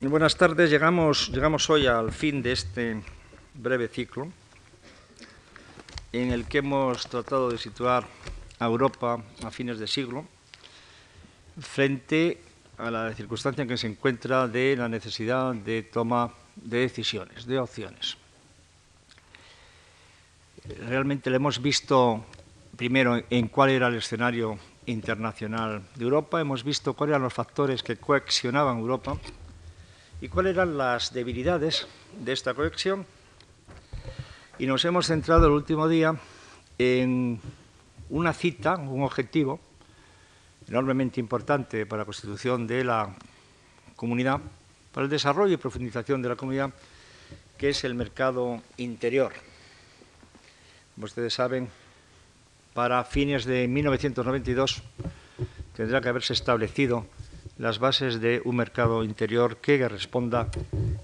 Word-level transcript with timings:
Buenas 0.00 0.36
tardes, 0.36 0.70
llegamos, 0.70 1.28
hoy 1.70 1.88
al 1.88 2.12
fin 2.12 2.40
de 2.40 2.52
este 2.52 3.02
breve 3.54 3.88
ciclo 3.88 4.28
en 6.12 6.30
el 6.30 6.46
que 6.46 6.58
hemos 6.58 7.08
tratado 7.08 7.50
de 7.50 7.58
situar 7.58 8.06
a 8.60 8.66
Europa 8.66 9.20
a 9.42 9.50
fines 9.50 9.80
de 9.80 9.88
siglo 9.88 10.24
frente 11.58 12.40
a 12.78 12.92
la 12.92 13.12
circunstancia 13.12 13.62
en 13.62 13.68
que 13.68 13.76
se 13.76 13.88
encuentra 13.88 14.46
de 14.46 14.76
la 14.76 14.88
necesidad 14.88 15.52
de 15.52 15.82
toma 15.82 16.32
de 16.54 16.78
decisiones, 16.78 17.44
de 17.44 17.58
opciones. 17.58 18.16
Realmente 20.86 21.28
le 21.28 21.36
hemos 21.38 21.60
visto 21.60 22.24
primero 22.76 23.20
en 23.30 23.48
cuál 23.48 23.70
era 23.70 23.88
el 23.88 23.96
escenario 23.96 24.60
internacional 24.86 25.82
de 25.96 26.04
Europa, 26.04 26.40
hemos 26.40 26.62
visto 26.62 26.94
cuáles 26.94 27.14
eran 27.14 27.22
los 27.22 27.34
factores 27.34 27.82
que 27.82 27.96
coexionaban 27.96 28.78
Europa 28.78 29.18
y 30.20 30.28
cuáles 30.28 30.54
eran 30.54 30.76
las 30.76 31.12
debilidades 31.12 31.86
de 32.18 32.32
esta 32.32 32.54
conexión. 32.54 33.06
Y 34.58 34.66
nos 34.66 34.84
hemos 34.84 35.06
centrado 35.06 35.46
el 35.46 35.52
último 35.52 35.88
día 35.88 36.16
en 36.78 37.40
una 38.10 38.32
cita, 38.32 38.76
un 38.76 39.02
objetivo 39.02 39.60
enormemente 40.68 41.20
importante 41.20 41.86
para 41.86 42.02
la 42.02 42.04
constitución 42.04 42.66
de 42.66 42.84
la 42.84 43.14
comunidad, 43.96 44.40
para 44.92 45.04
el 45.04 45.10
desarrollo 45.10 45.54
y 45.54 45.56
profundización 45.56 46.20
de 46.20 46.28
la 46.28 46.36
comunidad, 46.36 46.70
que 47.56 47.70
es 47.70 47.84
el 47.84 47.94
mercado 47.94 48.60
interior. 48.76 49.32
Como 50.94 51.06
ustedes 51.06 51.34
saben, 51.34 51.68
para 52.74 53.02
fines 53.04 53.44
de 53.44 53.66
1992 53.68 54.82
tendrá 55.76 56.00
que 56.00 56.08
haberse 56.08 56.32
establecido 56.32 57.06
las 57.58 57.80
bases 57.80 58.20
de 58.20 58.40
un 58.44 58.56
mercado 58.56 59.02
interior 59.02 59.56
que 59.58 59.88
responda 59.88 60.48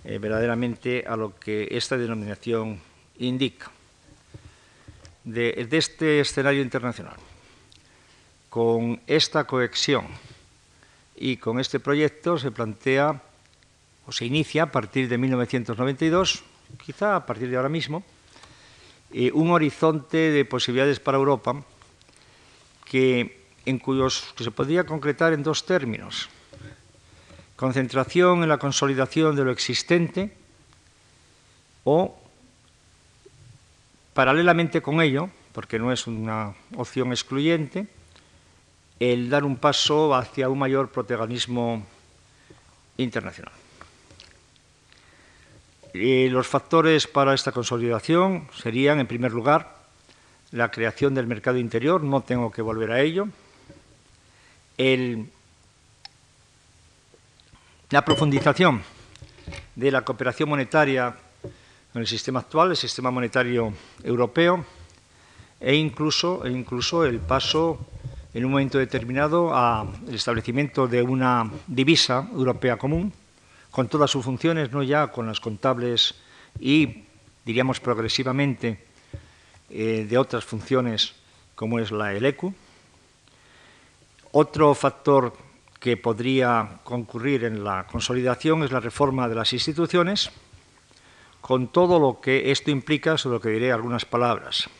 eh, 0.04 0.18
verdaderamente 0.18 1.04
a 1.06 1.16
lo 1.16 1.34
que 1.34 1.68
esta 1.72 1.98
denominación 1.98 2.80
indica. 3.18 3.70
De, 5.24 5.66
este 5.72 6.20
escenario 6.20 6.62
internacional, 6.62 7.16
con 8.50 9.00
esta 9.06 9.44
cohesión 9.44 10.06
y 11.16 11.38
con 11.38 11.58
este 11.58 11.80
proyecto 11.80 12.38
se 12.38 12.52
plantea 12.52 13.20
o 14.06 14.12
se 14.12 14.26
inicia 14.26 14.64
a 14.64 14.70
partir 14.70 15.08
de 15.08 15.18
1992, 15.18 16.44
quizá 16.84 17.16
a 17.16 17.26
partir 17.26 17.48
de 17.50 17.56
ahora 17.56 17.70
mismo, 17.70 18.04
eh, 19.12 19.32
un 19.32 19.50
horizonte 19.50 20.30
de 20.30 20.44
posibilidades 20.44 21.00
para 21.00 21.18
Europa 21.18 21.64
que, 22.84 23.48
en 23.64 23.78
cuyos, 23.78 24.34
que 24.36 24.44
se 24.44 24.50
podría 24.50 24.84
concretar 24.84 25.32
en 25.32 25.42
dos 25.42 25.64
términos 25.64 26.28
concentración 27.56 28.42
en 28.42 28.48
la 28.48 28.58
consolidación 28.58 29.36
de 29.36 29.44
lo 29.44 29.50
existente 29.50 30.32
o, 31.84 32.18
paralelamente 34.12 34.82
con 34.82 35.00
ello, 35.00 35.30
porque 35.52 35.78
no 35.78 35.92
es 35.92 36.06
una 36.06 36.54
opción 36.76 37.12
excluyente, 37.12 37.86
el 38.98 39.30
dar 39.30 39.44
un 39.44 39.56
paso 39.56 40.14
hacia 40.14 40.48
un 40.48 40.58
mayor 40.58 40.90
protagonismo 40.90 41.84
internacional. 42.96 43.52
Y 45.92 46.28
los 46.28 46.48
factores 46.48 47.06
para 47.06 47.34
esta 47.34 47.52
consolidación 47.52 48.48
serían, 48.52 48.98
en 48.98 49.06
primer 49.06 49.32
lugar, 49.32 49.76
la 50.50 50.70
creación 50.70 51.14
del 51.14 51.26
mercado 51.26 51.58
interior, 51.58 52.02
no 52.02 52.22
tengo 52.22 52.50
que 52.50 52.62
volver 52.62 52.90
a 52.90 53.00
ello, 53.00 53.28
el 54.76 55.30
la 57.90 58.04
profundización 58.04 58.82
de 59.74 59.90
la 59.90 60.02
cooperación 60.02 60.48
monetaria 60.48 61.14
en 61.94 62.00
el 62.00 62.06
sistema 62.06 62.40
actual, 62.40 62.70
el 62.70 62.76
sistema 62.76 63.10
monetario 63.10 63.72
europeo, 64.02 64.64
e 65.60 65.74
incluso, 65.74 66.44
e 66.44 66.50
incluso 66.50 67.04
el 67.04 67.20
paso 67.20 67.86
en 68.32 68.44
un 68.44 68.50
momento 68.50 68.78
determinado 68.78 69.54
al 69.54 69.88
establecimiento 70.10 70.88
de 70.88 71.02
una 71.02 71.50
divisa 71.66 72.28
europea 72.32 72.76
común, 72.76 73.12
con 73.70 73.88
todas 73.88 74.10
sus 74.10 74.24
funciones, 74.24 74.72
no 74.72 74.82
ya 74.82 75.08
con 75.08 75.26
las 75.26 75.40
contables 75.40 76.14
y, 76.58 77.04
diríamos 77.44 77.80
progresivamente, 77.80 78.84
eh, 79.70 80.06
de 80.08 80.18
otras 80.18 80.44
funciones 80.44 81.14
como 81.54 81.78
es 81.78 81.90
la 81.90 82.12
ELECU. 82.12 82.52
Otro 84.32 84.74
factor 84.74 85.32
que 85.84 85.98
podría 85.98 86.80
concurrir 86.82 87.44
en 87.44 87.62
la 87.62 87.86
consolidación 87.86 88.62
es 88.62 88.72
la 88.72 88.80
reforma 88.80 89.28
de 89.28 89.34
las 89.34 89.52
instituciones, 89.52 90.30
con 91.42 91.68
todo 91.68 92.00
lo 92.00 92.22
que 92.22 92.50
esto 92.50 92.70
implica, 92.70 93.18
sobre 93.18 93.34
lo 93.34 93.40
que 93.42 93.50
diré 93.50 93.70
algunas 93.70 94.06
palabras. 94.06 94.70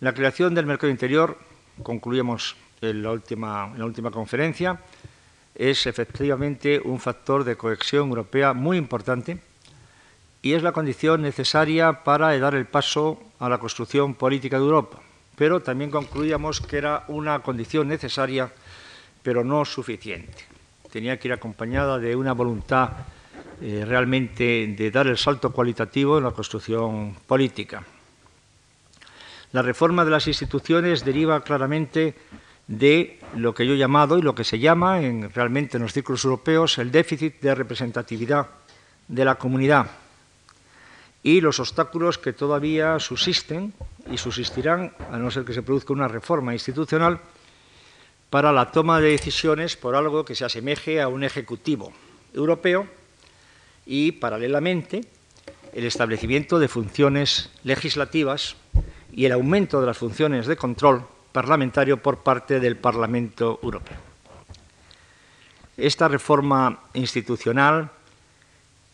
La 0.00 0.12
creación 0.12 0.54
del 0.54 0.66
mercado 0.66 0.90
interior, 0.90 1.38
concluimos 1.82 2.56
en 2.82 3.02
la 3.02 3.10
última, 3.10 4.10
conferencia, 4.10 4.82
es 5.54 5.86
efectivamente 5.86 6.78
un 6.84 7.00
factor 7.00 7.42
de 7.42 7.56
cohesión 7.56 8.10
europea 8.10 8.52
muy 8.52 8.76
importante 8.76 9.40
y 10.42 10.52
es 10.52 10.62
la 10.62 10.72
condición 10.72 11.22
necesaria 11.22 12.04
para 12.04 12.38
dar 12.38 12.54
el 12.54 12.66
paso 12.66 13.18
a 13.38 13.48
la 13.48 13.56
construcción 13.56 14.14
política 14.14 14.58
de 14.58 14.64
Europa. 14.64 14.98
Pero 15.36 15.60
también 15.60 15.90
concluíamos 15.90 16.60
que 16.60 16.76
era 16.76 17.04
una 17.08 17.38
condición 17.38 17.88
necesaria 17.88 18.52
pero 19.22 19.44
no 19.44 19.64
suficiente. 19.64 20.44
Tenía 20.90 21.18
que 21.18 21.28
ir 21.28 21.34
acompañada 21.34 21.98
de 21.98 22.16
una 22.16 22.32
voluntad 22.32 22.90
eh, 23.60 23.84
realmente 23.86 24.74
de 24.76 24.90
dar 24.90 25.06
el 25.06 25.18
salto 25.18 25.52
cualitativo 25.52 26.18
en 26.18 26.24
la 26.24 26.30
construcción 26.30 27.16
política. 27.26 27.84
La 29.52 29.62
reforma 29.62 30.04
de 30.04 30.10
las 30.10 30.28
instituciones 30.28 31.04
deriva 31.04 31.42
claramente 31.42 32.14
de 32.66 33.18
lo 33.34 33.54
que 33.54 33.66
yo 33.66 33.74
he 33.74 33.78
llamado 33.78 34.18
y 34.18 34.22
lo 34.22 34.34
que 34.34 34.44
se 34.44 34.58
llama 34.58 35.00
en, 35.00 35.30
realmente 35.32 35.78
en 35.78 35.82
los 35.82 35.92
círculos 35.92 36.24
europeos 36.24 36.78
el 36.78 36.90
déficit 36.90 37.40
de 37.40 37.54
representatividad 37.54 38.46
de 39.08 39.24
la 39.24 39.36
comunidad 39.36 39.86
y 41.22 41.40
los 41.40 41.60
obstáculos 41.60 42.18
que 42.18 42.32
todavía 42.32 42.98
subsisten 43.00 43.72
y 44.10 44.18
subsistirán, 44.18 44.92
a 45.10 45.16
no 45.18 45.30
ser 45.30 45.44
que 45.44 45.52
se 45.52 45.62
produzca 45.62 45.92
una 45.92 46.08
reforma 46.08 46.52
institucional, 46.52 47.20
para 48.30 48.52
la 48.52 48.70
toma 48.70 49.00
de 49.00 49.10
decisiones 49.10 49.76
por 49.76 49.96
algo 49.96 50.24
que 50.24 50.34
se 50.34 50.44
asemeje 50.44 51.00
a 51.00 51.08
un 51.08 51.24
ejecutivo 51.24 51.92
europeo 52.34 52.86
y, 53.86 54.12
paralelamente, 54.12 55.00
el 55.72 55.84
establecimiento 55.84 56.58
de 56.58 56.68
funciones 56.68 57.50
legislativas 57.64 58.56
y 59.12 59.24
el 59.24 59.32
aumento 59.32 59.80
de 59.80 59.86
las 59.86 59.98
funciones 59.98 60.46
de 60.46 60.56
control 60.56 61.06
parlamentario 61.32 62.02
por 62.02 62.18
parte 62.18 62.60
del 62.60 62.76
Parlamento 62.76 63.58
Europeo. 63.62 63.96
Esta 65.76 66.08
reforma 66.08 66.80
institucional 66.94 67.90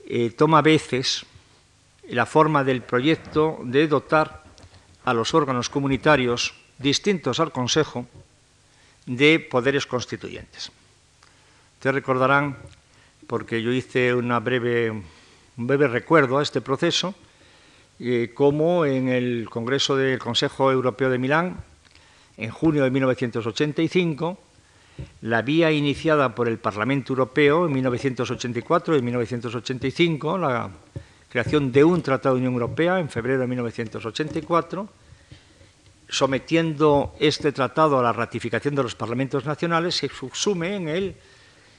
eh, 0.07 0.31
toma 0.31 0.59
a 0.59 0.63
veces 0.63 1.25
la 2.09 2.27
forma 2.27 2.63
del 2.63 2.83
proyecto 2.83 3.59
de 3.65 3.89
dotar 3.89 4.45
a 5.05 5.15
los 5.15 5.33
órganos 5.35 5.71
comunitarios 5.71 6.55
distintos 6.79 7.41
al 7.41 7.53
Consejo 7.53 8.07
de 9.07 9.41
poderes 9.41 9.87
constituyentes. 9.87 10.71
Ustedes 11.75 11.95
recordarán, 11.95 12.57
porque 13.27 13.63
yo 13.63 13.73
hice 13.73 14.15
una 14.15 14.41
breve, 14.41 14.91
un 14.91 15.67
breve 15.67 15.89
recuerdo 15.89 16.39
a 16.39 16.43
este 16.43 16.61
proceso, 16.61 17.15
eh, 18.01 18.33
como 18.35 18.87
en 18.87 19.09
el 19.09 19.49
Congreso 19.51 19.97
del 19.97 20.19
Consejo 20.19 20.73
Europeo 20.73 21.11
de 21.11 21.19
Milán, 21.19 21.57
en 22.37 22.51
junio 22.51 22.83
de 22.85 22.91
1985, 22.91 24.39
la 25.23 25.43
vía 25.43 25.71
iniciada 25.71 26.35
por 26.35 26.49
el 26.49 26.59
Parlamento 26.59 27.13
Europeo 27.13 27.67
en 27.67 27.73
1984 27.73 28.97
y 28.97 29.03
1985, 29.03 30.39
la 30.39 30.71
creación 31.29 31.73
de 31.73 31.85
un 31.85 32.03
Tratado 32.03 32.35
de 32.35 32.41
Unión 32.41 32.55
Europea 32.55 32.99
en 32.99 33.09
febrero 33.09 33.41
de 33.41 33.47
1984, 33.47 34.89
sometiendo 36.15 37.15
este 37.19 37.51
tratado 37.51 37.99
a 37.99 38.03
la 38.03 38.13
ratificación 38.13 38.75
de 38.75 38.85
los 38.85 38.95
parlamentos 38.95 39.45
nacionales, 39.45 39.97
se 39.97 40.09
subsume 40.09 40.77
en 40.77 40.89
el 40.89 41.17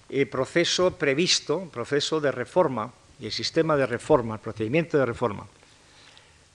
eh, 0.09 0.25
proceso 0.25 0.91
previsto, 0.91 1.69
proceso 1.71 2.19
de 2.19 2.31
reforma 2.31 2.91
y 3.19 3.27
el 3.27 3.31
sistema 3.31 3.77
de 3.77 3.85
reforma, 3.85 4.35
el 4.35 4.41
procedimiento 4.41 4.97
de 4.97 5.05
reforma 5.05 5.47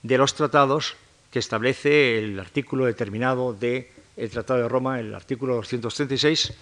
de 0.02 0.18
los 0.18 0.34
tratados 0.34 0.96
que 1.30 1.38
establece 1.38 2.18
el 2.18 2.38
artículo 2.38 2.84
determinado 2.84 3.54
del 3.54 3.86
Tratado 4.30 4.62
de 4.62 4.68
Roma, 4.68 5.00
el 5.00 5.14
artículo 5.14 5.54
236, 5.56 6.52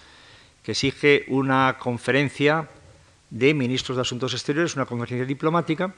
que 0.63 0.71
exige 0.71 1.25
una 1.27 1.77
conferencia 1.79 2.69
de 3.29 3.53
ministros 3.53 3.97
de 3.97 4.01
Asuntos 4.01 4.33
Exteriores, 4.33 4.75
una 4.75 4.85
conferencia 4.85 5.25
diplomática, 5.25 5.93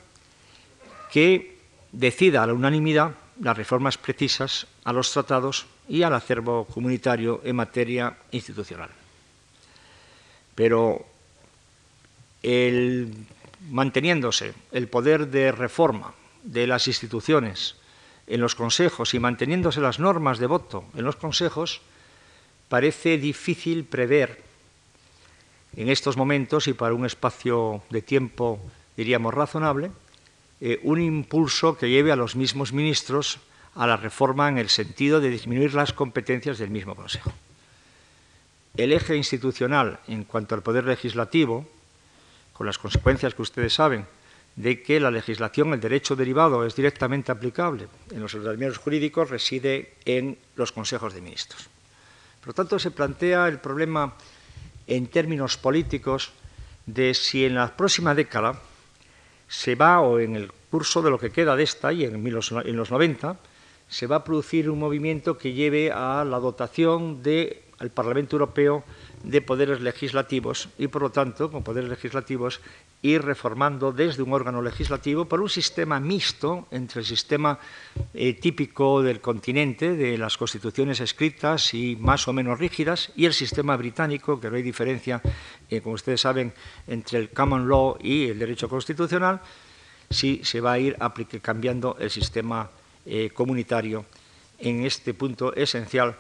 que 1.12 1.58
decida 1.92 2.44
a 2.44 2.48
la 2.48 2.54
unanimidad 2.54 3.16
las 3.42 3.58
reformas 3.58 3.98
precisas 3.98 4.68
a 4.84 4.94
los 4.94 5.12
tratados 5.12 5.66
y 5.90 6.04
al 6.04 6.14
acervo 6.14 6.66
comunitario 6.66 7.42
en 7.44 7.56
materia 7.56 8.18
institucional. 8.32 8.90
Pero 10.54 11.06
manteniéndose 13.70 14.54
el 14.72 14.88
poder 14.88 15.28
de 15.28 15.52
reforma 15.52 16.14
de 16.44 16.68
las 16.68 16.88
instituciones 16.88 17.76
en 18.28 18.42
los 18.42 18.56
consejos 18.56 19.14
y 19.14 19.20
manteniéndose 19.20 19.82
las 19.82 20.00
normas 20.00 20.40
de 20.40 20.48
voto 20.48 20.86
en 20.96 21.04
los 21.04 21.16
consejos, 21.16 21.82
parece 22.70 23.18
difícil 23.18 23.86
prever 23.86 24.42
en 25.76 25.90
estos 25.90 26.18
momentos 26.18 26.68
y 26.68 26.74
para 26.74 26.94
un 26.94 27.06
espacio 27.06 27.82
de 27.90 28.02
tiempo, 28.02 28.60
diríamos, 28.98 29.34
razonable, 29.34 29.92
eh, 30.62 30.80
un 30.84 31.02
impulso 31.02 31.76
que 31.76 31.90
lleve 31.90 32.12
a 32.12 32.16
los 32.16 32.36
mismos 32.36 32.72
ministros 32.72 33.40
a 33.74 33.88
la 33.88 33.98
reforma 33.98 34.48
en 34.48 34.60
el 34.60 34.70
sentido 34.70 35.20
de 35.20 35.30
disminuir 35.30 35.74
las 35.74 35.92
competencias 35.92 36.60
del 36.60 36.70
mismo 36.70 36.96
Consejo. 36.96 37.34
El 38.78 38.94
eje 38.94 39.16
institucional 39.16 40.00
en 40.08 40.24
cuanto 40.24 40.54
al 40.54 40.62
poder 40.62 40.86
legislativo, 40.86 41.68
con 42.54 42.68
las 42.68 42.78
consecuencias 42.78 43.34
que 43.34 43.42
ustedes 43.42 43.74
saben, 43.74 44.06
de 44.56 44.84
que 44.84 45.00
la 45.00 45.10
legislación, 45.10 45.74
el 45.74 45.80
derecho 45.80 46.16
derivado, 46.16 46.66
es 46.66 46.76
directamente 46.76 47.32
aplicable 47.32 47.88
en 48.12 48.22
los 48.22 48.36
ordenamientos 48.36 48.78
jurídicos, 48.78 49.30
reside 49.30 49.96
en 50.06 50.38
los 50.56 50.72
consejos 50.72 51.14
de 51.14 51.22
ministros. 51.22 51.70
Por 52.40 52.50
lo 52.50 52.54
tanto, 52.54 52.78
se 52.78 52.92
plantea 52.92 53.48
el 53.48 53.60
problema 53.60 54.14
en 54.88 55.08
términos 55.08 55.58
políticos 55.58 56.32
de 56.86 57.14
si 57.14 57.46
en 57.46 57.56
la 57.56 57.76
próxima 57.76 58.14
década 58.14 58.62
se 59.52 59.76
va, 59.76 60.00
o 60.00 60.18
en 60.18 60.38
el 60.38 60.50
curso 60.72 61.02
de 61.02 61.10
lo 61.10 61.20
que 61.20 61.30
queda 61.30 61.58
de 61.58 61.64
esta, 61.64 61.92
y 61.92 62.06
en 62.06 62.24
los, 62.34 62.54
en 62.54 62.78
los 62.78 62.90
90, 62.90 63.36
se 63.90 64.08
va 64.08 64.16
a 64.16 64.24
producir 64.24 64.70
un 64.70 64.80
movimiento 64.80 65.38
que 65.38 65.52
lleve 65.52 65.92
a 65.92 66.24
la 66.24 66.40
dotación 66.40 67.22
del 67.82 67.90
Parlamento 67.92 68.36
Europeo 68.36 68.84
de 69.24 69.42
poderes 69.42 69.82
legislativos 69.82 70.70
y, 70.78 70.88
por 70.88 71.02
lo 71.02 71.12
tanto, 71.12 71.52
con 71.52 71.64
poderes 71.64 71.90
legislativos, 71.90 72.62
ir 73.02 73.24
reformando 73.24 73.92
desde 73.92 74.22
un 74.22 74.34
órgano 74.34 74.62
legislativo 74.62 75.26
por 75.26 75.42
un 75.42 75.50
sistema 75.50 76.00
mixto 76.00 76.68
entre 76.72 77.02
el 77.02 77.06
sistema 77.06 77.60
eh, 78.14 78.34
típico 78.34 79.02
del 79.02 79.22
continente, 79.22 79.96
de 79.96 80.18
las 80.18 80.38
constituciones 80.38 81.00
escritas 81.00 81.74
y 81.74 81.98
más 82.00 82.28
o 82.28 82.34
menos 82.34 82.60
rígidas, 82.60 83.12
y 83.16 83.26
el 83.26 83.34
sistema 83.34 83.76
británico, 83.78 84.40
que 84.40 84.50
no 84.50 84.56
hay 84.56 84.64
diferencia, 84.64 85.22
eh, 85.70 85.82
como 85.82 85.96
ustedes 85.96 86.22
saben, 86.22 86.54
entre 86.88 87.20
el 87.20 87.30
common 87.30 87.68
law 87.68 87.98
y 88.00 88.30
el 88.30 88.40
derecho 88.40 88.70
constitucional, 88.70 89.42
si 90.10 90.42
se 90.44 90.62
va 90.62 90.74
a 90.74 90.80
ir 90.80 90.98
cambiando 91.42 91.98
el 92.00 92.10
sistema 92.10 92.70
eh, 93.06 93.32
comunitario 93.34 94.06
en 94.60 94.86
este 94.86 95.14
punto 95.16 95.56
esencial 95.56 96.16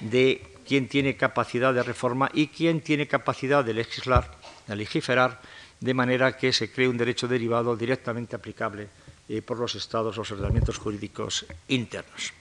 de 0.00 0.49
quién 0.70 0.86
tiene 0.86 1.16
capacidad 1.16 1.74
de 1.74 1.82
reforma 1.82 2.30
y 2.32 2.46
quién 2.46 2.80
tiene 2.80 3.08
capacidad 3.08 3.64
de 3.64 3.74
legislar, 3.74 4.30
de 4.68 4.76
legiferar, 4.76 5.40
de 5.80 5.94
manera 5.94 6.36
que 6.36 6.52
se 6.52 6.70
cree 6.70 6.86
un 6.86 6.96
derecho 6.96 7.26
derivado 7.26 7.74
directamente 7.74 8.36
aplicable 8.36 8.86
eh, 9.28 9.42
por 9.42 9.58
los 9.58 9.74
estados, 9.74 10.16
los 10.16 10.30
ordenamientos 10.30 10.78
jurídicos 10.78 11.44
internos. 11.66 12.32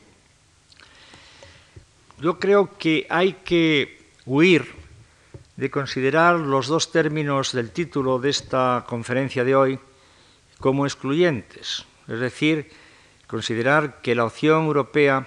Yo 2.21 2.37
creo 2.37 2.77
que 2.77 3.07
hay 3.09 3.33
que 3.43 3.97
huir 4.27 4.75
de 5.57 5.71
considerar 5.71 6.37
los 6.37 6.67
dos 6.67 6.91
términos 6.91 7.51
del 7.51 7.71
título 7.71 8.19
de 8.19 8.29
esta 8.29 8.85
conferencia 8.87 9.43
de 9.43 9.55
hoy 9.55 9.79
como 10.59 10.85
excluyentes, 10.85 11.83
es 12.07 12.19
decir, 12.19 12.69
considerar 13.25 14.03
que 14.03 14.13
la 14.13 14.25
opción 14.25 14.65
europea 14.65 15.25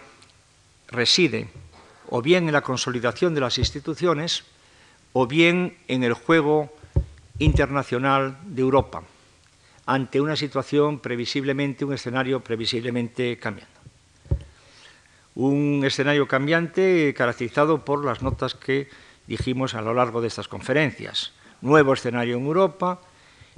reside 0.87 1.51
o 2.15 2.21
bien 2.21 2.47
en 2.47 2.53
la 2.53 2.61
consolidación 2.61 3.35
de 3.35 3.41
las 3.41 3.57
instituciones 3.57 4.45
o 5.15 5.27
bien 5.27 5.79
en 5.89 6.05
el 6.05 6.13
juego 6.13 6.71
internacional 7.39 8.37
de 8.45 8.61
Europa 8.61 9.03
ante 9.87 10.21
una 10.21 10.37
situación 10.37 10.99
previsiblemente, 10.99 11.87
un 11.87 11.95
escenario 11.95 12.41
previsiblemente 12.41 13.39
cambiando. 13.39 13.73
Un 15.37 15.81
escenario 15.87 16.29
cambiante 16.29 17.15
caracterizado 17.17 17.83
por 17.83 18.05
las 18.05 18.21
notas 18.21 18.55
que 18.55 18.91
dijimos 19.27 19.73
a 19.75 19.81
lo 19.81 19.95
largo 19.95 20.21
de 20.21 20.29
estas 20.29 20.49
conferencias. 20.49 21.33
Nuevo 21.63 21.95
escenario 21.95 22.37
en 22.37 22.45
Europa, 22.45 23.01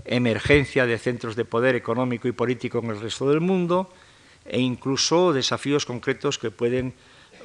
emergencia 0.05 0.87
de 0.87 0.99
centros 0.99 1.35
de 1.35 1.45
poder 1.45 1.75
económico 1.75 2.29
y 2.29 2.33
político 2.33 2.79
en 2.79 2.91
el 2.91 3.01
resto 3.01 3.29
del 3.29 3.41
mundo 3.41 3.91
e 4.45 4.61
incluso 4.61 5.33
desafíos 5.33 5.87
concretos 5.87 6.39
que 6.39 6.53
pueden 6.53 6.95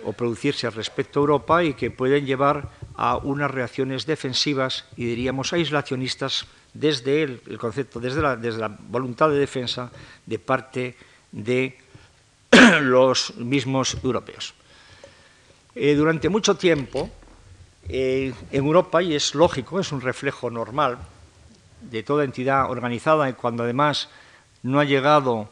o 0.03 0.13
producirse 0.13 0.69
respecto 0.69 1.19
a 1.19 1.23
Europa 1.23 1.63
y 1.63 1.73
que 1.73 1.91
pueden 1.91 2.25
llevar 2.25 2.69
a 2.95 3.17
unas 3.17 3.51
reacciones 3.51 4.05
defensivas 4.05 4.85
y 4.95 5.05
diríamos 5.05 5.53
aislacionistas 5.53 6.47
desde 6.73 7.23
el, 7.23 7.57
concepto, 7.57 7.99
desde 7.99 8.21
la, 8.21 8.77
voluntad 8.89 9.29
de 9.29 9.39
defensa 9.39 9.91
de 10.25 10.39
parte 10.39 10.95
de 11.31 11.77
los 12.81 13.35
mismos 13.37 13.97
europeos. 14.03 14.53
Eh, 15.75 15.95
durante 15.95 16.29
mucho 16.29 16.55
tiempo 16.55 17.09
eh, 17.87 18.33
en 18.51 18.65
Europa, 18.65 19.01
y 19.01 19.15
es 19.15 19.33
lógico, 19.33 19.79
es 19.79 19.91
un 19.91 20.01
reflejo 20.01 20.49
normal 20.49 20.97
de 21.81 22.03
toda 22.03 22.23
entidad 22.23 22.69
organizada 22.69 23.31
cuando 23.33 23.63
además 23.63 24.09
no 24.63 24.79
ha 24.79 24.83
llegado 24.83 25.49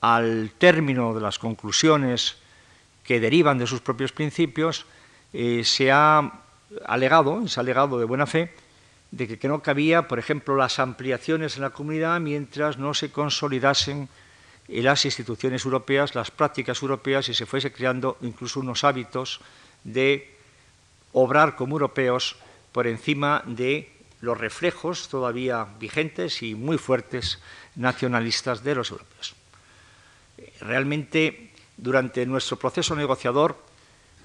al 0.00 0.50
término 0.58 1.14
de 1.14 1.20
las 1.20 1.38
conclusiones 1.38 2.36
que 3.04 3.20
derivan 3.20 3.58
de 3.58 3.66
sus 3.66 3.80
propios 3.80 4.12
principios, 4.12 4.86
eh, 5.32 5.62
se 5.64 5.90
ha 5.90 6.42
alegado, 6.86 7.46
se 7.48 7.58
ha 7.58 7.62
alegado 7.62 7.98
de 7.98 8.04
buena 8.04 8.26
fe, 8.26 8.54
de 9.10 9.38
que, 9.38 9.48
no 9.48 9.62
cabía, 9.62 10.08
por 10.08 10.18
ejemplo, 10.18 10.56
las 10.56 10.78
ampliaciones 10.78 11.56
en 11.56 11.62
la 11.62 11.70
comunidad 11.70 12.18
mientras 12.20 12.78
no 12.78 12.94
se 12.94 13.10
consolidasen 13.10 14.08
en 14.68 14.84
las 14.84 15.04
instituciones 15.04 15.64
europeas, 15.64 16.14
las 16.14 16.30
prácticas 16.30 16.80
europeas 16.80 17.28
y 17.28 17.34
se 17.34 17.44
fuese 17.44 17.72
creando 17.72 18.16
incluso 18.22 18.60
unos 18.60 18.84
hábitos 18.84 19.40
de 19.84 20.34
obrar 21.12 21.56
como 21.56 21.74
europeos 21.74 22.36
por 22.72 22.86
encima 22.86 23.42
de 23.46 23.92
los 24.22 24.38
reflejos 24.38 25.08
todavía 25.08 25.66
vigentes 25.78 26.42
y 26.42 26.54
muy 26.54 26.78
fuertes 26.78 27.38
nacionalistas 27.76 28.64
de 28.64 28.74
los 28.74 28.90
europeos. 28.90 29.34
Realmente 30.60 31.51
durante 31.82 32.24
nuestro 32.26 32.56
proceso 32.56 32.94
negociador, 32.94 33.58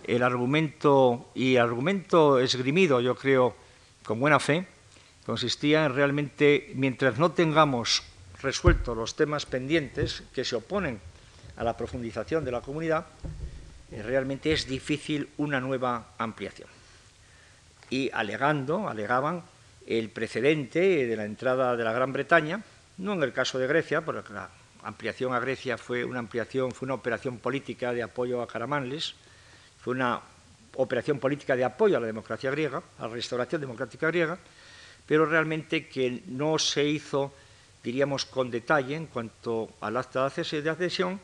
el 0.04 0.22
argumento 0.22 1.32
y 1.34 1.58
argumento 1.58 2.40
esgrimido, 2.40 3.02
yo 3.02 3.16
creo, 3.16 3.56
con 4.06 4.20
buena 4.20 4.40
fe, 4.40 4.68
consistía 5.26 5.86
en 5.86 5.96
realmente, 5.96 6.72
mientras 6.76 7.18
no 7.18 7.32
tengamos 7.32 8.04
resueltos 8.44 8.96
los 8.96 9.16
temas 9.16 9.48
pendientes 9.48 10.22
que 10.34 10.46
se 10.46 10.56
oponen 10.56 11.02
a 11.58 11.64
la 11.64 11.76
profundización 11.76 12.46
de 12.46 12.52
la 12.52 12.62
comunidad, 12.62 13.08
eh, 13.92 14.04
realmente 14.04 14.54
es 14.54 14.68
difícil 14.68 15.28
una 15.38 15.60
nueva 15.60 16.14
ampliación. 16.20 16.70
Y 17.90 18.12
alegando, 18.14 18.88
alegaban 18.88 19.42
el 19.88 20.12
precedente 20.12 21.08
de 21.08 21.16
la 21.16 21.26
entrada 21.26 21.76
de 21.76 21.84
la 21.84 21.92
Gran 21.92 22.14
Bretaña, 22.14 22.62
no 23.00 23.14
en 23.14 23.24
el 23.24 23.34
caso 23.34 23.58
de 23.58 23.66
Grecia, 23.66 24.06
porque 24.06 24.32
la 24.32 24.50
ampliación 24.88 25.34
a 25.34 25.40
Grecia 25.40 25.78
fue 25.78 26.06
una 26.06 26.20
ampliación, 26.20 26.72
fue 26.72 26.86
una 26.86 26.96
operación 26.96 27.40
política 27.40 27.92
de 27.92 28.04
apoyo 28.04 28.42
a 28.42 28.48
Caramanlis, 28.48 29.16
fue 29.84 29.94
una 29.94 30.22
operación 30.76 31.20
política 31.20 31.56
de 31.56 31.66
apoyo 31.66 31.98
a 31.98 32.00
la 32.00 32.08
democracia 32.08 32.50
griega, 32.52 32.82
a 32.98 33.08
la 33.08 33.14
restauración 33.14 33.60
democrática 33.62 34.08
griega, 34.08 34.38
pero 35.06 35.26
realmente 35.26 35.88
que 35.88 36.24
no 36.28 36.58
se 36.58 36.86
hizo, 36.86 37.34
diríamos, 37.84 38.26
con 38.26 38.50
detalle 38.50 38.96
en 38.96 39.08
cuanto 39.08 39.70
al 39.82 39.98
acta 39.98 40.30
de 40.30 40.70
adhesión 40.70 41.20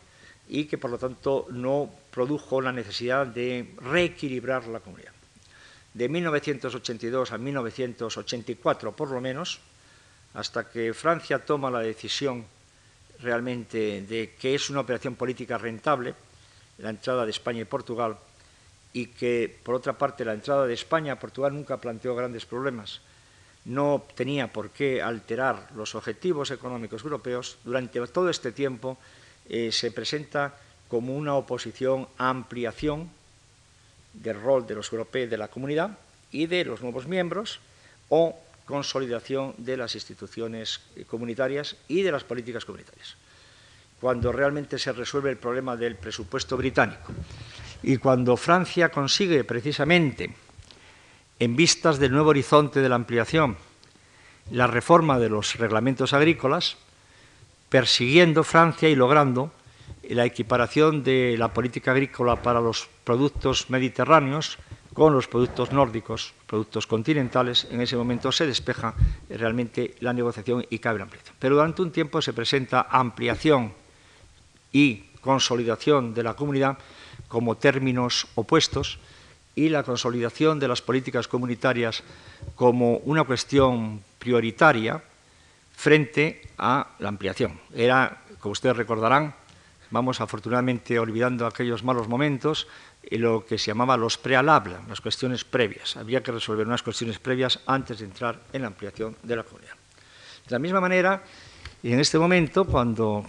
y 0.50 0.66
que 0.66 0.78
por 0.78 0.92
lo 0.92 0.98
tanto 0.98 1.48
no 1.52 1.90
produjo 2.12 2.60
la 2.60 2.72
necesidad 2.72 3.28
de 3.28 3.76
reequilibrar 3.82 4.68
la 4.68 4.82
comunidad. 4.82 5.14
De 5.94 6.10
1982 6.10 7.32
a 7.32 7.38
1984, 7.38 8.92
por 8.94 9.12
lo 9.12 9.22
menos, 9.22 9.60
hasta 10.34 10.68
que 10.68 10.94
Francia 10.94 11.46
toma 11.46 11.72
la 11.72 11.80
decisión 11.80 12.46
realmente 13.24 14.02
de 14.02 14.36
que 14.40 14.56
es 14.56 14.70
una 14.70 14.82
operación 14.82 15.16
política 15.16 15.58
rentable, 15.58 16.14
la 16.78 16.90
entrada 16.90 17.26
de 17.26 17.32
España 17.32 17.62
y 17.62 17.66
Portugal, 17.66 18.18
y 18.94 19.08
que, 19.08 19.56
por 19.64 19.76
otra 19.76 19.94
parte, 19.94 20.26
la 20.26 20.34
entrada 20.34 20.68
de 20.68 20.74
España 20.74 21.14
a 21.14 21.20
Portugal 21.20 21.54
nunca 21.54 21.78
planteó 21.78 22.16
grandes 22.16 22.46
problemas, 22.46 23.02
no 23.66 24.04
tenía 24.16 24.52
por 24.52 24.70
qué 24.70 25.02
alterar 25.02 25.70
los 25.76 25.96
objetivos 25.96 26.52
económicos 26.52 27.04
europeos, 27.04 27.58
durante 27.64 28.06
todo 28.08 28.30
este 28.30 28.52
tiempo 28.52 28.98
eh, 29.50 29.72
se 29.72 29.92
presenta 29.92 30.56
como 30.88 31.16
una 31.16 31.36
oposición 31.36 32.08
a 32.18 32.30
ampliación 32.30 33.10
del 34.14 34.40
rol 34.40 34.68
de 34.68 34.76
los 34.76 34.92
europeos 34.92 35.30
de 35.30 35.38
la 35.38 35.48
comunidad 35.48 35.98
y 36.32 36.46
de 36.46 36.66
los 36.66 36.82
nuevos 36.82 37.08
miembros, 37.08 37.60
o 38.10 38.38
consolidación 38.66 39.56
de 39.58 39.78
las 39.78 39.96
instituciones 39.96 40.82
comunitarias 41.08 41.76
y 41.88 42.02
de 42.02 42.12
las 42.12 42.24
políticas 42.24 42.66
comunitarias. 42.66 43.16
Cuando 44.00 44.32
realmente 44.32 44.80
se 44.80 44.92
resuelve 44.92 45.30
el 45.30 45.38
problema 45.38 45.76
del 45.76 45.96
presupuesto 45.96 46.58
británico 46.58 47.12
y 47.82 47.98
cuando 47.98 48.38
Francia 48.38 48.90
consigue 48.90 49.44
precisamente, 49.44 50.34
en 51.40 51.56
vistas 51.56 52.00
del 52.00 52.12
nuevo 52.12 52.30
horizonte 52.30 52.80
de 52.80 52.90
la 52.90 52.96
ampliación, 52.96 53.58
la 54.52 54.68
reforma 54.68 55.20
de 55.20 55.30
los 55.30 55.56
reglamentos 55.56 56.14
agrícolas, 56.14 56.78
persiguiendo 57.70 58.44
Francia 58.44 58.90
y 58.90 58.96
logrando 58.96 59.52
la 60.04 60.26
equiparación 60.26 61.04
de 61.04 61.36
la 61.38 61.54
política 61.54 61.92
agrícola 61.92 62.42
para 62.42 62.62
los 62.62 62.90
productos 63.04 63.70
mediterráneos 63.70 64.58
con 64.94 65.14
los 65.14 65.28
productos 65.28 65.72
nórdicos, 65.72 66.34
productos 66.46 66.88
continentales, 66.88 67.68
en 67.72 67.82
ese 67.82 67.96
momento 67.96 68.32
se 68.32 68.46
despeja 68.46 68.94
realmente 69.30 69.96
la 70.00 70.14
negociación 70.14 70.66
y 70.70 70.80
cabe 70.80 71.00
la 71.00 71.06
ampliación. 71.06 71.36
Pero 71.40 71.56
durante 71.56 71.82
un 71.82 71.92
tiempo 71.92 72.22
se 72.22 72.34
presenta 72.34 72.88
ampliación 72.90 73.74
y 74.72 75.10
consolidación 75.22 76.14
de 76.14 76.24
la 76.24 76.36
comunidad 76.36 76.78
como 77.28 77.56
términos 77.56 78.28
opuestos 78.36 79.00
y 79.56 79.70
la 79.70 79.84
consolidación 79.84 80.60
de 80.60 80.68
las 80.68 80.82
políticas 80.82 81.28
comunitarias 81.28 82.04
como 82.56 82.98
una 82.98 83.24
cuestión 83.24 84.02
prioritaria 84.20 85.02
frente 85.76 86.42
a 86.58 86.88
la 87.00 87.10
ampliación. 87.10 87.60
Era, 87.74 88.22
como 88.40 88.54
ustedes 88.54 88.78
recordarán, 88.78 89.34
vamos 89.92 90.22
afortunadamente 90.22 90.98
olvidando 90.98 91.46
aquellos 91.46 91.84
malos 91.84 92.08
momentos, 92.08 92.68
lo 93.12 93.46
que 93.46 93.58
se 93.58 93.68
llamaba 93.68 93.98
los 93.98 94.18
prealables, 94.18 94.78
las 94.88 95.02
cuestiones 95.02 95.44
previas. 95.44 95.98
Había 95.98 96.24
que 96.24 96.32
resolver 96.32 96.66
unas 96.66 96.84
cuestiones 96.84 97.20
previas 97.20 97.60
antes 97.66 98.00
de 98.00 98.06
entrar 98.06 98.40
en 98.54 98.62
la 98.62 98.68
ampliación 98.68 99.18
de 99.24 99.36
la 99.36 99.44
comunidad. 99.44 99.76
De 100.46 100.52
la 100.52 100.60
misma 100.60 100.82
manera, 100.82 101.24
en 101.84 102.00
este 102.00 102.18
momento, 102.18 102.66
cuando 102.66 103.26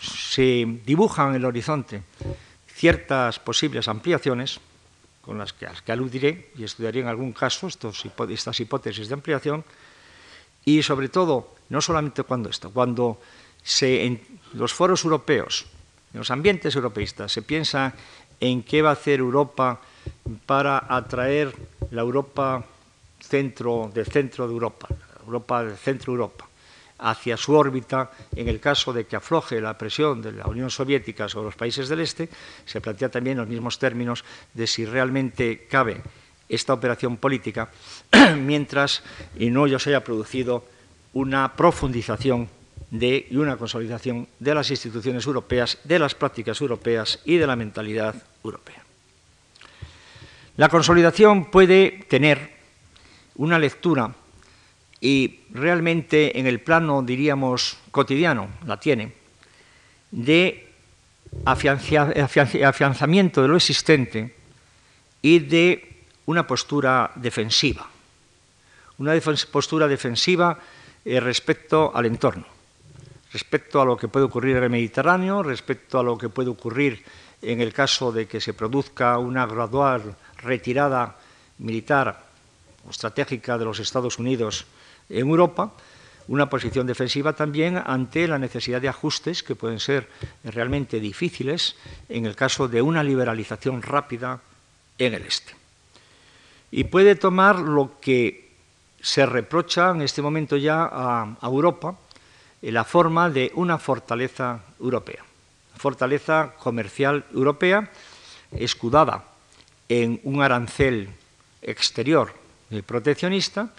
se 0.00 0.66
dibujan 0.84 1.30
en 1.30 1.34
el 1.36 1.44
horizonte 1.44 2.02
ciertas 2.66 3.38
posibles 3.38 3.86
ampliaciones, 3.88 4.60
con 5.20 5.38
las 5.38 5.52
que, 5.52 5.68
aludiré 5.92 6.50
y 6.56 6.64
estudiaré 6.64 7.00
en 7.00 7.06
algún 7.06 7.32
caso 7.32 7.68
estos, 7.68 8.04
estas 8.28 8.58
hipótesis 8.58 9.08
de 9.08 9.14
ampliación, 9.14 9.64
y 10.64 10.82
sobre 10.82 11.08
todo, 11.08 11.54
no 11.68 11.80
solamente 11.80 12.24
cuando 12.24 12.48
esto, 12.48 12.70
cuando 12.70 13.20
se, 13.62 14.04
en 14.04 14.20
los 14.54 14.72
foros 14.72 15.04
europeos, 15.04 15.66
en 16.12 16.18
los 16.18 16.30
ambientes 16.30 16.74
europeístas, 16.74 17.32
se 17.32 17.42
piensa 17.42 17.94
en 18.42 18.64
qué 18.64 18.82
va 18.82 18.90
a 18.90 18.98
hacer 18.98 19.20
Europa 19.20 19.80
para 20.46 20.84
atraer 20.88 21.54
la 21.92 22.02
Europa 22.02 22.64
centro, 23.20 23.88
del 23.94 24.06
centro 24.06 24.48
de 24.48 24.52
Europa, 24.52 24.88
Europa 25.24 25.62
del 25.62 25.76
centro 25.76 26.12
de 26.12 26.16
Europa, 26.16 26.48
hacia 26.98 27.36
su 27.36 27.54
órbita, 27.54 28.10
en 28.34 28.48
el 28.48 28.58
caso 28.58 28.92
de 28.92 29.06
que 29.06 29.14
afloje 29.14 29.60
la 29.60 29.78
presión 29.78 30.20
de 30.20 30.32
la 30.32 30.46
Unión 30.48 30.70
Soviética 30.70 31.28
sobre 31.28 31.46
los 31.46 31.54
países 31.54 31.88
del 31.88 32.00
Este, 32.00 32.28
se 32.64 32.80
plantea 32.80 33.10
también 33.10 33.38
los 33.38 33.46
mismos 33.46 33.78
términos 33.78 34.24
de 34.52 34.66
si 34.66 34.84
realmente 34.86 35.68
cabe 35.70 36.02
esta 36.48 36.74
operación 36.74 37.18
política, 37.18 37.70
mientras 38.38 39.04
y 39.38 39.50
no 39.50 39.68
se 39.78 39.90
haya 39.90 40.02
producido 40.02 40.64
una 41.12 41.54
profundización 41.54 42.48
de, 42.92 43.26
una 43.30 43.56
consolidación 43.56 44.28
de 44.38 44.54
las 44.54 44.70
instituciones 44.70 45.26
europeas, 45.26 45.78
de 45.82 45.98
las 45.98 46.14
prácticas 46.14 46.60
europeas 46.60 47.18
y 47.24 47.38
de 47.38 47.46
la 47.46 47.56
mentalidad 47.56 48.14
europea. 48.44 48.84
La 50.58 50.68
consolidación 50.68 51.50
puede 51.50 52.04
tener 52.08 52.52
una 53.36 53.58
lectura 53.58 54.14
y 55.00 55.40
realmente 55.54 56.38
en 56.38 56.46
el 56.46 56.60
plano, 56.60 57.02
diríamos, 57.02 57.78
cotidiano, 57.90 58.48
la 58.66 58.78
tiene, 58.78 59.14
de 60.10 60.68
afianzamiento 61.46 63.40
de 63.40 63.48
lo 63.48 63.56
existente 63.56 64.36
y 65.22 65.38
de 65.38 66.04
una 66.26 66.46
postura 66.46 67.10
defensiva, 67.14 67.88
una 68.98 69.18
postura 69.50 69.88
defensiva 69.88 70.58
eh, 71.06 71.18
respecto 71.20 71.90
al 71.94 72.04
entorno, 72.04 72.44
respecto 73.32 73.80
a 73.80 73.84
lo 73.84 73.96
que 73.96 74.08
puede 74.08 74.26
ocurrir 74.26 74.56
en 74.56 74.64
el 74.64 74.70
Mediterráneo, 74.70 75.42
respecto 75.42 75.98
a 75.98 76.02
lo 76.02 76.18
que 76.18 76.28
puede 76.28 76.50
ocurrir 76.50 77.02
en 77.40 77.60
el 77.60 77.72
caso 77.72 78.12
de 78.12 78.26
que 78.26 78.40
se 78.40 78.54
produzca 78.54 79.18
una 79.18 79.46
gradual 79.46 80.16
retirada 80.38 81.16
militar 81.58 82.26
o 82.86 82.90
estratégica 82.90 83.58
de 83.58 83.64
los 83.64 83.80
Estados 83.80 84.18
Unidos 84.18 84.66
en 85.08 85.28
Europa, 85.28 85.72
una 86.28 86.48
posición 86.48 86.86
defensiva 86.86 87.32
también 87.32 87.82
ante 87.84 88.28
la 88.28 88.38
necesidad 88.38 88.80
de 88.80 88.88
ajustes 88.88 89.42
que 89.42 89.56
pueden 89.56 89.80
ser 89.80 90.08
realmente 90.44 91.00
difíciles 91.00 91.76
en 92.08 92.26
el 92.26 92.36
caso 92.36 92.68
de 92.68 92.80
una 92.80 93.02
liberalización 93.02 93.82
rápida 93.82 94.40
en 94.98 95.14
el 95.14 95.22
este. 95.22 95.54
Y 96.70 96.84
puede 96.84 97.16
tomar 97.16 97.58
lo 97.58 97.98
que 98.00 98.52
se 99.00 99.26
reprocha 99.26 99.90
en 99.90 100.02
este 100.02 100.22
momento 100.22 100.56
ya 100.56 100.88
a, 100.90 101.36
Europa, 101.42 101.90
en 101.90 101.96
la 102.62 102.84
forma 102.84 103.28
de 103.28 103.50
una 103.54 103.78
fortaleza 103.78 104.60
europea, 104.80 105.24
fortaleza 105.76 106.54
comercial 106.58 107.24
europea 107.34 107.90
escudada 108.52 109.24
en 109.88 110.20
un 110.22 110.42
arancel 110.42 111.10
exterior 111.60 112.32
proteccionista, 112.86 113.70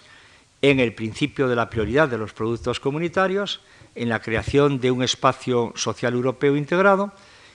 en 0.60 0.80
el 0.80 0.94
principio 0.94 1.48
de 1.48 1.56
la 1.56 1.68
prioridad 1.68 2.08
de 2.08 2.18
los 2.18 2.32
productos 2.32 2.80
comunitarios, 2.80 3.60
en 3.94 4.08
la 4.08 4.20
creación 4.20 4.80
de 4.80 4.90
un 4.90 5.02
espacio 5.02 5.72
social 5.76 6.14
europeo 6.14 6.56
integrado 6.56 7.12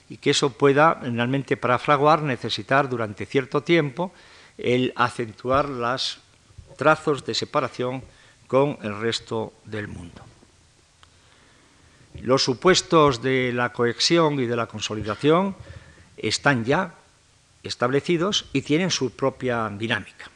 y 0.09 0.17
que 0.17 0.31
eso 0.31 0.51
pueda, 0.51 0.95
realmente 0.95 1.57
para 1.57 1.79
fraguar, 1.79 2.24
necesitar 2.24 2.89
durante 2.89 3.25
cierto 3.25 3.62
tiempo 3.62 4.12
el 4.57 4.93
acentuar 4.95 5.69
los 5.69 6.19
trazos 6.77 7.25
de 7.25 7.33
separación 7.33 8.03
con 8.48 8.77
el 8.81 9.00
resto 9.00 9.53
del 9.65 9.88
mundo. 9.88 10.28
Los 12.22 12.44
supuestos 12.44 13.22
de 13.22 13.51
la 13.54 13.72
cohesión 13.72 14.39
y 14.39 14.46
de 14.46 14.56
la 14.56 14.68
consolidación 14.68 15.56
están 16.18 16.66
ya 16.66 16.96
establecidos 17.63 18.46
y 18.54 18.62
tienen 18.62 18.92
su 18.92 19.12
propia 19.12 19.70
dinámica. 19.70 20.30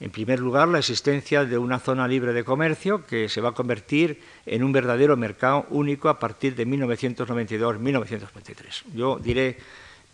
En 0.00 0.10
primer 0.10 0.38
lugar, 0.38 0.68
la 0.68 0.78
existencia 0.78 1.44
de 1.44 1.58
una 1.58 1.80
zona 1.80 2.06
libre 2.06 2.32
de 2.32 2.44
comercio 2.44 3.04
que 3.04 3.28
se 3.28 3.40
va 3.40 3.48
a 3.48 3.54
convertir 3.54 4.22
en 4.46 4.62
un 4.62 4.70
verdadero 4.70 5.16
mercado 5.16 5.66
único 5.70 6.08
a 6.08 6.20
partir 6.20 6.54
de 6.54 6.68
1992-1993. 6.68 8.84
Yo 8.94 9.18
diré, 9.18 9.58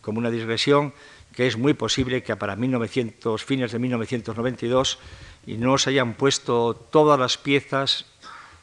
como 0.00 0.20
una 0.20 0.30
digresión, 0.30 0.94
que 1.34 1.46
es 1.46 1.58
muy 1.58 1.74
posible 1.74 2.22
que 2.22 2.34
para 2.36 2.56
1900, 2.56 3.44
fines 3.44 3.72
de 3.72 3.78
1992 3.78 4.98
no 5.46 5.76
se 5.76 5.90
hayan 5.90 6.14
puesto 6.14 6.72
todas 6.74 7.20
las 7.20 7.36
piezas 7.36 8.06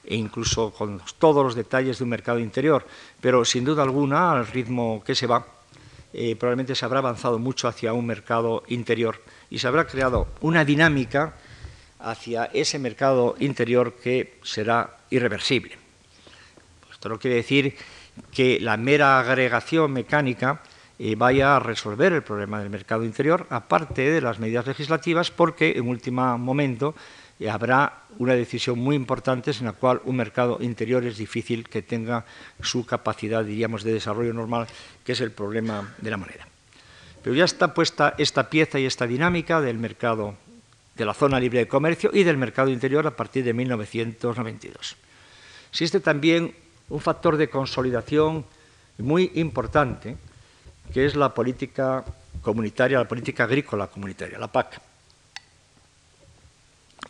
e 0.04 0.16
incluso 0.16 0.72
con 0.72 1.02
todos 1.20 1.44
los 1.44 1.56
detalles 1.56 1.98
de 1.98 2.04
un 2.04 2.10
mercado 2.10 2.40
interior, 2.40 2.86
pero 3.20 3.46
sin 3.46 3.64
duda 3.64 3.84
alguna, 3.84 4.32
al 4.32 4.48
ritmo 4.48 5.04
que 5.06 5.16
se 5.16 5.28
va, 5.28 5.46
eh, 6.14 6.36
probablemente 6.36 6.76
se 6.76 6.86
habrá 6.86 7.00
avanzado 7.00 7.40
mucho 7.40 7.68
hacia 7.68 7.94
un 7.94 8.06
mercado 8.06 8.64
interior 8.68 9.22
y 9.50 9.60
se 9.60 9.68
habrá 9.68 9.88
creado 9.88 10.28
una 10.42 10.66
dinámica 10.66 11.36
hacia 12.00 12.46
ese 12.46 12.80
mercado 12.80 13.36
interior 13.40 13.96
que 13.96 14.40
será 14.44 14.98
irreversible. 15.10 15.78
Esto 16.92 17.10
no 17.10 17.20
quiere 17.20 17.38
decir 17.38 17.76
que 18.32 18.60
la 18.60 18.78
mera 18.78 19.20
agregación 19.20 19.94
mecánica 19.94 20.62
eh, 21.00 21.16
vaya 21.16 21.56
a 21.56 21.60
resolver 21.60 22.14
el 22.14 22.22
problema 22.22 22.60
del 22.60 22.70
mercado 22.70 23.04
interior, 23.04 23.48
aparte 23.50 24.12
de 24.12 24.22
las 24.22 24.40
medidas 24.40 24.68
legislativas, 24.68 25.32
porque 25.32 25.72
en 25.72 25.88
último 25.88 26.38
momento 26.38 26.94
habrá 27.50 28.04
una 28.20 28.34
decisión 28.34 28.78
muy 28.78 28.96
importante 28.96 29.52
en 29.52 29.66
la 29.66 29.74
cual 29.74 30.02
un 30.06 30.16
mercado 30.16 30.58
interior 30.62 31.04
es 31.06 31.18
difícil 31.18 31.68
que 31.68 31.82
tenga 31.82 32.26
su 32.62 32.86
capacidad, 32.86 33.44
diríamos, 33.44 33.84
de 33.84 33.94
desarrollo 33.94 34.34
normal, 34.34 34.68
que 35.04 35.14
es 35.14 35.22
el 35.22 35.32
problema 35.32 35.96
de 35.98 36.12
la 36.12 36.18
moneda. 36.18 36.48
Pero 37.24 37.36
ya 37.36 37.46
está 37.46 37.74
puesta 37.74 38.16
esta 38.18 38.50
pieza 38.50 38.80
y 38.80 38.86
esta 38.86 39.08
dinámica 39.08 39.62
del 39.62 39.78
mercado, 39.78 40.36
de 40.96 41.06
la 41.06 41.14
zona 41.14 41.40
libre 41.40 41.60
de 41.60 41.68
comercio 41.68 42.12
y 42.14 42.24
del 42.24 42.38
mercado 42.38 42.70
interior 42.70 43.08
a 43.08 43.16
partir 43.16 43.44
de 43.44 43.54
1992. 43.54 44.96
Existe 45.72 46.00
también 46.00 46.54
un 46.90 47.00
factor 47.00 47.38
de 47.38 47.50
consolidación 47.50 48.46
muy 48.98 49.32
importante, 49.36 50.18
que 50.94 51.06
es 51.06 51.16
la 51.16 51.34
política 51.34 52.04
comunitaria, 52.42 53.00
la 53.00 53.08
política 53.08 53.46
agrícola 53.46 53.88
comunitaria, 53.88 54.38
la 54.38 54.52
PAC. 54.52 54.91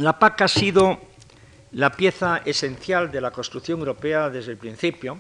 La 0.02 0.18
PAC 0.18 0.42
ha 0.42 0.48
sido 0.48 1.00
la 1.74 1.92
pieza 1.92 2.42
esencial 2.44 3.12
de 3.12 3.22
la 3.22 3.30
construcción 3.30 3.78
europea 3.78 4.32
desde 4.32 4.52
el 4.52 4.58
principio, 4.58 5.20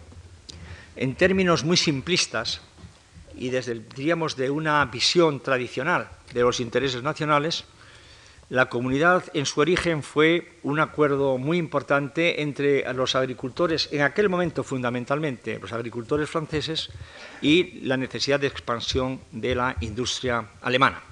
en 0.96 1.14
términos 1.14 1.64
muy 1.64 1.78
simplistas, 1.78 2.62
y 3.36 3.50
desde, 3.50 3.76
diríamos, 3.76 4.36
de 4.36 4.50
una 4.50 4.84
visión 4.86 5.40
tradicional 5.40 6.10
de 6.34 6.42
los 6.42 6.60
intereses 6.60 7.04
nacionales, 7.04 7.66
la 8.50 8.70
comunidad 8.70 9.26
en 9.36 9.46
su 9.46 9.60
origen 9.60 10.02
fue 10.02 10.54
un 10.64 10.80
acuerdo 10.80 11.38
muy 11.38 11.60
importante 11.60 12.42
entre 12.42 12.92
los 12.96 13.14
agricultores, 13.14 13.88
en 13.92 14.02
aquel 14.02 14.30
momento 14.30 14.64
fundamentalmente 14.64 15.60
los 15.60 15.74
agricultores 15.74 16.28
franceses, 16.28 16.90
y 17.40 17.82
la 17.82 17.98
necesidad 17.98 18.40
de 18.40 18.48
expansión 18.48 19.22
de 19.32 19.54
la 19.54 19.76
industria 19.82 20.44
alemana. 20.64 21.11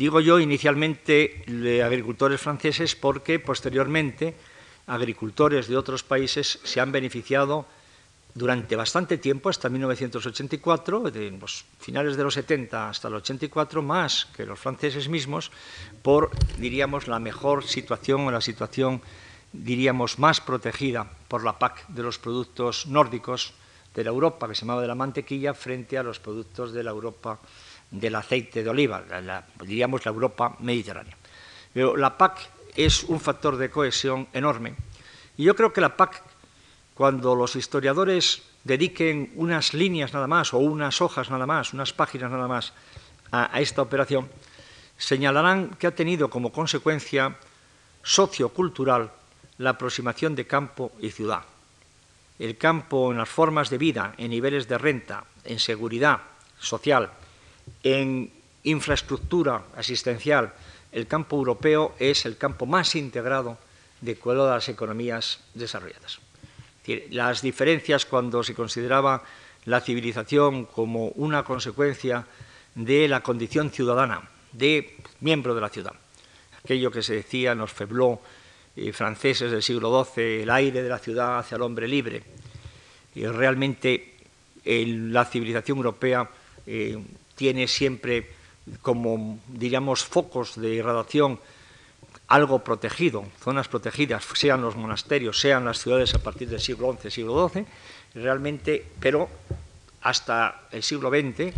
Digo 0.00 0.20
yo 0.20 0.40
inicialmente 0.40 1.44
de 1.44 1.82
agricultores 1.82 2.40
franceses 2.40 2.96
porque 2.96 3.36
posteriormente 3.36 4.32
agricultores 4.86 5.68
de 5.68 5.76
otros 5.76 6.00
países 6.00 6.56
se 6.64 6.80
han 6.80 6.90
beneficiado 6.90 7.68
durante 8.32 8.76
bastante 8.76 9.18
tiempo, 9.18 9.50
hasta 9.50 9.68
1984, 9.68 11.10
de 11.10 11.32
los 11.32 11.66
finales 11.78 12.16
de 12.16 12.24
los 12.24 12.32
70 12.32 12.88
hasta 12.88 13.08
el 13.08 13.20
84, 13.20 13.82
más 13.82 14.24
que 14.34 14.46
los 14.46 14.58
franceses 14.58 15.10
mismos, 15.10 15.52
por, 16.00 16.30
diríamos, 16.56 17.06
la 17.06 17.18
mejor 17.18 17.68
situación 17.68 18.22
o 18.22 18.30
la 18.30 18.40
situación, 18.40 19.02
diríamos, 19.52 20.18
más 20.18 20.40
protegida 20.40 21.12
por 21.28 21.44
la 21.44 21.58
PAC 21.58 21.86
de 21.88 22.02
los 22.04 22.18
productos 22.18 22.86
nórdicos 22.86 23.52
de 23.94 24.04
la 24.04 24.10
Europa, 24.10 24.48
que 24.48 24.54
se 24.54 24.62
llamaba 24.62 24.82
de 24.82 24.88
la 24.88 24.94
mantequilla, 24.94 25.54
frente 25.54 25.98
a 25.98 26.02
los 26.02 26.20
productos 26.20 26.72
de 26.72 26.82
la 26.82 26.90
Europa 26.90 27.38
del 27.90 28.14
aceite 28.14 28.62
de 28.62 28.70
oliva, 28.70 29.02
diríamos 29.64 30.04
la 30.04 30.12
Europa 30.12 30.56
mediterránea. 30.60 31.16
Pero 31.72 31.96
la 31.96 32.16
PAC 32.16 32.48
es 32.76 33.04
un 33.04 33.20
factor 33.20 33.56
de 33.56 33.70
cohesión 33.70 34.28
enorme. 34.32 34.74
Y 35.36 35.44
yo 35.44 35.56
creo 35.56 35.72
que 35.72 35.80
la 35.80 35.96
PAC 35.96 36.22
cuando 37.00 37.34
los 37.34 37.56
historiadores 37.56 38.42
dediquen 38.62 39.32
unas 39.36 39.72
líneas 39.72 40.12
nada 40.12 40.26
más 40.26 40.52
o 40.52 40.58
unas 40.58 41.00
hojas 41.00 41.30
nada 41.30 41.46
más, 41.46 41.72
unas 41.72 41.94
páginas 41.94 42.30
nada 42.30 42.46
más 42.46 42.74
a, 43.32 43.58
esta 43.58 43.80
operación, 43.80 44.28
señalarán 44.98 45.70
que 45.80 45.86
ha 45.86 45.94
tenido 45.94 46.28
como 46.28 46.52
consecuencia 46.52 47.38
sociocultural 48.02 49.10
la 49.56 49.70
aproximación 49.70 50.34
de 50.34 50.46
campo 50.46 50.92
y 51.00 51.08
ciudad. 51.08 51.40
El 52.40 52.56
campo 52.56 53.12
en 53.12 53.18
las 53.18 53.28
formas 53.28 53.70
de 53.70 53.78
vida, 53.78 54.14
en 54.18 54.30
niveles 54.30 54.66
de 54.66 54.78
renta, 54.78 55.24
en 55.44 55.60
seguridad 55.60 56.18
social, 56.58 57.12
en 57.84 58.32
infraestructura 58.64 59.62
asistencial, 59.76 60.52
el 60.90 61.06
campo 61.06 61.36
europeo 61.36 61.94
es 62.00 62.26
el 62.26 62.36
campo 62.36 62.66
más 62.66 62.96
integrado 62.96 63.58
de 64.00 64.16
todas 64.16 64.56
las 64.56 64.68
economías 64.68 65.38
desarrolladas 65.54 66.18
las 67.10 67.42
diferencias 67.42 68.06
cuando 68.06 68.42
se 68.42 68.54
consideraba 68.54 69.22
la 69.64 69.80
civilización 69.80 70.64
como 70.64 71.08
una 71.08 71.44
consecuencia 71.44 72.26
de 72.74 73.08
la 73.08 73.22
condición 73.22 73.70
ciudadana, 73.70 74.28
de 74.52 74.96
miembro 75.20 75.54
de 75.54 75.60
la 75.60 75.68
ciudad. 75.68 75.92
Aquello 76.64 76.90
que 76.90 77.02
se 77.02 77.14
decía 77.14 77.52
en 77.52 77.58
los 77.58 77.72
febló 77.72 78.20
eh, 78.76 78.92
franceses 78.92 79.50
del 79.50 79.62
siglo 79.62 80.04
XII, 80.04 80.42
el 80.42 80.50
aire 80.50 80.82
de 80.82 80.88
la 80.88 80.98
ciudad 80.98 81.38
hacia 81.38 81.56
el 81.56 81.62
hombre 81.62 81.88
libre. 81.88 82.22
Y 83.14 83.26
realmente 83.26 84.14
la 84.64 85.24
civilización 85.24 85.78
europea 85.78 86.28
eh, 86.66 86.98
tiene 87.34 87.66
siempre 87.66 88.30
como, 88.82 89.38
diríamos, 89.48 90.04
focos 90.04 90.60
de 90.60 90.74
irradiación 90.74 91.40
algo 92.28 92.60
protegido, 92.60 93.24
zonas 93.40 93.66
protegidas, 93.66 94.24
sean 94.34 94.62
los 94.62 94.76
monasterios, 94.76 95.40
sean 95.40 95.64
las 95.64 95.80
ciudades 95.80 96.14
a 96.14 96.22
partir 96.22 96.48
del 96.48 96.60
siglo 96.60 96.96
XI, 96.96 97.10
siglo 97.10 97.48
XII, 97.48 97.66
realmente, 98.14 98.86
pero 99.00 99.28
hasta 100.02 100.62
el 100.70 100.84
siglo 100.84 101.10
XX 101.10 101.52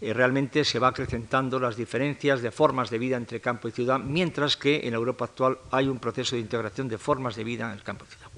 eh, 0.00 0.12
realmente 0.12 0.64
se 0.64 0.78
va 0.78 0.88
acrecentando 0.88 1.58
las 1.58 1.76
diferencias 1.76 2.40
de 2.40 2.50
formas 2.50 2.90
de 2.90 2.98
vida 2.98 3.16
entre 3.16 3.40
campo 3.40 3.68
y 3.68 3.72
ciudad, 3.72 3.98
mientras 3.98 4.56
que 4.56 4.86
en 4.86 4.94
Europa 4.94 5.24
actual 5.24 5.58
hay 5.70 5.88
un 5.88 5.98
proceso 5.98 6.36
de 6.36 6.42
integración 6.42 6.88
de 6.88 6.98
formas 6.98 7.34
de 7.34 7.44
vida 7.44 7.66
en 7.66 7.72
el 7.72 7.82
campo 7.82 8.04
y 8.06 8.14
ciudad. 8.14 8.30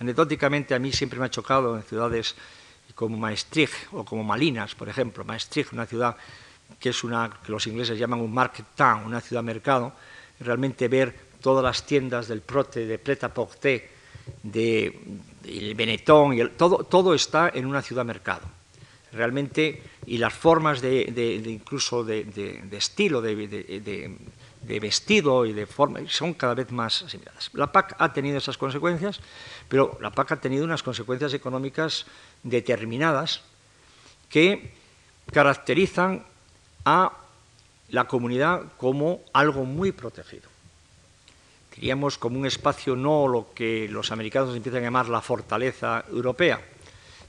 Anecdóticamente 0.00 0.74
a 0.74 0.78
mí 0.78 0.92
siempre 0.92 1.18
me 1.18 1.26
ha 1.26 1.30
chocado 1.30 1.76
en 1.76 1.82
ciudades 1.82 2.34
como 2.94 3.16
Maastricht 3.16 3.92
o 3.92 4.04
como 4.04 4.24
Malinas, 4.24 4.74
por 4.74 4.88
ejemplo, 4.88 5.24
Maastricht, 5.24 5.72
una 5.72 5.86
ciudad 5.86 6.16
que 6.80 6.90
es 6.90 7.04
una 7.04 7.30
que 7.44 7.52
los 7.52 7.66
ingleses 7.66 7.98
llaman 7.98 8.20
un 8.20 8.32
market 8.32 8.66
town, 8.74 9.04
una 9.04 9.20
ciudad 9.20 9.42
mercado, 9.42 9.92
realmente 10.40 10.88
ver 10.88 11.14
todas 11.40 11.62
las 11.62 11.86
tiendas 11.86 12.28
del 12.28 12.42
Prote, 12.42 12.86
de 12.86 12.98
Preta-Porter, 12.98 13.88
de, 14.42 15.74
Benetton, 15.74 16.34
y 16.34 16.48
todo, 16.50 16.84
todo 16.84 17.14
está 17.14 17.50
en 17.54 17.66
una 17.66 17.82
ciudad-mercado. 17.82 18.57
Realmente, 19.12 19.82
y 20.06 20.18
las 20.18 20.34
formas 20.34 20.80
de, 20.82 21.42
incluso 21.46 22.04
de, 22.04 22.26
estilo, 22.72 23.22
de, 23.22 24.78
vestido 24.80 25.46
y 25.46 25.52
de 25.52 25.66
forma 25.66 26.00
son 26.08 26.34
cada 26.34 26.54
vez 26.54 26.70
más 26.70 27.02
asimiladas. 27.02 27.50
La 27.54 27.72
PAC 27.72 27.96
ha 27.98 28.12
tenido 28.12 28.36
esas 28.36 28.58
consecuencias, 28.58 29.20
pero 29.68 29.96
la 30.00 30.10
PAC 30.10 30.32
ha 30.32 30.40
tenido 30.40 30.64
unas 30.64 30.82
consecuencias 30.82 31.32
económicas 31.32 32.04
determinadas 32.42 33.40
que 34.28 34.72
caracterizan 35.32 36.24
a 36.84 37.12
la 37.90 38.04
comunidad 38.06 38.64
como 38.76 39.20
algo 39.32 39.64
muy 39.64 39.92
protegido. 39.92 40.48
Diríamos 41.74 42.18
como 42.18 42.38
un 42.38 42.46
espacio 42.46 42.96
no 42.96 43.28
lo 43.28 43.54
que 43.54 43.88
los 43.88 44.10
americanos 44.10 44.56
empiezan 44.56 44.82
a 44.82 44.86
llamar 44.86 45.08
la 45.08 45.20
fortaleza 45.20 46.04
europea, 46.10 46.60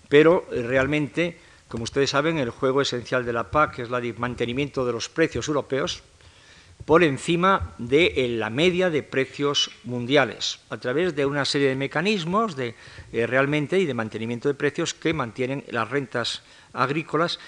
pero 0.09 0.47
realmente, 0.49 1.37
como 1.69 1.83
ustedes 1.83 2.09
saben, 2.09 2.37
el 2.37 2.49
juego 2.49 2.81
esencial 2.81 3.25
de 3.25 3.33
la 3.33 3.51
PAC 3.51 3.79
es 3.79 3.89
el 3.89 4.17
mantenimiento 4.17 4.85
de 4.85 4.91
los 4.91 5.07
precios 5.07 5.47
europeos 5.47 6.03
por 6.85 7.03
encima 7.03 7.75
de 7.77 8.13
la 8.29 8.49
media 8.49 8.89
de 8.89 9.03
precios 9.03 9.69
mundiales, 9.83 10.59
a 10.69 10.77
través 10.77 11.15
de 11.15 11.25
una 11.25 11.45
serie 11.45 11.69
de 11.69 11.75
mecanismos 11.75 12.55
de, 12.55 12.75
eh, 13.13 13.27
realmente 13.27 13.77
y 13.77 13.85
de 13.85 13.93
mantenimiento 13.93 14.47
de 14.47 14.55
precios 14.55 14.93
que 14.93 15.13
mantienen 15.13 15.63
las 15.69 15.89
rentas 15.89 16.41
agrícolas, 16.73 17.39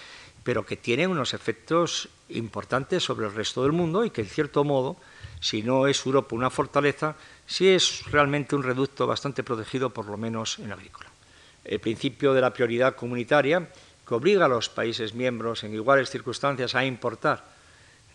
pero 0.43 0.65
que 0.65 0.77
tienen 0.77 1.09
unos 1.09 1.33
efectos 1.33 2.09
importantes 2.29 3.03
sobre 3.03 3.25
el 3.25 3.33
resto 3.33 3.63
del 3.63 3.71
mundo 3.71 4.05
y 4.05 4.11
que, 4.11 4.21
en 4.21 4.27
cierto 4.27 4.63
modo, 4.63 4.97
si 5.39 5.63
no 5.63 5.87
es 5.87 6.05
Europa 6.05 6.35
una 6.35 6.49
fortaleza, 6.49 7.15
sí 7.47 7.69
es 7.69 8.05
realmente 8.11 8.55
un 8.55 8.63
reducto 8.63 9.07
bastante 9.07 9.43
protegido, 9.43 9.89
por 9.89 10.05
lo 10.05 10.17
menos 10.17 10.59
en 10.59 10.71
agrícola. 10.71 11.09
El 11.63 11.79
principio 11.79 12.33
de 12.33 12.41
la 12.41 12.53
prioridad 12.53 12.95
comunitaria, 12.95 13.69
que 14.11 14.15
obliga 14.15 14.43
a 14.43 14.51
los 14.51 14.67
países 14.67 15.15
miembros 15.15 15.63
en 15.63 15.71
iguales 15.73 16.09
circunstancias 16.09 16.75
a 16.75 16.83
importar 16.83 17.47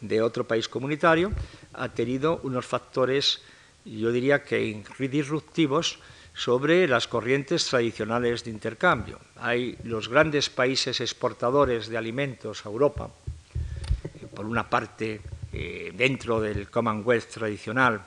de 0.02 0.20
otro 0.20 0.44
país 0.44 0.68
comunitario, 0.68 1.32
ha 1.72 1.88
tenido 1.88 2.38
unos 2.44 2.66
factores, 2.66 3.40
yo 3.86 4.12
diría 4.12 4.44
que 4.44 4.84
disruptivos, 5.08 5.98
sobre 6.34 6.86
las 6.86 7.08
corrientes 7.08 7.64
tradicionales 7.64 8.44
de 8.44 8.50
intercambio. 8.50 9.18
Hay 9.40 9.78
los 9.84 10.10
grandes 10.10 10.50
países 10.50 11.00
exportadores 11.00 11.88
de 11.88 11.96
alimentos 11.96 12.66
a 12.66 12.68
Europa, 12.68 13.08
por 14.34 14.44
una 14.44 14.68
parte 14.68 15.22
eh, 15.50 15.94
dentro 15.96 16.42
del 16.42 16.68
Commonwealth 16.68 17.32
tradicional, 17.32 18.04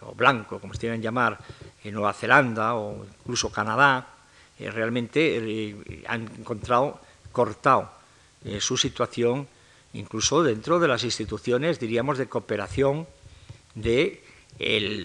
o 0.00 0.16
blanco, 0.16 0.58
como 0.58 0.74
se 0.74 0.80
quieren 0.80 1.00
llamar, 1.00 1.38
en 1.84 1.94
Nueva 1.94 2.12
Zelanda 2.12 2.74
o 2.74 3.06
incluso 3.06 3.52
Canadá, 3.52 4.18
eh, 4.58 4.68
realmente 4.68 5.38
eh, 5.38 6.02
han 6.08 6.22
encontrado 6.42 7.00
cortado 7.32 7.90
su 8.58 8.76
situación 8.76 9.48
incluso 9.92 10.42
dentro 10.42 10.78
de 10.78 10.88
las 10.88 11.04
instituciones, 11.04 11.80
diríamos, 11.80 12.18
de 12.18 12.28
cooperación 12.28 13.06
de 13.74 14.22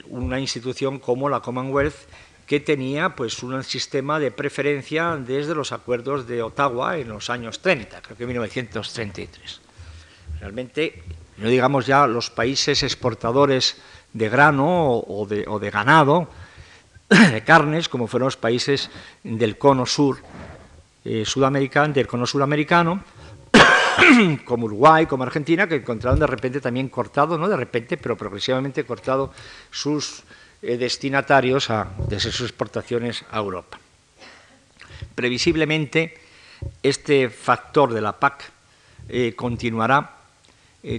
una 0.09 0.39
institución 0.39 0.99
como 0.99 1.29
la 1.29 1.39
Commonwealth 1.39 1.95
que 2.45 2.59
tenía 2.59 3.15
pues 3.15 3.41
un 3.41 3.63
sistema 3.63 4.19
de 4.19 4.31
preferencia 4.31 5.15
desde 5.15 5.55
los 5.55 5.71
acuerdos 5.71 6.27
de 6.27 6.43
Ottawa 6.43 6.97
en 6.97 7.09
los 7.09 7.29
años 7.29 7.59
30, 7.61 8.01
creo 8.01 8.17
que 8.17 8.27
1933. 8.27 9.61
Realmente, 10.39 11.03
no 11.37 11.49
digamos 11.49 11.87
ya 11.87 12.05
los 12.05 12.29
países 12.29 12.83
exportadores 12.83 13.81
de 14.13 14.29
grano 14.29 14.91
o 15.07 15.25
de, 15.25 15.69
ganado, 15.71 16.29
de 17.09 17.43
carnes, 17.43 17.89
como 17.89 18.07
fueron 18.07 18.27
los 18.27 18.37
países 18.37 18.91
del 19.23 19.57
cono 19.57 19.85
sur 19.85 20.19
eh, 21.05 21.23
sudamericano, 21.23 21.93
del 21.93 22.07
cono 22.07 22.25
suramericano, 22.25 23.03
como 24.43 24.65
Uruguay, 24.65 25.05
como 25.05 25.23
Argentina, 25.23 25.67
que 25.67 25.75
encontraron 25.75 26.19
de 26.19 26.25
repente 26.25 26.59
también 26.59 26.89
cortado, 26.89 27.37
no 27.37 27.47
de 27.47 27.55
repente, 27.55 27.95
pero 27.95 28.17
progresivamente 28.17 28.83
cortado 28.85 29.31
sus 29.69 30.23
eh, 30.63 30.77
destinatarios 30.77 31.69
a, 31.69 31.93
sus 32.17 32.41
exportaciones 32.41 33.23
a 33.29 33.37
Europa. 33.37 33.77
Previsiblemente, 35.13 36.17
este 36.81 37.29
factor 37.29 37.93
de 37.93 38.01
la 38.01 38.19
PAC 38.19 38.51
eh, 39.07 39.33
continuará 39.35 40.11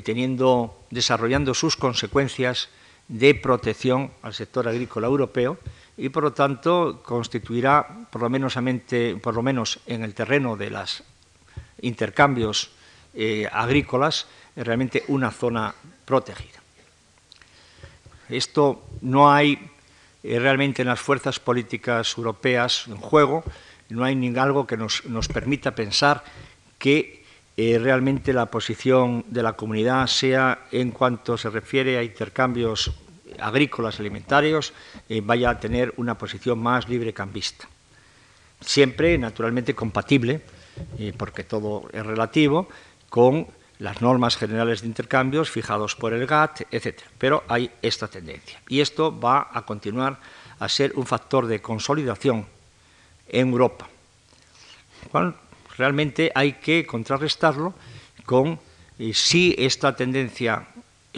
teniendo, 0.02 0.82
desarrollando 0.90 1.54
sus 1.54 1.76
consecuencias 1.76 2.70
de 3.06 3.34
protección 3.34 4.10
al 4.22 4.34
sector 4.34 4.66
agrícola 4.66 5.06
europeo 5.06 5.58
y, 5.96 6.08
por 6.10 6.24
lo 6.24 6.32
tanto, 6.32 7.02
constituirá, 7.02 8.06
por 8.10 8.22
lo 8.22 8.30
menos, 8.30 8.56
por 9.22 9.34
lo 9.34 9.42
menos 9.42 9.80
en 9.86 10.02
el 10.02 10.14
terreno 10.14 10.56
de 10.56 10.70
los 10.70 11.02
intercambios 11.80 12.70
eh, 13.14 13.48
agrícolas, 13.50 14.26
realmente 14.56 15.04
una 15.08 15.30
zona 15.30 15.74
protegida. 16.04 16.60
Esto 18.28 18.84
no 19.02 19.32
hay 19.32 19.58
eh, 20.22 20.38
realmente 20.38 20.82
en 20.82 20.88
las 20.88 21.00
fuerzas 21.00 21.38
políticas 21.38 22.14
europeas 22.16 22.88
en 22.88 22.96
juego, 22.96 23.44
no 23.88 24.04
hay 24.04 24.16
ni 24.16 24.36
algo 24.36 24.66
que 24.66 24.76
nos, 24.76 25.04
nos 25.06 25.28
permita 25.28 25.74
pensar 25.74 26.24
que 26.78 27.24
eh, 27.56 27.78
realmente 27.78 28.32
la 28.32 28.46
posición 28.46 29.24
de 29.28 29.42
la 29.42 29.54
comunidad 29.54 30.06
sea 30.08 30.66
en 30.72 30.90
cuanto 30.90 31.38
se 31.38 31.48
refiere 31.48 31.96
a 31.96 32.02
intercambios 32.02 32.92
agrícolas 33.40 34.00
alimentarios, 34.00 34.72
eh, 35.08 35.20
vaya 35.24 35.50
a 35.50 35.60
tener 35.60 35.92
una 35.96 36.16
posición 36.18 36.58
más 36.58 36.88
libre 36.88 37.12
cambista. 37.12 37.68
Siempre, 38.60 39.18
naturalmente, 39.18 39.74
compatible, 39.74 40.42
eh, 40.98 41.12
porque 41.16 41.44
todo 41.44 41.88
es 41.92 42.04
relativo, 42.04 42.68
con 43.08 43.46
las 43.78 44.00
normas 44.00 44.36
generales 44.36 44.80
de 44.80 44.88
intercambios 44.88 45.50
fijados 45.50 45.94
por 45.96 46.14
el 46.14 46.26
GATT, 46.26 46.62
etc. 46.70 47.00
Pero 47.18 47.44
hay 47.48 47.70
esta 47.82 48.08
tendencia. 48.08 48.60
Y 48.68 48.80
esto 48.80 49.18
va 49.18 49.48
a 49.52 49.62
continuar 49.62 50.18
a 50.58 50.68
ser 50.68 50.92
un 50.96 51.06
factor 51.06 51.46
de 51.46 51.60
consolidación 51.60 52.46
en 53.28 53.48
Europa. 53.48 53.88
realmente 55.76 56.32
hay 56.34 56.54
que 56.54 56.86
contrarrestarlo 56.86 57.74
con 58.24 58.58
eh, 58.98 59.12
si 59.12 59.54
esta 59.58 59.94
tendencia 59.94 60.66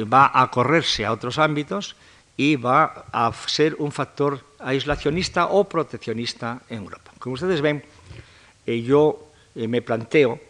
va 0.02 0.30
a 0.34 0.50
correrse 0.50 1.06
a 1.06 1.12
otros 1.12 1.38
ámbitos 1.38 1.96
y 2.38 2.56
va 2.56 3.04
a 3.12 3.30
ser 3.46 3.76
un 3.78 3.92
factor 3.92 4.40
aislacionista 4.58 5.48
o 5.52 5.68
proteccionista 5.68 6.62
en 6.70 6.88
Europa. 6.88 7.12
Como 7.18 7.34
ustedes 7.34 7.60
ven, 7.60 7.84
eh, 8.64 8.80
yo 8.80 9.28
eh, 9.54 9.68
me 9.68 9.82
planteo 9.82 10.40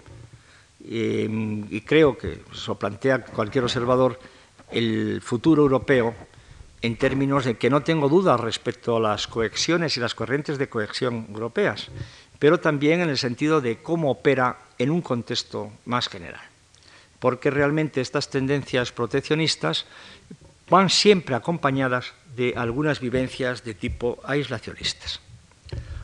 Em, 0.90 1.66
y 1.70 1.82
creo 1.82 2.16
que 2.16 2.40
se 2.54 2.74
plantea 2.74 3.24
cualquier 3.24 3.64
observador, 3.64 4.18
el 4.70 5.20
futuro 5.22 5.62
europeo 5.62 6.14
en 6.80 6.96
términos 6.96 7.44
de 7.44 7.56
que 7.56 7.68
no 7.68 7.82
tengo 7.82 8.08
dudas 8.08 8.40
respecto 8.40 8.96
a 8.96 9.00
las 9.00 9.26
coexiones 9.26 9.96
y 9.96 10.00
las 10.00 10.14
corrientes 10.14 10.56
de 10.56 10.68
cohesión 10.68 11.26
europeas, 11.28 11.88
pero 12.38 12.60
también 12.60 13.00
en 13.00 13.10
el 13.10 13.18
sentido 13.18 13.60
de 13.60 13.82
cómo 13.82 14.10
opera 14.10 14.58
en 14.78 14.90
un 14.90 15.02
contexto 15.02 15.72
más 15.84 16.08
general. 16.08 16.40
Porque 17.18 17.50
realmente 17.50 18.00
estas 18.00 18.30
tendencias 18.30 18.92
proteccionistas 18.92 19.86
van 20.70 20.90
siempre 20.90 21.34
acompañadas 21.34 22.12
de 22.36 22.54
algunas 22.56 23.00
vivencias 23.00 23.64
de 23.64 23.74
tipo 23.74 24.18
aislacionistas. 24.24 25.20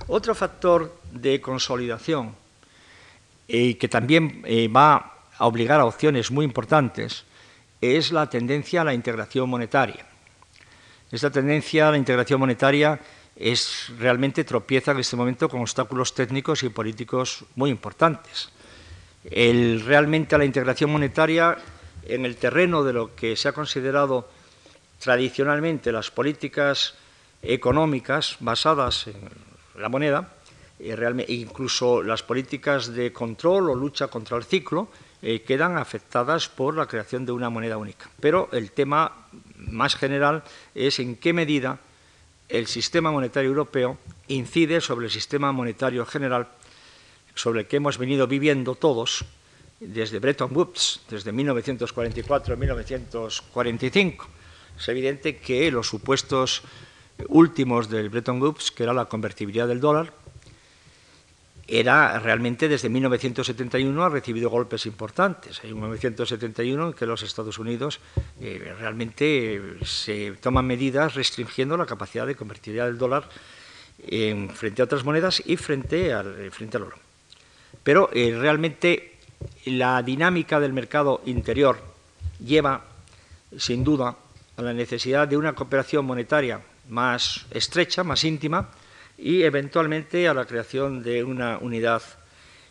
Otro 0.06 0.34
factor 0.34 1.00
de 1.12 1.40
consolidación 1.40 2.34
y 3.46 3.74
que 3.74 3.88
también 3.88 4.42
eh, 4.44 4.68
va 4.68 5.14
a 5.36 5.46
obligar 5.46 5.80
a 5.80 5.84
opciones 5.84 6.30
muy 6.30 6.44
importantes, 6.44 7.24
es 7.80 8.12
la 8.12 8.28
tendencia 8.28 8.80
a 8.80 8.84
la 8.84 8.94
integración 8.94 9.48
monetaria. 9.48 10.06
Esta 11.10 11.30
tendencia 11.30 11.88
a 11.88 11.90
la 11.90 11.98
integración 11.98 12.40
monetaria 12.40 12.98
es 13.36 13.92
realmente 13.98 14.44
tropieza 14.44 14.92
en 14.92 15.00
este 15.00 15.16
momento 15.16 15.48
con 15.48 15.60
obstáculos 15.60 16.14
técnicos 16.14 16.62
y 16.62 16.68
políticos 16.68 17.44
muy 17.56 17.70
importantes. 17.70 18.50
Realmente 19.30 20.34
a 20.34 20.38
la 20.38 20.44
integración 20.44 20.90
monetaria 20.90 21.56
en 22.04 22.24
el 22.26 22.36
terreno 22.36 22.84
de 22.84 22.92
lo 22.92 23.14
que 23.14 23.36
se 23.36 23.48
ha 23.48 23.52
considerado 23.52 24.28
tradicionalmente 24.98 25.92
las 25.92 26.10
políticas 26.10 26.94
económicas 27.42 28.36
basadas 28.40 29.06
en 29.06 29.16
la 29.78 29.88
moneda, 29.88 30.32
realmente, 30.78 31.32
incluso 31.32 32.02
las 32.02 32.22
políticas 32.22 32.92
de 32.94 33.12
control 33.12 33.70
o 33.70 33.74
lucha 33.74 34.08
contra 34.08 34.36
el 34.36 34.44
ciclo 34.44 34.88
eh, 35.22 35.40
quedan 35.40 35.78
afectadas 35.78 36.48
por 36.48 36.76
la 36.76 36.86
creación 36.86 37.24
de 37.24 37.32
una 37.32 37.48
moneda 37.48 37.78
única. 37.78 38.10
Pero 38.20 38.48
el 38.52 38.72
tema 38.72 39.26
más 39.56 39.96
general 39.96 40.42
es 40.74 40.98
en 40.98 41.16
qué 41.16 41.32
medida 41.32 41.78
el 42.48 42.66
sistema 42.66 43.10
monetario 43.10 43.48
europeo 43.48 43.96
incide 44.28 44.80
sobre 44.80 45.06
el 45.06 45.12
sistema 45.12 45.50
monetario 45.52 46.04
general 46.04 46.48
sobre 47.34 47.60
el 47.62 47.66
que 47.66 47.76
hemos 47.76 47.98
venido 47.98 48.26
viviendo 48.26 48.74
todos 48.74 49.24
desde 49.80 50.18
Bretton 50.18 50.54
Woods, 50.54 51.00
desde 51.08 51.32
1944 51.32 52.54
a 52.54 52.56
1945. 52.56 54.28
Es 54.78 54.88
evidente 54.88 55.36
que 55.36 55.70
los 55.70 55.88
supuestos 55.88 56.62
últimos 57.28 57.88
del 57.88 58.10
Bretton 58.10 58.40
Woods, 58.40 58.70
que 58.70 58.82
era 58.82 58.92
la 58.92 59.06
convertibilidad 59.06 59.68
del 59.68 59.80
dólar, 59.80 60.12
era 61.66 62.18
realmente 62.18 62.68
desde 62.68 62.90
1971 62.90 64.04
ha 64.04 64.08
recibido 64.10 64.50
golpes 64.50 64.84
importantes. 64.86 65.60
Hay 65.64 65.72
un 65.72 65.80
1971 65.80 66.88
en 66.88 66.92
que 66.92 67.06
los 67.06 67.22
Estados 67.22 67.58
Unidos 67.58 68.00
eh, 68.40 68.74
realmente 68.78 69.60
se 69.82 70.32
toman 70.32 70.66
medidas 70.66 71.14
restringiendo 71.14 71.76
la 71.76 71.86
capacidad 71.86 72.26
de 72.26 72.34
convertibilidad 72.34 72.86
del 72.86 72.98
dólar 72.98 73.28
frente 74.54 74.82
a 74.82 74.84
otras 74.84 75.04
monedas 75.04 75.42
y 75.46 75.56
frente 75.56 76.12
al, 76.12 76.50
frente 76.50 76.76
al 76.76 76.82
oro. 76.82 76.96
Pero 77.82 78.10
eh, 78.12 78.36
realmente 78.38 79.14
la 79.64 80.02
dinámica 80.02 80.60
del 80.60 80.72
mercado 80.72 81.22
interior 81.26 81.78
lleva, 82.44 82.84
sin 83.56 83.84
duda, 83.84 84.16
a 84.56 84.62
la 84.62 84.72
necesidad 84.72 85.26
de 85.28 85.36
una 85.36 85.54
cooperación 85.54 86.04
monetaria 86.04 86.60
más 86.88 87.46
estrecha, 87.50 88.04
más 88.04 88.24
íntima, 88.24 88.68
y 89.16 89.42
eventualmente 89.42 90.28
a 90.28 90.34
la 90.34 90.44
creación 90.44 91.02
de 91.02 91.22
una 91.22 91.58
unidad 91.58 92.02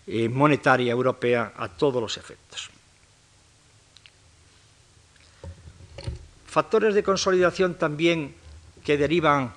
eh, 0.06 0.28
monetaria 0.30 0.92
europea 0.92 1.54
a 1.56 1.70
todos 1.70 2.02
los 2.02 2.18
efectos. 2.18 2.70
Factores 6.48 6.94
de 6.94 7.04
consolidación 7.04 7.76
también 7.76 8.36
que 8.84 8.98
derivan 8.98 9.54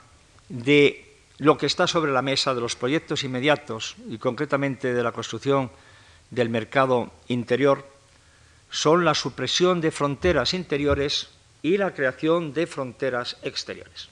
de 0.48 1.06
lo 1.38 1.58
que 1.58 1.66
está 1.66 1.86
sobre 1.86 2.12
la 2.12 2.22
mesa 2.22 2.54
de 2.54 2.60
los 2.60 2.76
proyectos 2.76 3.24
inmediatos 3.24 3.96
y 4.08 4.16
concretamente 4.16 4.94
de 4.94 5.02
la 5.02 5.12
construcción 5.12 5.70
del 6.30 6.48
mercado 6.48 7.12
interior 7.28 7.84
son 8.70 9.04
la 9.04 9.14
supresión 9.14 9.80
de 9.80 9.90
fronteras 9.90 10.54
interiores 10.54 11.28
y 11.62 11.76
la 11.76 11.94
creación 11.94 12.52
de 12.52 12.66
fronteras 12.66 13.36
exteriores. 13.42 14.08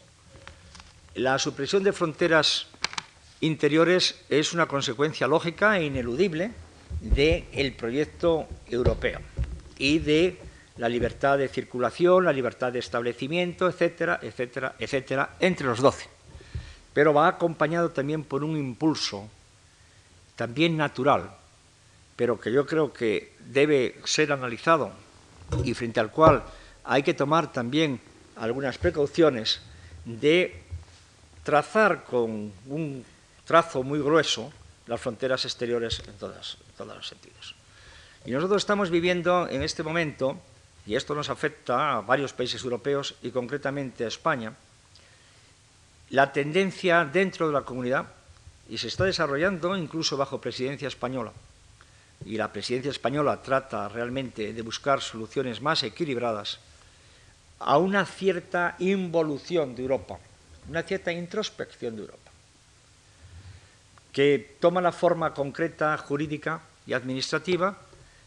La 1.14 1.38
supresión 1.38 1.84
de 1.84 1.92
fronteras 1.92 2.66
interiores 3.40 4.20
es 4.28 4.52
una 4.52 4.66
consecuencia 4.66 5.26
lógica 5.26 5.78
e 5.78 5.84
ineludible 5.84 6.50
del 7.00 7.74
proyecto 7.74 8.48
europeo 8.66 9.20
y 9.78 9.98
de 9.98 10.38
la 10.76 10.88
libertad 10.88 11.38
de 11.38 11.48
circulación, 11.48 12.24
la 12.24 12.32
libertad 12.32 12.72
de 12.72 12.80
establecimiento, 12.80 13.68
etcétera, 13.68 14.18
etcétera, 14.22 14.74
etcétera, 14.78 15.36
entre 15.38 15.66
los 15.66 15.80
doce. 15.80 16.08
Pero 16.92 17.14
va 17.14 17.28
acompañado 17.28 17.90
también 17.90 18.24
por 18.24 18.42
un 18.42 18.56
impulso 18.56 19.28
también 20.36 20.76
natural, 20.76 21.30
pero 22.16 22.40
que 22.40 22.50
yo 22.52 22.66
creo 22.66 22.92
que 22.92 23.34
debe 23.38 24.00
ser 24.04 24.32
analizado 24.32 24.90
y 25.64 25.74
frente 25.74 26.00
al 26.00 26.10
cual 26.10 26.42
hay 26.84 27.02
que 27.02 27.14
tomar 27.14 27.52
también 27.52 28.00
algunas 28.36 28.78
precauciones 28.78 29.60
de 30.04 30.62
trazar 31.42 32.04
con 32.04 32.52
un 32.66 33.04
trazo 33.44 33.82
muy 33.82 34.00
grueso 34.00 34.52
las 34.86 35.00
fronteras 35.00 35.44
exteriores 35.44 36.02
en, 36.06 36.14
todos 36.14 36.58
los 36.78 37.08
sentidos. 37.08 37.54
Y 38.24 38.32
nosotros 38.32 38.62
estamos 38.62 38.90
viviendo 38.90 39.48
en 39.48 39.62
este 39.62 39.82
momento, 39.82 40.38
y 40.86 40.94
esto 40.94 41.14
nos 41.14 41.30
afecta 41.30 41.96
a 41.96 42.00
varios 42.00 42.32
países 42.32 42.62
europeos 42.62 43.14
y 43.22 43.30
concretamente 43.30 44.04
a 44.04 44.08
España, 44.08 44.52
la 46.10 46.32
tendencia 46.32 47.04
dentro 47.04 47.46
de 47.46 47.54
la 47.54 47.62
comunidad, 47.62 48.06
y 48.68 48.78
se 48.78 48.88
está 48.88 49.04
desarrollando 49.04 49.76
incluso 49.76 50.16
bajo 50.16 50.40
presidencia 50.40 50.88
española, 50.88 51.32
y 52.24 52.36
la 52.36 52.52
presidencia 52.52 52.90
española 52.90 53.42
trata 53.42 53.88
realmente 53.88 54.52
de 54.52 54.62
buscar 54.62 55.00
soluciones 55.00 55.60
más 55.60 55.82
equilibradas, 55.82 56.60
a 57.58 57.78
una 57.78 58.04
cierta 58.04 58.76
involución 58.78 59.74
de 59.74 59.82
Europa 59.82 60.18
una 60.68 60.82
cierta 60.82 61.12
introspección 61.12 61.96
de 61.96 62.02
Europa, 62.02 62.30
que 64.12 64.56
toma 64.60 64.80
la 64.80 64.92
forma 64.92 65.34
concreta, 65.34 65.96
jurídica 65.98 66.60
y 66.86 66.92
administrativa 66.92 67.76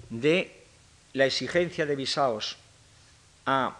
de 0.09 0.53
la 1.13 1.25
exigencia 1.25 1.85
de 1.85 1.95
visados 1.95 2.57
a 3.45 3.77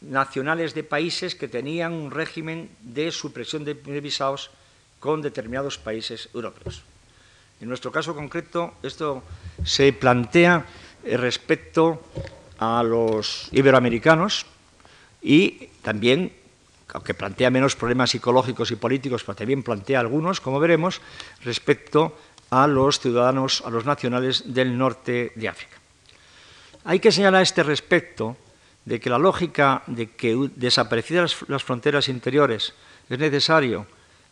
nacionales 0.00 0.74
de 0.74 0.82
países 0.82 1.34
que 1.34 1.48
tenían 1.48 1.92
un 1.92 2.10
régimen 2.10 2.70
de 2.80 3.12
supresión 3.12 3.64
de 3.64 3.74
visados 3.74 4.50
con 4.98 5.20
determinados 5.20 5.76
países 5.76 6.28
europeos. 6.32 6.82
En 7.60 7.68
nuestro 7.68 7.92
caso 7.92 8.14
concreto, 8.14 8.72
esto 8.82 9.22
se 9.62 9.92
plantea 9.92 10.64
respecto 11.04 12.00
a 12.58 12.82
los 12.82 13.48
iberoamericanos 13.52 14.46
y 15.22 15.68
también 15.82 16.32
aunque 16.92 17.14
plantea 17.14 17.50
menos 17.50 17.76
problemas 17.76 18.10
psicológicos 18.10 18.70
y 18.70 18.76
políticos, 18.76 19.22
pero 19.24 19.36
también 19.36 19.62
plantea 19.62 20.00
algunos, 20.00 20.40
como 20.40 20.58
veremos, 20.58 21.00
respecto 21.44 22.16
a 22.50 22.66
los 22.66 22.98
ciudadanos, 22.98 23.62
a 23.64 23.70
los 23.70 23.84
nacionales 23.84 24.52
del 24.52 24.76
norte 24.76 25.32
de 25.36 25.48
África. 25.48 25.76
Hay 26.84 26.98
que 26.98 27.12
señalar 27.12 27.40
a 27.40 27.42
este 27.42 27.62
respecto 27.62 28.36
de 28.84 28.98
que 28.98 29.10
la 29.10 29.18
lógica 29.18 29.82
de 29.86 30.10
que 30.10 30.50
desaparecidas 30.56 31.36
las 31.48 31.62
fronteras 31.62 32.08
interiores 32.08 32.72
es 33.08 33.18
necesario 33.18 33.86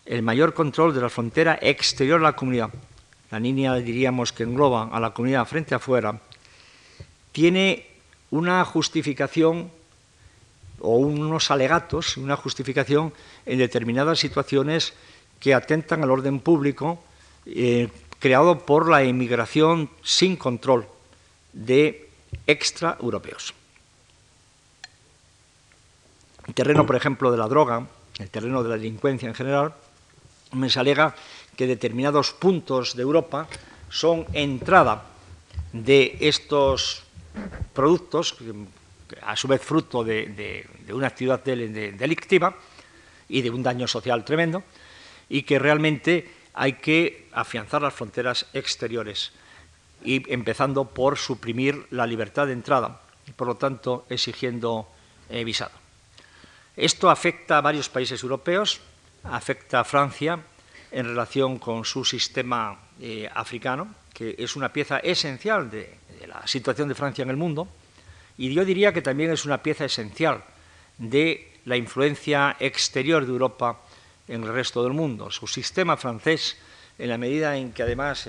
el 0.06 0.22
mayor 0.22 0.54
control 0.54 0.94
de 0.94 1.02
la 1.02 1.10
frontera 1.10 1.58
exterior 1.60 2.18
a 2.20 2.24
la 2.24 2.36
comunidad, 2.36 2.70
la 3.30 3.38
línea 3.38 3.74
diríamos 3.74 4.32
que 4.32 4.42
engloba 4.42 4.88
a 4.90 4.98
la 4.98 5.12
comunidad 5.12 5.46
frente 5.46 5.74
afuera, 5.74 6.18
tiene 7.30 7.86
una 8.30 8.64
justificación 8.64 9.70
o 10.80 10.96
unos 10.96 11.50
alegatos, 11.50 12.16
una 12.16 12.36
justificación 12.36 13.12
en 13.46 13.58
determinadas 13.58 14.18
situaciones 14.18 14.94
que 15.40 15.54
atentan 15.54 16.02
al 16.02 16.10
orden 16.10 16.40
público 16.40 17.02
eh, 17.46 17.88
creado 18.18 18.58
por 18.58 18.88
la 18.88 19.04
inmigración 19.04 19.90
sin 20.02 20.36
control 20.36 20.86
de 21.52 22.10
extraeuropeos. 22.46 23.54
El 26.46 26.54
terreno, 26.54 26.86
por 26.86 26.96
ejemplo, 26.96 27.30
de 27.30 27.38
la 27.38 27.46
droga, 27.46 27.86
el 28.18 28.30
terreno 28.30 28.62
de 28.62 28.70
la 28.70 28.76
delincuencia 28.76 29.28
en 29.28 29.34
general, 29.34 29.74
me 30.52 30.70
se 30.70 30.80
alega 30.80 31.14
que 31.56 31.66
determinados 31.66 32.32
puntos 32.32 32.96
de 32.96 33.02
Europa 33.02 33.48
son 33.90 34.26
entrada 34.32 35.04
de 35.72 36.16
estos 36.20 37.02
productos, 37.74 38.34
a 39.22 39.36
su 39.36 39.48
vez 39.48 39.62
fruto 39.62 40.04
de, 40.04 40.66
una 40.90 41.06
actividad 41.06 41.42
delictiva 41.42 42.54
y 43.28 43.42
de 43.42 43.50
un 43.50 43.62
daño 43.62 43.86
social 43.86 44.24
tremendo, 44.24 44.62
y 45.28 45.42
que 45.42 45.58
realmente 45.58 46.30
hay 46.54 46.74
que 46.74 47.28
afianzar 47.32 47.82
las 47.82 47.94
fronteras 47.94 48.46
exteriores, 48.52 49.32
y 50.04 50.32
empezando 50.32 50.84
por 50.84 51.18
suprimir 51.18 51.86
la 51.90 52.06
libertad 52.06 52.46
de 52.46 52.52
entrada, 52.52 53.00
y 53.26 53.32
por 53.32 53.46
lo 53.46 53.56
tanto 53.56 54.06
exigiendo 54.08 54.88
eh, 55.28 55.44
visado. 55.44 55.72
Esto 56.76 57.10
afecta 57.10 57.58
a 57.58 57.60
varios 57.60 57.88
países 57.88 58.22
europeos, 58.22 58.80
afecta 59.24 59.80
a 59.80 59.84
Francia 59.84 60.38
en 60.90 61.06
relación 61.06 61.58
con 61.58 61.84
su 61.84 62.04
sistema 62.04 62.78
eh, 63.00 63.28
africano, 63.34 63.94
que 64.14 64.34
es 64.38 64.56
una 64.56 64.72
pieza 64.72 64.98
esencial 64.98 65.70
de, 65.70 65.98
la 66.26 66.46
situación 66.46 66.88
de 66.88 66.94
Francia 66.94 67.22
en 67.22 67.30
el 67.30 67.36
mundo, 67.36 67.68
y 68.38 68.54
yo 68.54 68.64
diría 68.64 68.92
que 68.92 69.02
también 69.02 69.32
es 69.32 69.44
una 69.44 69.62
pieza 69.62 69.84
esencial 69.84 70.44
de 70.96 71.60
la 71.64 71.76
influencia 71.76 72.56
exterior 72.60 73.26
de 73.26 73.32
Europa 73.32 73.80
en 74.28 74.44
el 74.44 74.52
resto 74.52 74.82
del 74.84 74.92
mundo. 74.92 75.30
Su 75.30 75.48
sistema 75.48 75.96
francés, 75.96 76.56
en 76.98 77.08
la 77.08 77.18
medida 77.18 77.56
en 77.56 77.72
que 77.72 77.82
además 77.82 78.28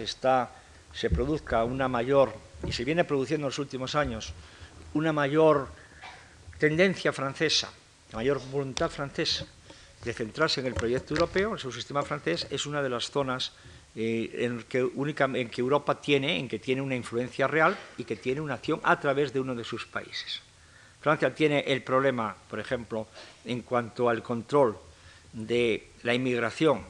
se 0.93 1.09
produzca 1.11 1.63
una 1.63 1.87
mayor, 1.87 2.33
y 2.67 2.71
se 2.71 2.83
viene 2.83 3.03
produciendo 3.03 3.45
en 3.45 3.51
los 3.51 3.59
últimos 3.59 3.95
años, 3.95 4.33
una 4.93 5.13
mayor 5.13 5.69
tendencia 6.57 7.13
francesa, 7.13 7.71
mayor 8.11 8.41
voluntad 8.51 8.89
francesa 8.89 9.45
de 10.03 10.13
centrarse 10.13 10.61
en 10.61 10.67
el 10.67 10.73
proyecto 10.73 11.13
europeo, 11.13 11.51
en 11.51 11.59
su 11.59 11.71
sistema 11.71 12.01
francés, 12.01 12.47
es 12.49 12.65
una 12.65 12.81
de 12.81 12.89
las 12.89 13.11
zonas 13.11 13.53
eh, 13.95 14.29
en, 14.45 14.63
que 14.63 14.89
que 15.51 15.61
Europa 15.61 15.99
tiene, 15.99 16.37
en 16.37 16.47
que 16.47 16.59
tiene 16.59 16.81
una 16.81 16.95
influencia 16.95 17.47
real 17.47 17.77
y 17.97 18.03
que 18.03 18.15
tiene 18.15 18.41
una 18.41 18.55
acción 18.55 18.79
a 18.83 18.99
través 18.99 19.33
de 19.33 19.39
uno 19.39 19.55
de 19.55 19.63
sus 19.63 19.85
países. 19.85 20.41
Francia 21.01 21.33
tiene 21.33 21.59
el 21.61 21.81
problema, 21.81 22.35
por 22.49 22.59
ejemplo, 22.59 23.07
en 23.45 23.61
cuanto 23.61 24.09
al 24.09 24.21
control 24.21 24.77
de 25.31 25.89
la 26.03 26.13
inmigración 26.13 26.81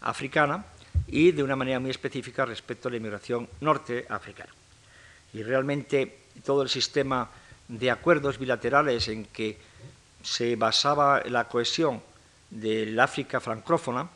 africana 0.00 0.64
y 1.06 1.32
de 1.32 1.42
una 1.42 1.56
manera 1.56 1.80
muy 1.80 1.90
específica 1.90 2.44
respecto 2.44 2.88
a 2.88 2.90
la 2.90 2.98
inmigración 2.98 3.48
norteafricana. 3.60 4.52
Y 5.34 5.42
realmente 5.42 6.18
todo 6.44 6.62
el 6.62 6.68
sistema 6.68 7.28
de 7.66 7.90
acuerdos 7.90 8.38
bilaterales 8.38 9.08
en 9.08 9.26
que 9.26 9.58
se 10.22 10.56
basaba 10.56 11.22
la 11.24 11.48
cohesión 11.48 12.02
del 12.50 12.98
África 12.98 13.40
francófona 13.40 14.08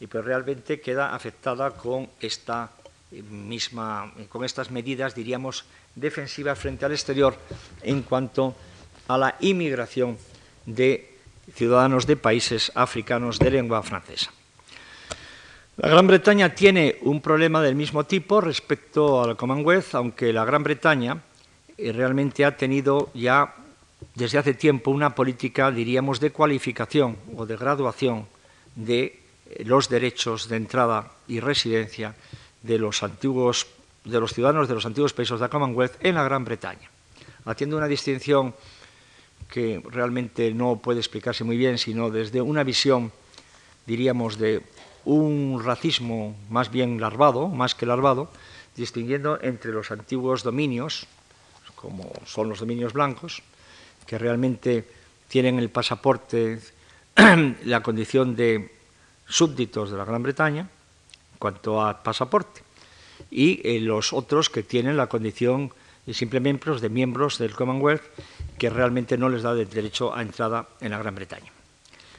y 0.00 0.06
pues 0.06 0.24
realmente 0.24 0.80
queda 0.80 1.14
afectada 1.14 1.70
con 1.70 2.08
esta 2.20 2.70
eh, 3.12 3.22
misma, 3.22 4.10
con 4.28 4.44
estas 4.44 4.70
medidas, 4.70 5.14
diríamos, 5.14 5.64
defensivas 5.94 6.58
frente 6.58 6.84
al 6.86 6.92
exterior 6.92 7.36
en 7.82 8.02
cuanto 8.02 8.56
a 9.08 9.18
la 9.18 9.36
inmigración 9.40 10.16
de 10.64 11.18
ciudadanos 11.54 12.06
de 12.06 12.16
países 12.16 12.72
africanos 12.74 13.38
de 13.38 13.50
lengua 13.50 13.82
francesa. 13.82 14.32
La 15.76 15.88
Gran 15.88 16.06
Bretaña 16.06 16.54
tiene 16.54 16.98
un 17.02 17.20
problema 17.20 17.62
del 17.62 17.74
mismo 17.74 18.04
tipo 18.04 18.40
respecto 18.40 19.22
al 19.22 19.36
Commonwealth, 19.36 19.94
aunque 19.94 20.32
la 20.32 20.44
Gran 20.44 20.62
Bretaña 20.62 21.20
eh, 21.76 21.92
realmente 21.92 22.44
ha 22.44 22.56
tenido 22.56 23.10
ya 23.14 23.54
desde 24.14 24.38
hace 24.38 24.54
tiempo 24.54 24.90
una 24.90 25.14
política, 25.14 25.70
diríamos, 25.70 26.20
de 26.20 26.32
cualificación 26.32 27.16
o 27.36 27.44
de 27.44 27.56
graduación 27.56 28.26
de 28.76 29.20
los 29.64 29.88
derechos 29.88 30.48
de 30.48 30.56
entrada 30.56 31.12
y 31.28 31.40
residencia 31.40 32.14
de 32.62 32.78
los 32.78 33.02
antiguos 33.02 33.66
de 34.04 34.20
los 34.20 34.32
ciudadanos 34.32 34.68
de 34.68 34.74
los 34.74 34.86
antiguos 34.86 35.12
países 35.12 35.38
de 35.38 35.44
la 35.44 35.50
Commonwealth 35.50 35.96
en 36.00 36.14
la 36.14 36.24
Gran 36.24 36.44
Bretaña, 36.44 36.90
haciendo 37.44 37.76
una 37.76 37.86
distinción 37.86 38.54
que 39.50 39.82
realmente 39.90 40.52
no 40.54 40.76
puede 40.76 41.00
explicarse 41.00 41.44
muy 41.44 41.56
bien, 41.56 41.76
sino 41.76 42.10
desde 42.10 42.40
una 42.40 42.62
visión, 42.62 43.12
diríamos, 43.86 44.38
de 44.38 44.62
un 45.04 45.60
racismo 45.64 46.36
más 46.48 46.70
bien 46.70 47.00
larvado, 47.00 47.48
más 47.48 47.74
que 47.74 47.86
larvado, 47.86 48.30
distinguiendo 48.76 49.38
entre 49.42 49.72
los 49.72 49.90
antiguos 49.90 50.42
dominios, 50.42 51.06
como 51.74 52.12
son 52.24 52.48
los 52.48 52.60
dominios 52.60 52.92
blancos, 52.92 53.42
que 54.06 54.18
realmente 54.18 54.86
tienen 55.28 55.58
el 55.58 55.70
pasaporte, 55.70 56.60
la 57.64 57.82
condición 57.82 58.36
de 58.36 58.79
súbditos 59.30 59.90
de 59.90 59.96
la 59.96 60.04
Gran 60.04 60.22
Bretaña, 60.22 60.62
en 60.62 61.38
cuanto 61.38 61.80
a 61.80 62.02
pasaporte, 62.02 62.62
y 63.30 63.60
eh, 63.64 63.80
los 63.80 64.12
otros 64.12 64.50
que 64.50 64.62
tienen 64.62 64.96
la 64.96 65.06
condición 65.06 65.72
de 66.06 66.14
simples 66.14 66.42
miembros 66.42 66.80
de 66.80 66.88
miembros 66.88 67.38
del 67.38 67.54
Commonwealth, 67.54 68.02
que 68.58 68.68
realmente 68.68 69.16
no 69.16 69.28
les 69.28 69.42
da 69.42 69.54
derecho 69.54 70.14
a 70.14 70.22
entrada 70.22 70.68
en 70.80 70.90
la 70.90 70.98
Gran 70.98 71.14
Bretaña. 71.14 71.52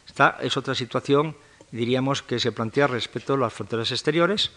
Esta 0.08 0.38
es 0.42 0.56
otra 0.58 0.74
situación, 0.76 1.36
diríamos, 1.72 2.22
que 2.22 2.40
se 2.40 2.52
plantea 2.52 2.88
respecto 2.88 3.34
a 3.34 3.38
las 3.38 3.54
fronteras 3.54 3.92
exteriores, 3.92 4.52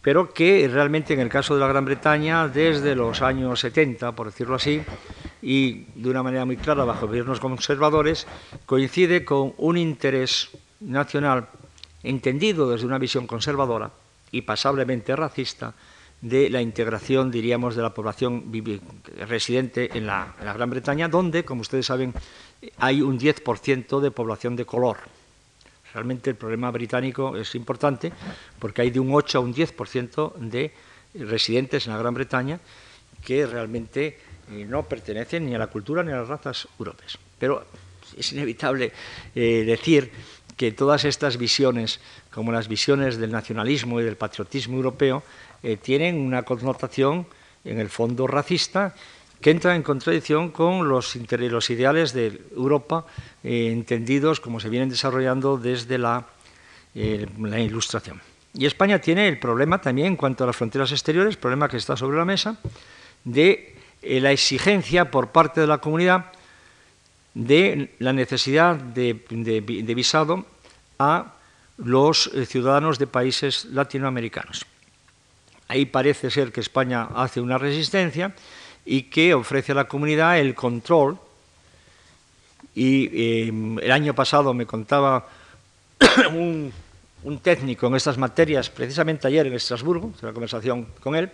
pero 0.00 0.32
que 0.32 0.68
realmente 0.68 1.12
en 1.14 1.20
el 1.20 1.28
caso 1.28 1.54
de 1.54 1.60
la 1.60 1.68
Gran 1.68 1.84
Bretaña, 1.84 2.48
desde 2.48 2.94
los 2.94 3.22
años 3.22 3.60
70, 3.60 4.12
por 4.12 4.26
decirlo 4.26 4.54
así, 4.54 4.82
y 5.42 5.84
de 5.94 6.10
una 6.10 6.22
manera 6.22 6.44
muy 6.44 6.56
clara 6.56 6.84
bajo 6.84 7.06
gobiernos 7.06 7.40
conservadores, 7.40 8.26
coincide 8.66 9.24
con 9.24 9.52
un 9.58 9.76
interés 9.76 10.48
nacional 10.80 11.48
entendido 12.04 12.70
desde 12.70 12.86
una 12.86 12.98
visión 12.98 13.26
conservadora 13.26 13.90
y 14.30 14.42
pasablemente 14.42 15.16
racista 15.16 15.74
de 16.20 16.48
la 16.48 16.62
integración, 16.62 17.30
diríamos, 17.30 17.76
de 17.76 17.82
la 17.82 17.92
población 17.92 18.50
residente 19.28 19.90
en 19.96 20.06
la, 20.06 20.34
Gran 20.40 20.70
Bretaña, 20.70 21.08
donde, 21.08 21.44
como 21.44 21.60
ustedes 21.60 21.86
saben, 21.86 22.14
hay 22.78 23.02
un 23.02 23.18
10% 23.18 24.00
de 24.00 24.10
población 24.10 24.56
de 24.56 24.64
color. 24.64 24.98
Realmente 25.92 26.30
el 26.30 26.36
problema 26.36 26.70
británico 26.70 27.36
es 27.36 27.54
importante 27.54 28.12
porque 28.58 28.82
hay 28.82 28.90
de 28.90 29.00
un 29.00 29.14
8 29.14 29.38
a 29.38 29.40
un 29.40 29.54
10% 29.54 30.34
de 30.36 30.72
residentes 31.14 31.86
en 31.86 31.92
la 31.92 31.98
Gran 31.98 32.14
Bretaña 32.14 32.58
que 33.24 33.46
realmente 33.46 34.18
eh, 34.50 34.66
no 34.68 34.82
pertenecen 34.82 35.46
ni 35.46 35.54
a 35.54 35.58
la 35.58 35.68
cultura 35.68 36.02
ni 36.02 36.12
a 36.12 36.16
las 36.16 36.28
razas 36.28 36.66
europeas. 36.78 37.18
Pero 37.38 37.64
es 38.16 38.32
inevitable 38.32 38.92
eh, 39.34 39.64
decir 39.66 40.10
que 40.56 40.72
todas 40.72 41.04
estas 41.04 41.36
visiones, 41.36 42.00
como 42.30 42.52
las 42.52 42.68
visiones 42.68 43.16
del 43.16 43.32
nacionalismo 43.32 44.00
y 44.00 44.04
del 44.04 44.16
patriotismo 44.16 44.76
europeo, 44.76 45.22
eh, 45.62 45.76
tienen 45.76 46.20
una 46.20 46.42
connotación 46.42 47.26
en 47.64 47.80
el 47.80 47.88
fondo 47.88 48.26
racista 48.26 48.94
que 49.40 49.50
entra 49.50 49.74
en 49.74 49.82
contradicción 49.82 50.50
con 50.50 50.88
los, 50.88 51.16
ideales 51.16 52.12
de 52.12 52.40
Europa 52.56 53.04
eh, 53.42 53.70
entendidos 53.72 54.40
como 54.40 54.60
se 54.60 54.68
vienen 54.68 54.88
desarrollando 54.88 55.58
desde 55.58 55.98
la, 55.98 56.26
eh, 56.94 57.26
la, 57.40 57.60
Ilustración. 57.60 58.20
Y 58.54 58.66
España 58.66 59.00
tiene 59.00 59.26
el 59.26 59.38
problema 59.38 59.80
también 59.80 60.08
en 60.08 60.16
cuanto 60.16 60.44
a 60.44 60.46
las 60.46 60.56
fronteras 60.56 60.92
exteriores, 60.92 61.36
problema 61.36 61.68
que 61.68 61.76
está 61.76 61.96
sobre 61.96 62.16
la 62.16 62.24
mesa, 62.24 62.58
de 63.24 63.74
la 64.02 64.30
exigencia 64.30 65.10
por 65.10 65.32
parte 65.32 65.60
de 65.60 65.66
la 65.66 65.78
comunidad 65.78 66.26
de 67.34 67.94
la 67.98 68.12
necesidad 68.12 68.76
de, 68.76 69.12
visado 69.94 70.46
a 70.98 71.34
los 71.76 72.30
ciudadanos 72.46 72.98
de 72.98 73.06
países 73.06 73.66
latinoamericanos. 73.66 74.64
Ahí 75.66 75.86
parece 75.86 76.30
ser 76.30 76.52
que 76.52 76.60
España 76.60 77.08
hace 77.14 77.40
una 77.40 77.58
resistencia 77.58 78.34
y 78.84 79.04
que 79.04 79.34
ofrece 79.34 79.72
a 79.72 79.74
la 79.74 79.88
comunidad 79.88 80.38
el 80.38 80.54
control. 80.54 81.18
Y 82.74 83.48
em, 83.48 83.78
el 83.78 83.90
año 83.90 84.14
pasado 84.14 84.52
me 84.54 84.66
contaba 84.66 85.26
un, 86.32 86.72
técnico 87.42 87.86
en 87.86 87.96
estas 87.96 88.18
materias, 88.18 88.68
precisamente 88.68 89.26
ayer 89.26 89.46
en 89.46 89.54
Estrasburgo, 89.54 90.12
una 90.22 90.32
conversación 90.32 90.86
con 91.00 91.16
él, 91.16 91.30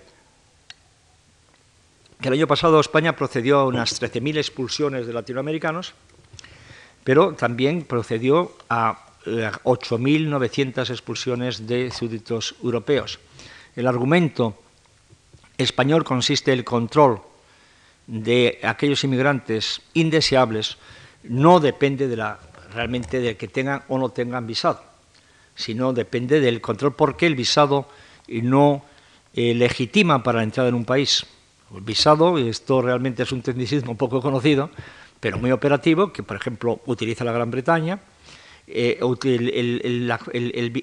que 2.20 2.28
el 2.28 2.35
año 2.35 2.46
pasado 2.46 2.80
España 2.80 3.16
procedió 3.16 3.61
a 3.61 3.66
unas 3.66 4.00
13.000 4.00 4.37
expulsiones 4.37 5.06
de 5.06 5.12
latinoamericanos, 5.12 5.94
pero 7.02 7.35
también 7.35 7.85
procedió 7.85 8.52
a 8.68 9.06
8.900 9.24 10.88
eh, 10.88 10.92
expulsiones 10.92 11.66
de 11.66 11.90
súbditos 11.90 12.56
europeos. 12.62 13.18
El 13.74 13.87
argumento 13.87 14.59
español 15.56 16.04
consiste 16.04 16.52
en 16.52 16.59
el 16.59 16.64
control 16.64 17.22
de 18.06 18.59
aquellos 18.62 19.04
inmigrantes 19.04 19.80
indeseables 19.94 20.76
no 21.22 21.61
depende 21.61 22.09
de 22.09 22.16
la, 22.16 22.38
realmente 22.74 23.20
de 23.20 23.37
que 23.37 23.48
tengan 23.48 23.83
o 23.88 23.98
no 23.98 24.09
tengan 24.09 24.46
visado, 24.46 24.83
sino 25.54 25.92
depende 25.92 26.40
del 26.40 26.61
control 26.61 26.94
porque 26.94 27.26
el 27.26 27.35
visado 27.35 27.88
no 28.28 28.85
eh, 29.35 29.54
legitima 29.54 30.22
para 30.22 30.38
la 30.38 30.44
entrada 30.44 30.68
en 30.68 30.74
un 30.74 30.85
país. 30.85 31.26
El 31.74 31.83
visado, 31.83 32.38
y 32.38 32.48
esto 32.48 32.83
realmente 32.83 33.22
es 33.22 33.33
un 33.33 33.42
tecnicismo 33.42 33.96
poco 33.96 34.20
conocido, 34.20 34.70
pero 35.20 35.38
muy 35.38 35.52
operativo, 35.52 36.12
que 36.12 36.22
por 36.22 36.37
ejemplo 36.37 36.80
utiliza 36.87 37.24
la 37.24 37.33
Gran 37.33 37.50
Bretaña, 37.50 38.00
eh, 38.72 39.00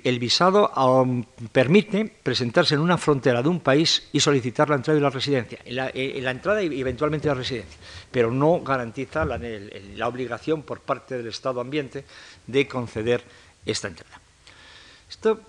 el, 0.04 0.20
visado 0.20 0.70
um, 0.76 1.24
permite 1.52 2.04
presentarse 2.22 2.76
en 2.76 2.82
una 2.82 2.98
frontera 2.98 3.42
de 3.42 3.48
un 3.48 3.62
país 3.62 4.10
y 4.12 4.20
solicitar 4.20 4.70
la 4.70 4.76
entrada 4.76 5.00
y 5.00 5.02
la 5.02 5.10
residencia, 5.10 5.60
la, 5.68 5.88
eh, 5.94 6.22
entrada 6.26 6.62
y 6.62 6.82
eventualmente 6.82 7.30
la 7.30 7.36
residencia, 7.36 7.80
pero 8.12 8.30
no 8.30 8.60
garantiza 8.60 9.24
la, 9.24 9.38
la, 9.40 10.08
obligación 10.08 10.64
por 10.64 10.82
parte 10.82 11.16
del 11.16 11.28
Estado 11.28 11.62
ambiente 11.62 12.04
de 12.46 12.68
conceder 12.68 13.24
esta 13.66 13.88
entrada. 13.88 14.20
Esto, 15.10 15.40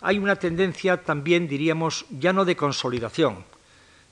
hay 0.00 0.18
una 0.18 0.36
tendencia 0.36 1.02
también, 1.02 1.46
diríamos, 1.48 2.06
ya 2.08 2.32
no 2.32 2.46
de 2.46 2.56
consolidación, 2.56 3.44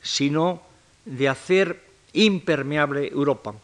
sino 0.03 0.63
de 1.05 1.29
hacer 1.29 1.83
impermeable 2.13 3.09
Europa 3.09 3.55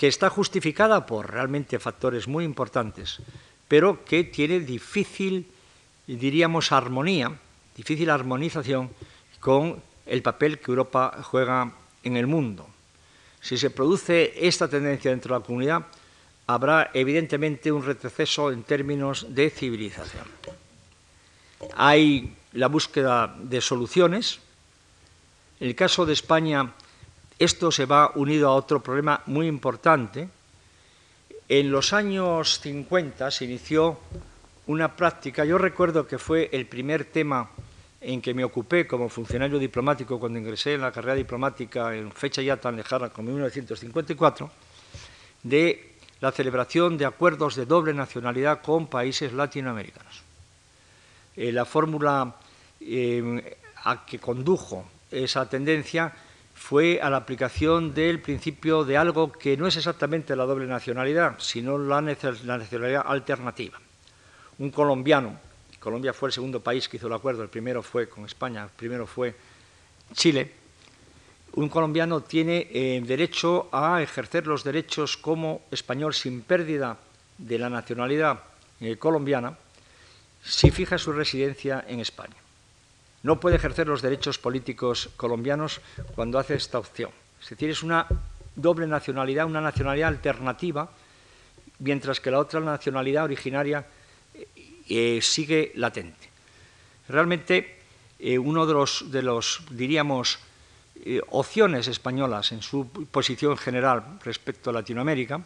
que 0.00 0.08
está 0.08 0.30
justificada 0.30 1.04
por 1.04 1.30
realmente 1.30 1.78
factores 1.78 2.26
muy 2.26 2.44
importantes, 2.44 3.20
pero 3.68 4.02
que 4.02 4.24
tiene 4.24 4.60
difícil, 4.60 5.46
diríamos, 6.06 6.72
armonía, 6.72 7.36
difícil 7.76 8.08
armonización 8.08 8.88
con 9.40 9.82
el 10.06 10.22
papel 10.22 10.58
que 10.58 10.70
Europa 10.70 11.20
juega 11.22 11.72
en 12.02 12.16
el 12.16 12.26
mundo. 12.26 12.66
Si 13.42 13.58
se 13.58 13.68
produce 13.68 14.32
esta 14.36 14.68
tendencia 14.68 15.10
dentro 15.10 15.34
de 15.34 15.40
la 15.40 15.46
comunidad, 15.46 15.86
habrá 16.46 16.90
evidentemente 16.94 17.70
un 17.70 17.84
retroceso 17.84 18.50
en 18.50 18.62
términos 18.64 19.26
de 19.28 19.50
civilización. 19.50 20.24
Hay 21.76 22.34
la 22.52 22.68
búsqueda 22.68 23.36
de 23.38 23.60
soluciones. 23.60 24.40
En 25.60 25.68
el 25.68 25.74
caso 25.74 26.06
de 26.06 26.14
España, 26.14 26.72
esto 27.38 27.70
se 27.70 27.84
va 27.84 28.12
unido 28.14 28.48
a 28.48 28.54
otro 28.54 28.82
problema 28.82 29.22
muy 29.26 29.46
importante. 29.46 30.26
En 31.48 31.70
los 31.70 31.92
años 31.92 32.60
50 32.60 33.30
se 33.30 33.44
inició 33.44 33.98
una 34.68 34.96
práctica, 34.96 35.44
yo 35.44 35.58
recuerdo 35.58 36.06
que 36.06 36.16
fue 36.16 36.48
el 36.52 36.64
primer 36.64 37.04
tema 37.04 37.50
en 38.00 38.22
que 38.22 38.32
me 38.32 38.42
ocupé 38.42 38.86
como 38.86 39.10
funcionario 39.10 39.58
diplomático 39.58 40.18
cuando 40.18 40.38
ingresé 40.38 40.74
en 40.74 40.80
la 40.80 40.92
carrera 40.92 41.14
diplomática 41.14 41.94
en 41.94 42.10
fecha 42.10 42.40
ya 42.40 42.56
tan 42.56 42.76
lejana 42.76 43.10
como 43.10 43.30
1954, 43.32 44.50
de 45.42 45.96
la 46.20 46.32
celebración 46.32 46.96
de 46.96 47.04
acuerdos 47.04 47.56
de 47.56 47.66
doble 47.66 47.92
nacionalidad 47.92 48.62
con 48.62 48.86
países 48.86 49.34
latinoamericanos. 49.34 50.22
Eh, 51.36 51.52
la 51.52 51.66
fórmula 51.66 52.34
eh, 52.80 53.58
a 53.84 54.06
que 54.06 54.18
condujo 54.18 54.86
esa 55.10 55.48
tendencia 55.48 56.12
fue 56.54 57.00
a 57.00 57.08
la 57.08 57.16
aplicación 57.16 57.94
del 57.94 58.20
principio 58.20 58.84
de 58.84 58.96
algo 58.96 59.32
que 59.32 59.56
no 59.56 59.66
es 59.66 59.76
exactamente 59.76 60.36
la 60.36 60.44
doble 60.44 60.66
nacionalidad, 60.66 61.36
sino 61.38 61.78
la 61.78 62.00
nacionalidad 62.00 63.04
alternativa. 63.06 63.80
Un 64.58 64.70
colombiano, 64.70 65.40
Colombia 65.78 66.12
fue 66.12 66.28
el 66.28 66.32
segundo 66.34 66.60
país 66.60 66.88
que 66.88 66.98
hizo 66.98 67.06
el 67.06 67.14
acuerdo, 67.14 67.42
el 67.42 67.48
primero 67.48 67.82
fue 67.82 68.08
con 68.08 68.26
España, 68.26 68.64
el 68.64 68.70
primero 68.70 69.06
fue 69.06 69.34
Chile, 70.12 70.52
un 71.52 71.68
colombiano 71.68 72.20
tiene 72.20 72.68
eh, 72.70 73.02
derecho 73.04 73.68
a 73.72 74.02
ejercer 74.02 74.46
los 74.46 74.62
derechos 74.62 75.16
como 75.16 75.62
español 75.70 76.14
sin 76.14 76.42
pérdida 76.42 76.98
de 77.38 77.58
la 77.58 77.70
nacionalidad 77.70 78.40
eh, 78.80 78.96
colombiana 78.96 79.56
si 80.42 80.70
fija 80.70 80.96
su 80.98 81.12
residencia 81.12 81.84
en 81.88 82.00
España 82.00 82.39
no 83.22 83.40
puede 83.40 83.56
ejercer 83.56 83.86
los 83.86 84.02
derechos 84.02 84.38
políticos 84.38 85.10
colombianos 85.16 85.80
cuando 86.14 86.38
hace 86.38 86.54
esta 86.54 86.78
opción. 86.78 87.10
Es 87.42 87.50
decir, 87.50 87.70
es 87.70 87.82
una 87.82 88.06
doble 88.54 88.86
nacionalidad, 88.86 89.46
una 89.46 89.60
nacionalidad 89.60 90.08
alternativa, 90.08 90.90
mientras 91.78 92.20
que 92.20 92.30
la 92.30 92.38
otra 92.38 92.60
nacionalidad 92.60 93.24
originaria 93.24 93.86
eh, 94.88 95.20
sigue 95.22 95.72
latente. 95.76 96.28
Realmente, 97.08 97.78
eh, 98.18 98.38
uno 98.38 98.66
de 98.66 98.74
los, 98.74 99.10
de 99.10 99.22
los 99.22 99.62
diríamos, 99.70 100.38
eh, 101.04 101.20
opciones 101.30 101.88
españolas 101.88 102.52
en 102.52 102.62
su 102.62 102.88
posición 103.10 103.56
general 103.56 104.18
respecto 104.24 104.70
a 104.70 104.74
Latinoamérica 104.74 105.40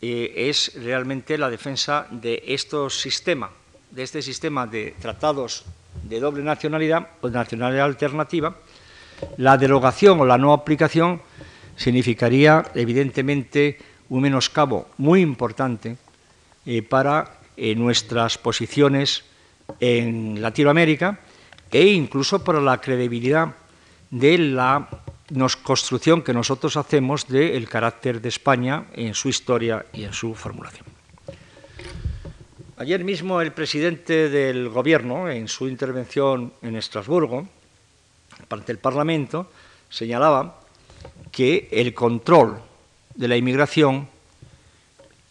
es 0.00 0.74
realmente 0.76 1.36
la 1.36 1.50
defensa 1.50 2.06
de 2.08 2.40
estos 2.46 3.00
sistemas, 3.00 3.50
de 3.90 4.04
este 4.04 4.22
sistema 4.22 4.64
de 4.64 4.94
tratados 5.00 5.64
de 6.08 6.20
doble 6.20 6.42
nacionalidad 6.42 7.08
o 7.20 7.28
de 7.28 7.36
nacionalidad 7.36 7.84
alternativa, 7.84 8.56
la 9.36 9.56
derogación 9.56 10.20
o 10.20 10.24
la 10.24 10.38
no 10.38 10.52
aplicación 10.52 11.20
significaría 11.76 12.64
evidentemente 12.74 13.78
un 14.08 14.22
menoscabo 14.22 14.88
muy 14.96 15.20
importante 15.20 15.96
eh, 16.64 16.82
para 16.82 17.38
eh, 17.56 17.74
nuestras 17.74 18.38
posiciones 18.38 19.24
en 19.80 20.40
Latinoamérica 20.40 21.20
e 21.70 21.86
incluso 21.92 22.42
para 22.42 22.60
la 22.60 22.80
credibilidad 22.80 23.54
de 24.10 24.38
la 24.38 24.88
construcción 25.62 26.22
que 26.22 26.32
nosotros 26.32 26.76
hacemos 26.76 27.28
del 27.28 27.68
carácter 27.68 28.20
de 28.22 28.30
España 28.30 28.86
en 28.94 29.12
su 29.12 29.28
historia 29.28 29.84
y 29.92 30.04
en 30.04 30.14
su 30.14 30.34
formulación. 30.34 30.97
Ayer 32.80 33.02
mismo 33.02 33.40
el 33.40 33.50
presidente 33.50 34.28
del 34.28 34.68
Gobierno, 34.68 35.28
en 35.28 35.48
su 35.48 35.66
intervención 35.66 36.52
en 36.62 36.76
Estrasburgo, 36.76 37.44
ante 38.48 38.70
el 38.70 38.78
Parlamento, 38.78 39.50
señalaba 39.90 40.60
que 41.32 41.68
el 41.72 41.92
control 41.92 42.60
de 43.16 43.26
la 43.26 43.36
inmigración 43.36 44.08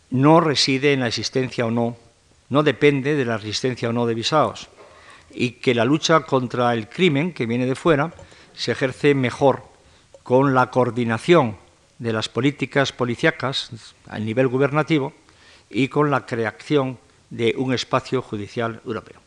no 0.09 0.41
reside 0.41 0.91
en 0.91 0.99
la 0.99 1.07
existencia 1.07 1.65
o 1.65 1.71
no, 1.71 1.95
no 2.49 2.63
depende 2.63 3.15
de 3.15 3.23
la 3.23 3.37
existencia 3.37 3.87
o 3.87 3.93
no 3.93 4.05
de 4.05 4.15
visados, 4.15 4.67
y 5.31 5.51
que 5.51 5.73
la 5.73 5.85
lucha 5.85 6.19
contra 6.23 6.73
el 6.73 6.89
crimen 6.89 7.31
que 7.31 7.45
viene 7.45 7.65
de 7.65 7.75
fuera 7.75 8.13
se 8.55 8.73
ejerce 8.73 9.15
mejor 9.15 9.63
con 10.21 10.53
la 10.53 10.69
coordinación 10.69 11.55
de 11.97 12.11
las 12.11 12.27
políticas 12.27 12.91
policíacas 12.91 13.71
a 14.05 14.19
nivel 14.19 14.49
gubernativo 14.49 15.13
y 15.69 15.87
con 15.87 16.11
la 16.11 16.25
creación 16.25 16.99
de 17.29 17.53
un 17.57 17.73
espacio 17.73 18.21
judicial 18.21 18.81
europeo. 18.85 19.19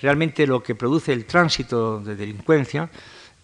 Realmente 0.00 0.46
lo 0.46 0.62
que 0.62 0.74
produce 0.74 1.12
el 1.12 1.24
tránsito 1.24 2.00
de 2.00 2.16
delincuencia 2.16 2.90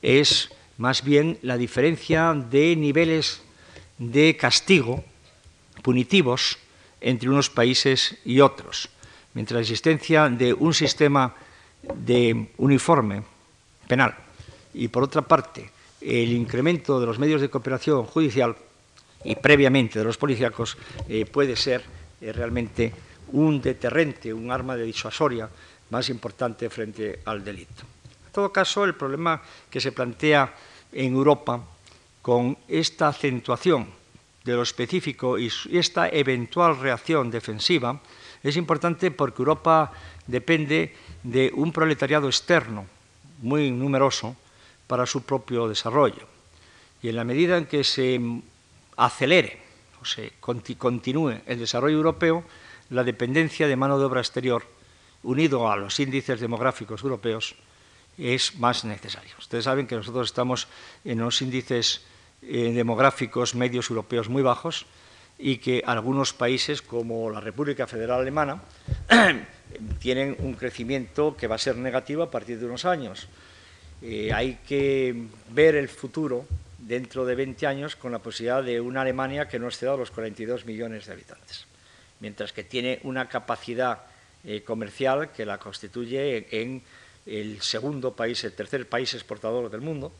es 0.02 0.50
más 0.78 1.02
bien 1.02 1.38
la 1.42 1.56
diferencia 1.56 2.34
de 2.34 2.76
niveles 2.76 3.42
de 3.98 4.36
castigo 4.36 5.04
punitivos 5.82 6.58
entre 7.00 7.28
unos 7.28 7.50
países 7.50 8.18
y 8.24 8.40
otros. 8.40 8.88
Mientras 9.34 9.56
la 9.56 9.62
existencia 9.62 10.28
de 10.28 10.52
un 10.52 10.74
sistema 10.74 11.34
de 11.82 12.48
uniforme 12.58 13.22
penal 13.88 14.14
y, 14.74 14.88
por 14.88 15.02
otra 15.02 15.22
parte, 15.22 15.70
el 16.00 16.32
incremento 16.32 17.00
de 17.00 17.06
los 17.06 17.18
medios 17.18 17.40
de 17.40 17.50
cooperación 17.50 18.04
judicial 18.04 18.56
y 19.24 19.36
previamente 19.36 19.98
de 19.98 20.04
los 20.04 20.18
policíacos 20.18 20.76
eh, 21.08 21.26
puede 21.26 21.56
ser 21.56 21.82
eh, 22.20 22.32
realmente 22.32 22.92
un 23.32 23.60
deterrente, 23.60 24.32
un 24.32 24.50
arma 24.50 24.76
de 24.76 24.84
disuasoria 24.84 25.48
más 25.90 26.08
importante 26.08 26.70
frente 26.70 27.20
al 27.24 27.44
delito. 27.44 27.82
En 28.26 28.32
todo 28.32 28.52
caso, 28.52 28.84
el 28.84 28.94
problema 28.94 29.42
que 29.68 29.80
se 29.80 29.92
plantea 29.92 30.54
en 30.92 31.12
Europa 31.12 31.60
con 32.22 32.56
esta 32.68 33.08
acentuación 33.08 33.88
de 34.44 34.54
lo 34.54 34.62
específico 34.62 35.38
y 35.38 35.50
esta 35.72 36.08
eventual 36.08 36.78
reacción 36.78 37.30
defensiva 37.30 38.00
es 38.42 38.56
importante 38.56 39.10
porque 39.10 39.42
Europa 39.42 39.92
depende 40.26 40.94
de 41.22 41.52
un 41.54 41.72
proletariado 41.72 42.26
externo 42.26 42.86
muy 43.42 43.70
numeroso 43.70 44.36
para 44.86 45.06
su 45.06 45.22
propio 45.22 45.68
desarrollo. 45.68 46.26
Y 47.02 47.08
en 47.08 47.16
la 47.16 47.24
medida 47.24 47.56
en 47.56 47.66
que 47.66 47.84
se 47.84 48.20
acelere 48.96 49.58
o 50.00 50.04
se 50.04 50.32
continúe 50.40 51.42
el 51.46 51.58
desarrollo 51.58 51.96
europeo, 51.96 52.44
la 52.92 53.04
dependencia 53.04 53.66
de 53.66 53.76
mano 53.76 53.98
de 53.98 54.04
obra 54.04 54.20
exterior, 54.20 54.62
unido 55.22 55.70
a 55.70 55.76
los 55.76 55.98
índices 55.98 56.40
demográficos 56.40 57.02
europeos, 57.02 57.56
es 58.18 58.58
más 58.58 58.84
necesario. 58.84 59.32
Ustedes 59.38 59.64
saben 59.64 59.86
que 59.86 59.96
nosotros 59.96 60.28
estamos 60.28 60.68
en 61.04 61.20
unos 61.20 61.40
índices 61.40 62.02
eh, 62.42 62.72
demográficos 62.72 63.54
medios 63.54 63.88
europeos 63.88 64.28
muy 64.28 64.42
bajos 64.42 64.86
y 65.38 65.56
que 65.56 65.82
algunos 65.86 66.32
países, 66.34 66.82
como 66.82 67.30
la 67.30 67.40
República 67.40 67.86
Federal 67.86 68.20
Alemana, 68.20 68.62
tienen 69.98 70.36
un 70.40 70.54
crecimiento 70.54 71.36
que 71.36 71.46
va 71.46 71.56
a 71.56 71.58
ser 71.58 71.76
negativo 71.76 72.22
a 72.22 72.30
partir 72.30 72.58
de 72.58 72.66
unos 72.66 72.84
años. 72.84 73.28
Eh, 74.02 74.32
hay 74.34 74.58
que 74.66 75.14
ver 75.50 75.76
el 75.76 75.88
futuro 75.88 76.44
dentro 76.78 77.24
de 77.24 77.34
20 77.36 77.66
años 77.66 77.96
con 77.96 78.12
la 78.12 78.18
posibilidad 78.18 78.62
de 78.62 78.80
una 78.80 79.02
Alemania 79.02 79.48
que 79.48 79.58
no 79.58 79.68
exceda 79.68 79.96
los 79.96 80.10
42 80.10 80.66
millones 80.66 81.06
de 81.06 81.12
habitantes, 81.12 81.66
mientras 82.22 82.52
que 82.52 82.64
tiene 82.64 83.00
una 83.02 83.28
capacidad 83.28 83.98
eh, 84.44 84.62
comercial 84.62 85.32
que 85.32 85.44
la 85.44 85.58
constituye 85.58 86.46
en 86.50 86.80
el 87.26 87.60
segundo 87.60 88.14
país, 88.14 88.42
el 88.44 88.52
tercer 88.52 88.88
país 88.88 89.12
exportador 89.12 89.70
del 89.70 89.82
mundo, 89.82 90.12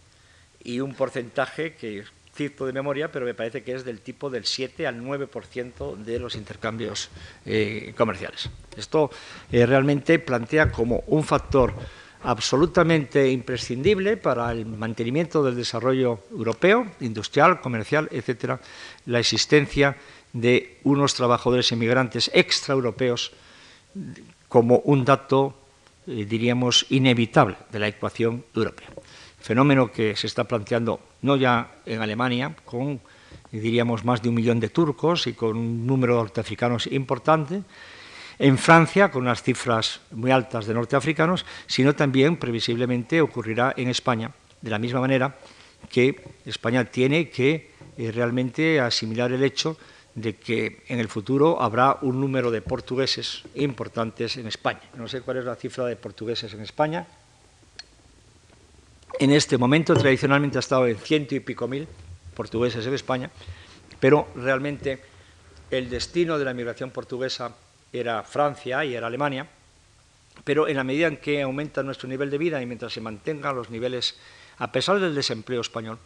y 0.62 0.80
un 0.80 0.94
porcentaje 0.94 1.74
que 1.74 2.04
cito 2.34 2.66
de 2.66 2.72
memoria, 2.72 3.12
pero 3.12 3.24
me 3.24 3.34
parece 3.34 3.62
que 3.62 3.74
es 3.74 3.84
del 3.84 4.00
tipo 4.00 4.30
del 4.30 4.44
7 4.44 4.86
al 4.86 5.00
9% 5.02 5.96
de 5.96 6.18
los 6.18 6.34
intercambios 6.34 7.10
eh, 7.46 7.94
comerciales. 7.96 8.48
Esto 8.76 9.10
eh, 9.50 9.64
realmente 9.66 10.18
plantea 10.18 10.72
como 10.72 11.04
un 11.06 11.24
factor 11.24 11.74
absolutamente 12.24 13.30
imprescindible 13.30 14.16
para 14.16 14.50
el 14.52 14.64
mantenimiento 14.64 15.42
del 15.42 15.56
desarrollo 15.56 16.20
europeo, 16.30 16.86
industrial, 17.00 17.60
comercial, 17.60 18.08
etcétera, 18.10 18.60
la 19.06 19.18
existencia 19.18 19.96
de 20.32 20.78
unos 20.84 21.14
trabajadores 21.14 21.70
inmigrantes 21.72 22.30
extraeuropeos 22.32 23.32
como 24.48 24.78
un 24.84 25.04
dato, 25.04 25.54
eh, 26.06 26.24
diríamos, 26.24 26.86
inevitable 26.90 27.56
de 27.70 27.78
la 27.78 27.88
ecuación 27.88 28.44
europea. 28.54 28.88
Fenómeno 29.40 29.90
que 29.90 30.16
se 30.16 30.26
está 30.26 30.44
planteando 30.44 31.00
no 31.22 31.36
ya 31.36 31.82
en 31.84 32.00
Alemania, 32.00 32.54
con, 32.64 33.00
diríamos, 33.50 34.04
más 34.04 34.22
de 34.22 34.28
un 34.28 34.36
millón 34.36 34.60
de 34.60 34.68
turcos 34.68 35.26
y 35.26 35.34
con 35.34 35.56
un 35.56 35.86
número 35.86 36.14
de 36.14 36.22
norteafricanos 36.22 36.86
importante, 36.86 37.62
en 38.38 38.58
Francia, 38.58 39.10
con 39.10 39.22
unas 39.22 39.42
cifras 39.42 40.00
muy 40.10 40.30
altas 40.30 40.66
de 40.66 40.74
norteafricanos, 40.74 41.44
sino 41.66 41.94
también 41.94 42.36
previsiblemente 42.36 43.20
ocurrirá 43.20 43.74
en 43.76 43.88
España, 43.88 44.32
de 44.60 44.70
la 44.70 44.78
misma 44.78 45.00
manera 45.00 45.36
que 45.90 46.20
España 46.46 46.84
tiene 46.84 47.28
que 47.28 47.70
eh, 47.96 48.10
realmente 48.10 48.80
asimilar 48.80 49.32
el 49.32 49.42
hecho 49.44 49.76
de 50.14 50.36
que 50.36 50.82
en 50.88 51.00
el 51.00 51.08
futuro 51.08 51.62
habrá 51.62 51.98
un 52.02 52.20
número 52.20 52.50
de 52.50 52.60
portugueses 52.60 53.44
importantes 53.54 54.36
en 54.36 54.46
España. 54.46 54.82
No 54.94 55.08
sé 55.08 55.22
cuál 55.22 55.38
es 55.38 55.44
la 55.44 55.56
cifra 55.56 55.86
de 55.86 55.96
portugueses 55.96 56.52
en 56.52 56.60
España. 56.60 57.06
En 59.18 59.30
este 59.30 59.56
momento, 59.56 59.94
tradicionalmente 59.94 60.58
ha 60.58 60.60
estado 60.60 60.86
en 60.86 60.96
ciento 60.96 61.34
y 61.34 61.40
pico 61.40 61.68
mil 61.68 61.88
portugueses 62.34 62.86
en 62.86 62.94
España, 62.94 63.30
pero 64.00 64.28
realmente 64.36 65.00
el 65.70 65.88
destino 65.88 66.38
de 66.38 66.44
la 66.44 66.54
migración 66.54 66.90
portuguesa 66.90 67.54
era 67.92 68.22
Francia 68.22 68.84
y 68.84 68.94
era 68.94 69.06
Alemania, 69.06 69.46
pero 70.44 70.66
en 70.66 70.76
la 70.76 70.84
medida 70.84 71.06
en 71.06 71.18
que 71.18 71.42
aumenta 71.42 71.82
nuestro 71.82 72.08
nivel 72.08 72.30
de 72.30 72.38
vida 72.38 72.60
y 72.60 72.66
mientras 72.66 72.92
se 72.92 73.00
mantengan 73.00 73.54
los 73.54 73.70
niveles, 73.70 74.16
a 74.58 74.72
pesar 74.72 74.98
del 74.98 75.14
desempleo 75.14 75.60
español, 75.60 75.98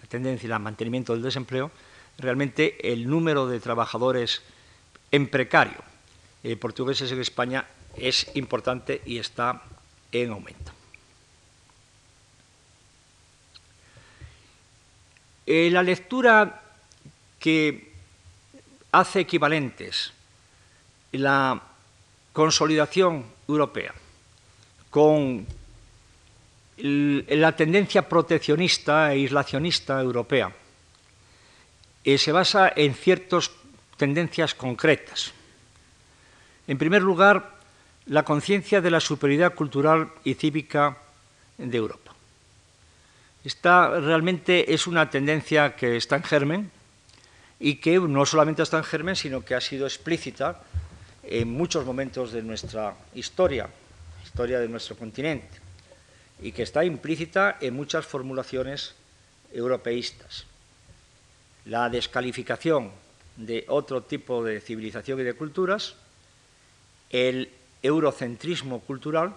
la 0.00 0.08
tendencia 0.08 0.54
al 0.54 0.62
mantenimiento 0.62 1.12
del 1.12 1.22
desempleo, 1.22 1.70
realmente 2.18 2.92
el 2.92 3.08
número 3.08 3.46
de 3.46 3.60
trabajadores 3.60 4.42
en 5.10 5.28
precario 5.28 5.78
eh, 6.42 6.56
portugueses 6.56 7.10
en 7.12 7.20
España 7.20 7.66
es 7.96 8.30
importante 8.34 9.02
y 9.04 9.18
está 9.18 9.62
en 10.12 10.30
aumento. 10.30 10.72
Eh, 15.46 15.70
la 15.70 15.82
lectura 15.82 16.62
que 17.38 17.92
hace 18.92 19.20
equivalentes 19.20 20.12
la 21.12 21.62
consolidación 22.32 23.24
europea 23.48 23.94
con 24.90 25.46
la 26.78 27.56
tendencia 27.56 28.08
proteccionista 28.08 29.14
e 29.14 29.20
islacionista 29.20 30.00
europea 30.00 30.52
se 32.14 32.30
basa 32.30 32.72
en 32.76 32.94
ciertas 32.94 33.50
tendencias 33.96 34.54
concretas. 34.54 35.32
En 36.68 36.78
primer 36.78 37.02
lugar, 37.02 37.58
la 38.06 38.22
conciencia 38.22 38.80
de 38.80 38.90
la 38.90 39.00
superioridad 39.00 39.54
cultural 39.54 40.12
y 40.22 40.34
cívica 40.34 40.98
de 41.58 41.76
Europa. 41.76 42.14
Esta 43.42 43.98
realmente 43.98 44.72
es 44.72 44.86
una 44.86 45.10
tendencia 45.10 45.74
que 45.74 45.96
está 45.96 46.14
en 46.14 46.22
germen 46.22 46.70
y 47.58 47.76
que 47.76 47.98
no 47.98 48.24
solamente 48.24 48.62
está 48.62 48.78
en 48.78 48.84
germen, 48.84 49.16
sino 49.16 49.44
que 49.44 49.54
ha 49.54 49.60
sido 49.60 49.86
explícita 49.86 50.62
en 51.24 51.50
muchos 51.50 51.84
momentos 51.84 52.30
de 52.30 52.42
nuestra 52.42 52.94
historia, 53.14 53.68
historia 54.24 54.60
de 54.60 54.68
nuestro 54.68 54.96
continente, 54.96 55.58
y 56.40 56.52
que 56.52 56.62
está 56.62 56.84
implícita 56.84 57.58
en 57.60 57.74
muchas 57.74 58.06
formulaciones 58.06 58.94
europeístas 59.52 60.46
la 61.66 61.88
descalificación 61.90 62.90
de 63.36 63.64
otro 63.68 64.02
tipo 64.02 64.42
de 64.42 64.60
civilización 64.60 65.20
y 65.20 65.24
de 65.24 65.34
culturas, 65.34 65.96
el 67.10 67.50
eurocentrismo 67.82 68.80
cultural 68.80 69.34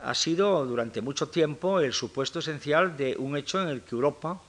ha 0.00 0.14
sido 0.14 0.66
durante 0.66 1.00
mucho 1.00 1.28
tiempo 1.28 1.80
el 1.80 1.92
supuesto 1.92 2.40
esencial 2.40 2.96
de 2.96 3.16
un 3.16 3.36
hecho 3.36 3.62
en 3.62 3.68
el 3.68 3.82
que 3.82 3.94
Europa 3.94 4.40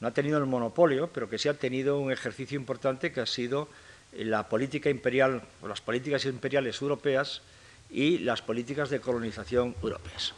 no 0.00 0.08
ha 0.08 0.10
tenido 0.10 0.38
el 0.38 0.46
monopolio, 0.46 1.08
pero 1.12 1.28
que 1.28 1.38
sí 1.38 1.48
ha 1.48 1.54
tenido 1.54 1.98
un 1.98 2.10
ejercicio 2.10 2.58
importante 2.58 3.12
que 3.12 3.20
ha 3.20 3.26
sido 3.26 3.68
la 4.12 4.48
política 4.48 4.90
imperial 4.90 5.42
o 5.62 5.68
las 5.68 5.80
políticas 5.80 6.24
imperiales 6.24 6.80
europeas 6.80 7.42
y 7.90 8.18
las 8.18 8.42
políticas 8.42 8.90
de 8.90 9.00
colonización 9.00 9.74
europeas. 9.82 10.34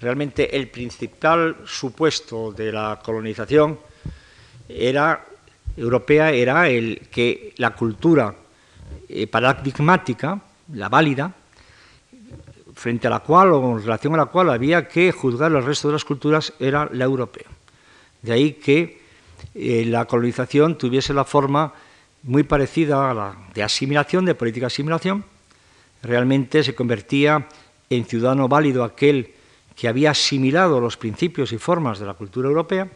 Realmente 0.00 0.56
el 0.56 0.68
principal 0.68 1.56
supuesto 1.66 2.52
de 2.52 2.72
la 2.72 3.00
colonización 3.02 3.78
era 4.68 5.26
europea 5.76 6.30
era 6.30 6.68
el 6.68 7.08
que 7.10 7.54
la 7.56 7.74
cultura 7.74 8.34
eh, 9.08 9.26
paradigmática, 9.26 10.40
la 10.74 10.88
válida, 10.88 11.34
frente 12.74 13.06
a 13.06 13.10
la 13.10 13.20
cual 13.20 13.52
o 13.52 13.76
en 13.76 13.84
relación 13.84 14.14
a 14.14 14.18
la 14.18 14.26
cual 14.26 14.50
había 14.50 14.88
que 14.88 15.12
juzgar 15.12 15.52
el 15.52 15.64
resto 15.64 15.88
de 15.88 15.94
las 15.94 16.04
culturas, 16.04 16.52
era 16.58 16.88
la 16.92 17.04
europea. 17.04 17.46
De 18.22 18.32
ahí 18.32 18.52
que 18.54 19.00
eh, 19.54 19.84
la 19.86 20.06
colonización 20.06 20.78
tuviese 20.78 21.12
la 21.12 21.24
forma 21.24 21.72
muy 22.22 22.42
parecida 22.42 23.10
a 23.10 23.14
la 23.14 23.36
de 23.54 23.62
asimilación, 23.62 24.24
de 24.24 24.34
política 24.34 24.64
de 24.64 24.72
asimilación. 24.72 25.24
Realmente 26.02 26.62
se 26.62 26.74
convertía 26.74 27.48
en 27.88 28.04
ciudadano 28.04 28.48
válido 28.48 28.84
aquel 28.84 29.34
que 29.74 29.88
había 29.88 30.10
asimilado 30.10 30.80
los 30.80 30.96
principios 30.96 31.52
y 31.52 31.58
formas 31.58 31.98
de 31.98 32.06
la 32.06 32.14
cultura 32.14 32.48
europea 32.48 32.88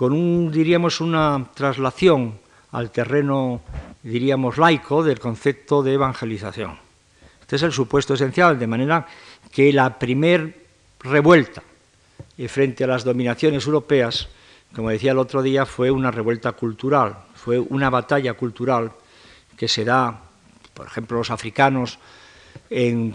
con 0.00 0.14
un, 0.14 0.50
diríamos, 0.50 1.02
una 1.02 1.46
traslación 1.52 2.38
al 2.72 2.90
terreno, 2.90 3.60
diríamos, 4.02 4.56
laico 4.56 5.04
del 5.04 5.20
concepto 5.20 5.82
de 5.82 5.92
evangelización. 5.92 6.78
Este 7.42 7.56
es 7.56 7.62
el 7.64 7.72
supuesto 7.72 8.14
esencial, 8.14 8.58
de 8.58 8.66
manera 8.66 9.06
que 9.52 9.70
la 9.74 9.98
primer 9.98 10.56
revuelta 11.00 11.62
eh, 12.38 12.48
frente 12.48 12.84
a 12.84 12.86
las 12.86 13.04
dominaciones 13.04 13.66
europeas, 13.66 14.26
como 14.74 14.88
decía 14.88 15.12
el 15.12 15.18
otro 15.18 15.42
día, 15.42 15.66
fue 15.66 15.90
una 15.90 16.10
revuelta 16.10 16.52
cultural, 16.52 17.18
fue 17.34 17.58
una 17.58 17.90
batalla 17.90 18.32
cultural 18.32 18.92
que 19.54 19.68
se 19.68 19.84
da, 19.84 20.18
por 20.72 20.86
ejemplo, 20.86 21.18
los 21.18 21.30
africanos 21.30 21.98
en 22.70 23.14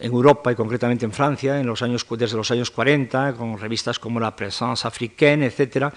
en 0.00 0.12
Europa 0.12 0.52
y 0.52 0.54
concretamente 0.54 1.04
en 1.04 1.12
Francia 1.12 1.60
en 1.60 1.66
los 1.66 1.82
años, 1.82 2.06
desde 2.10 2.36
los 2.36 2.50
años 2.50 2.70
40, 2.70 3.34
con 3.34 3.58
revistas 3.58 3.98
como 3.98 4.20
La 4.20 4.34
Présence 4.34 4.86
africaine, 4.86 5.46
etc., 5.46 5.92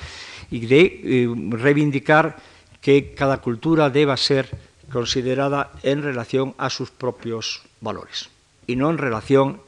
y 0.51 0.65
de 0.65 1.01
eh, 1.03 1.27
reivindicar 1.51 2.37
que 2.81 3.13
cada 3.13 3.41
cultura 3.41 3.89
deba 3.89 4.15
ser 4.15 4.49
considerada 4.91 5.71
en 5.83 6.01
relación 6.01 6.55
a 6.57 6.69
sus 6.69 6.89
propios 6.91 7.63
valores 7.81 8.29
y 8.67 8.75
no 8.75 8.89
en 8.89 8.97
relación 8.97 9.61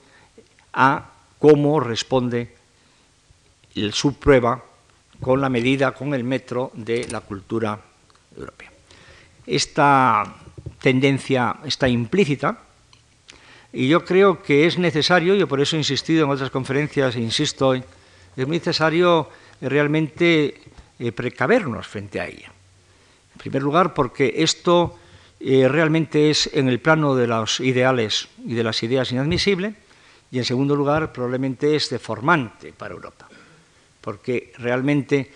a 0.74 1.12
cómo 1.40 1.80
responde 1.80 2.56
su 3.92 4.16
prueba 4.16 4.64
con 5.20 5.42
la 5.42 5.50
medida, 5.50 5.92
con 5.92 6.14
el 6.14 6.24
metro 6.24 6.72
de 6.74 7.08
la 7.10 7.22
cultura 7.22 7.80
europea. 8.38 8.72
Esta 9.46 10.36
tendencia 10.80 11.58
está 11.66 11.88
implícita 11.88 12.69
y 13.72 13.88
yo 13.88 14.04
creo 14.04 14.42
que 14.42 14.66
es 14.66 14.78
necesario, 14.78 15.36
yo 15.36 15.48
por 15.48 15.62
eso 15.62 15.76
he 15.76 15.80
insistido 15.80 16.26
en 16.26 16.32
otras 16.32 16.50
conferencias 16.50 17.16
e 17.16 17.22
insisto 17.22 17.68
hoy, 17.68 17.84
es 18.36 18.48
necesario 18.48 19.30
realmente 19.62 20.62
eh, 20.98 21.12
precavernos 21.12 21.88
frente 21.88 22.20
a 22.20 22.28
ella. 22.28 22.52
En 23.34 23.40
primer 23.40 23.62
lugar, 23.62 23.94
porque 23.94 24.34
esto 24.38 24.98
eh, 25.40 25.68
realmente 25.68 26.30
es 26.30 26.50
en 26.54 26.68
el 26.68 26.80
plano 26.80 27.16
de 27.16 27.28
los 27.28 27.60
ideales 27.60 28.28
y 28.46 28.54
de 28.56 28.64
las 28.64 28.82
ideas 28.84 29.12
inadmisible, 29.12 29.76
y 30.32 30.38
en 30.38 30.46
segundo 30.46 30.76
lugar, 30.76 31.12
probablemente 31.12 31.76
es 31.76 31.90
deformante 31.90 32.72
para 32.74 32.94
Europa, 32.94 33.28
porque 34.02 34.54
realmente 34.58 35.32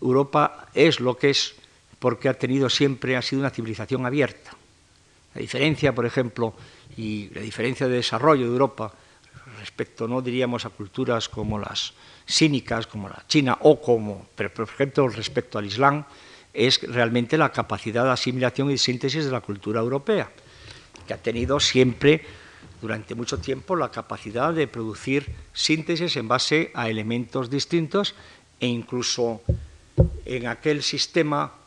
Europa 0.00 0.68
es 0.74 1.00
lo 1.00 1.16
que 1.16 1.30
es 1.30 1.54
porque 1.98 2.30
ha 2.30 2.34
tenido 2.34 2.70
siempre, 2.70 3.16
ha 3.16 3.22
sido 3.22 3.40
una 3.40 3.50
civilización 3.50 4.06
abierta. 4.06 4.52
La 5.34 5.42
diferencia, 5.42 5.94
por 5.94 6.06
ejemplo, 6.06 6.54
y 6.96 7.28
la 7.34 7.40
diferencia 7.40 7.88
de 7.88 7.96
desarrollo 7.96 8.46
de 8.46 8.52
Europa 8.52 8.92
respecto, 9.58 10.08
no 10.08 10.22
diríamos 10.22 10.64
a 10.64 10.70
culturas 10.70 11.28
como 11.28 11.58
las 11.58 11.92
cínicas, 12.26 12.86
como 12.86 13.08
la 13.08 13.24
China, 13.28 13.58
o 13.60 13.80
como, 13.80 14.28
pero 14.34 14.52
por 14.52 14.68
ejemplo, 14.68 15.08
respecto 15.08 15.58
al 15.58 15.66
Islam, 15.66 16.04
es 16.52 16.82
realmente 16.82 17.38
la 17.38 17.52
capacidad 17.52 18.04
de 18.04 18.10
asimilación 18.10 18.70
y 18.70 18.78
síntesis 18.78 19.24
de 19.24 19.30
la 19.30 19.40
cultura 19.40 19.80
europea, 19.80 20.30
que 21.06 21.14
ha 21.14 21.18
tenido 21.18 21.60
siempre, 21.60 22.24
durante 22.80 23.14
mucho 23.14 23.38
tiempo, 23.38 23.76
la 23.76 23.90
capacidad 23.90 24.52
de 24.52 24.66
producir 24.66 25.30
síntesis 25.52 26.16
en 26.16 26.28
base 26.28 26.70
a 26.74 26.88
elementos 26.88 27.50
distintos 27.50 28.14
e 28.58 28.66
incluso 28.66 29.42
en 30.24 30.46
aquel 30.46 30.82
sistema 30.82 31.59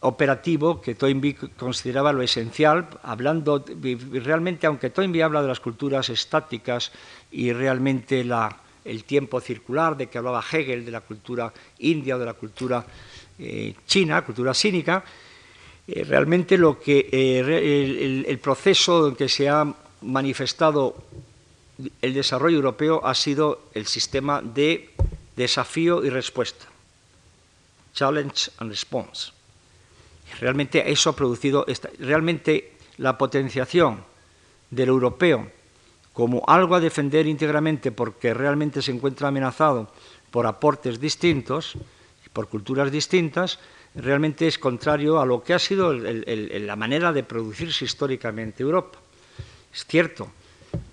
operativo 0.00 0.80
que 0.80 0.94
Toynbee 0.94 1.36
consideraba 1.56 2.12
lo 2.12 2.22
esencial, 2.22 2.88
hablando 3.02 3.64
realmente, 4.12 4.66
aunque 4.66 4.90
Toynbee 4.90 5.22
habla 5.22 5.42
de 5.42 5.48
las 5.48 5.60
culturas 5.60 6.08
estáticas 6.08 6.92
y 7.30 7.52
realmente 7.52 8.24
el 8.84 9.04
tiempo 9.04 9.40
circular, 9.40 9.96
de 9.96 10.06
que 10.08 10.18
hablaba 10.18 10.44
Hegel 10.50 10.84
de 10.84 10.90
la 10.90 11.02
cultura 11.02 11.52
india 11.80 12.16
o 12.16 12.18
de 12.18 12.26
la 12.26 12.34
cultura 12.34 12.84
eh, 13.38 13.74
china, 13.86 14.24
cultura 14.24 14.54
cínica, 14.54 15.04
eh, 15.86 16.04
realmente 16.04 16.56
lo 16.56 16.80
que 16.80 17.08
eh, 17.12 18.24
el, 18.26 18.38
proceso 18.38 19.08
en 19.08 19.16
que 19.16 19.28
se 19.28 19.48
ha 19.48 19.66
manifestado 20.02 20.96
el 22.02 22.14
desarrollo 22.14 22.56
europeo 22.56 23.04
ha 23.04 23.14
sido 23.14 23.68
el 23.74 23.86
sistema 23.86 24.42
de 24.42 24.90
desafío 25.36 26.04
y 26.04 26.10
respuesta, 26.10 26.66
challenge 27.94 28.50
and 28.58 28.70
response 28.70 29.37
Realmente 30.40 30.90
eso 30.90 31.10
ha 31.10 31.16
producido, 31.16 31.66
realmente 31.98 32.72
la 32.98 33.16
potenciación 33.16 34.04
del 34.70 34.88
europeo 34.88 35.50
como 36.12 36.42
algo 36.48 36.74
a 36.74 36.80
defender 36.80 37.26
íntegramente 37.26 37.92
porque 37.92 38.34
realmente 38.34 38.82
se 38.82 38.90
encuentra 38.90 39.28
amenazado 39.28 39.86
por 40.32 40.46
aportes 40.46 40.98
distintos, 40.98 41.78
por 42.32 42.48
culturas 42.48 42.90
distintas, 42.90 43.60
realmente 43.94 44.46
es 44.46 44.58
contrario 44.58 45.20
a 45.20 45.26
lo 45.26 45.42
que 45.42 45.54
ha 45.54 45.58
sido 45.58 45.92
la 45.92 46.76
manera 46.76 47.12
de 47.12 47.22
producirse 47.22 47.84
históricamente 47.84 48.64
Europa. 48.64 48.98
Es 49.72 49.86
cierto 49.86 50.32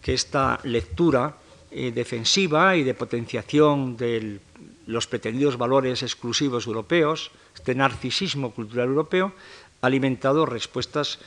que 0.01 0.13
esta 0.13 0.59
lectura 0.63 1.35
eh, 1.71 1.91
defensiva 1.91 2.75
y 2.75 2.83
de 2.83 2.93
potenciación 2.93 3.97
de 3.97 4.39
los 4.85 5.07
pretendidos 5.07 5.57
valores 5.57 6.03
exclusivos 6.03 6.67
europeos, 6.67 7.31
este 7.65 7.73
narcisismo 7.73 8.53
cultural 8.53 8.89
europeo 8.89 9.33
ha 9.81 9.87
alimentado 9.87 10.45
respuestas 10.45 11.17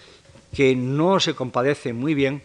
que 0.55 0.77
no 0.77 1.19
se 1.19 1.35
compadecen 1.35 1.99
muy 1.99 2.15
bien 2.15 2.43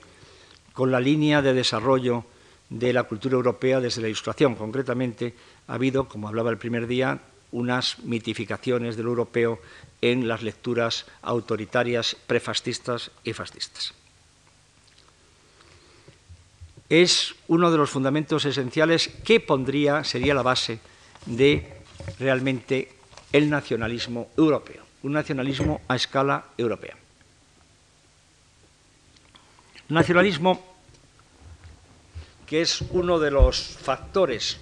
con 0.73 0.89
la 0.89 0.99
línea 0.99 1.43
de 1.43 1.53
desarrollo 1.53 2.25
de 2.71 2.91
la 2.91 3.03
cultura 3.03 3.35
europea 3.35 3.79
desde 3.79 4.01
la 4.01 4.07
Ilustración. 4.07 4.55
Concretamente, 4.55 5.35
ha 5.67 5.75
habido, 5.75 6.09
como 6.09 6.27
hablaba 6.27 6.49
el 6.49 6.57
primer 6.57 6.87
día, 6.87 7.21
unas 7.51 7.99
mitificaciones 7.99 8.97
del 8.97 9.05
europeo 9.05 9.61
en 10.01 10.27
las 10.27 10.41
lecturas 10.41 11.05
autoritarias 11.21 12.17
prefascistas 12.25 13.11
y 13.23 13.33
fascistas. 13.33 13.93
Es 16.89 17.35
uno 17.47 17.69
de 17.69 17.77
los 17.77 17.91
fundamentos 17.91 18.45
esenciales 18.45 19.09
que 19.23 19.39
pondría, 19.39 20.03
sería 20.03 20.33
la 20.33 20.41
base 20.41 20.79
de 21.27 21.77
realmente 22.17 23.02
el 23.33 23.49
nacionalismo 23.49 24.29
europeo, 24.37 24.85
un 25.01 25.11
nacionalismo 25.11 25.81
a 25.87 25.95
escala 25.97 26.45
europea. 26.57 26.95
Nacionalismo 29.89 30.73
que 32.45 32.61
es 32.61 32.81
uno 32.81 33.19
de 33.19 33.31
los 33.31 33.59
factores 33.59 34.57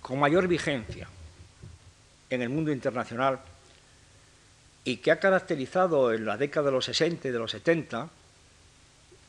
con 0.00 0.20
mayor 0.20 0.46
vigencia 0.46 1.08
en 2.30 2.42
el 2.42 2.48
mundo 2.48 2.70
internacional 2.70 3.40
y 4.84 4.98
que 4.98 5.10
ha 5.10 5.18
caracterizado 5.18 6.12
en 6.12 6.24
la 6.24 6.36
década 6.36 6.66
de 6.66 6.72
los 6.72 6.84
60 6.84 7.28
y 7.28 7.30
de 7.32 7.38
los 7.38 7.50
70 7.50 8.08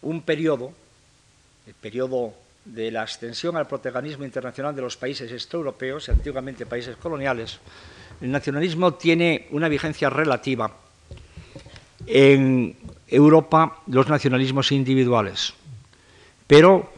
un 0.03 0.21
periodo, 0.21 0.73
el 1.65 1.73
periodo 1.73 2.35
de 2.65 2.91
la 2.91 3.03
extensión 3.03 3.55
al 3.55 3.67
protagonismo 3.67 4.25
internacional 4.25 4.75
de 4.75 4.81
los 4.81 4.97
países 4.97 5.31
extraeuropeos, 5.31 6.09
antiguamente 6.09 6.65
países 6.65 6.97
coloniales, 6.97 7.59
el 8.21 8.31
nacionalismo 8.31 8.95
tiene 8.95 9.47
una 9.51 9.69
vigencia 9.69 10.09
relativa 10.09 10.71
en 12.07 12.75
Europa 13.07 13.81
los 13.87 14.09
nacionalismos 14.09 14.71
individuales, 14.71 15.53
pero 16.47 16.91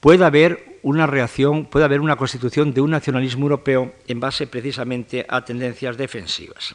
puede 0.00 0.24
haber 0.24 0.78
una 0.82 1.06
reacción, 1.06 1.66
puede 1.66 1.84
haber 1.86 2.00
una 2.00 2.16
constitución 2.16 2.72
de 2.72 2.80
un 2.80 2.90
nacionalismo 2.90 3.44
europeo 3.44 3.94
en 4.06 4.20
base 4.20 4.46
precisamente 4.46 5.24
a 5.28 5.44
tendencias 5.44 5.96
defensivas. 5.96 6.74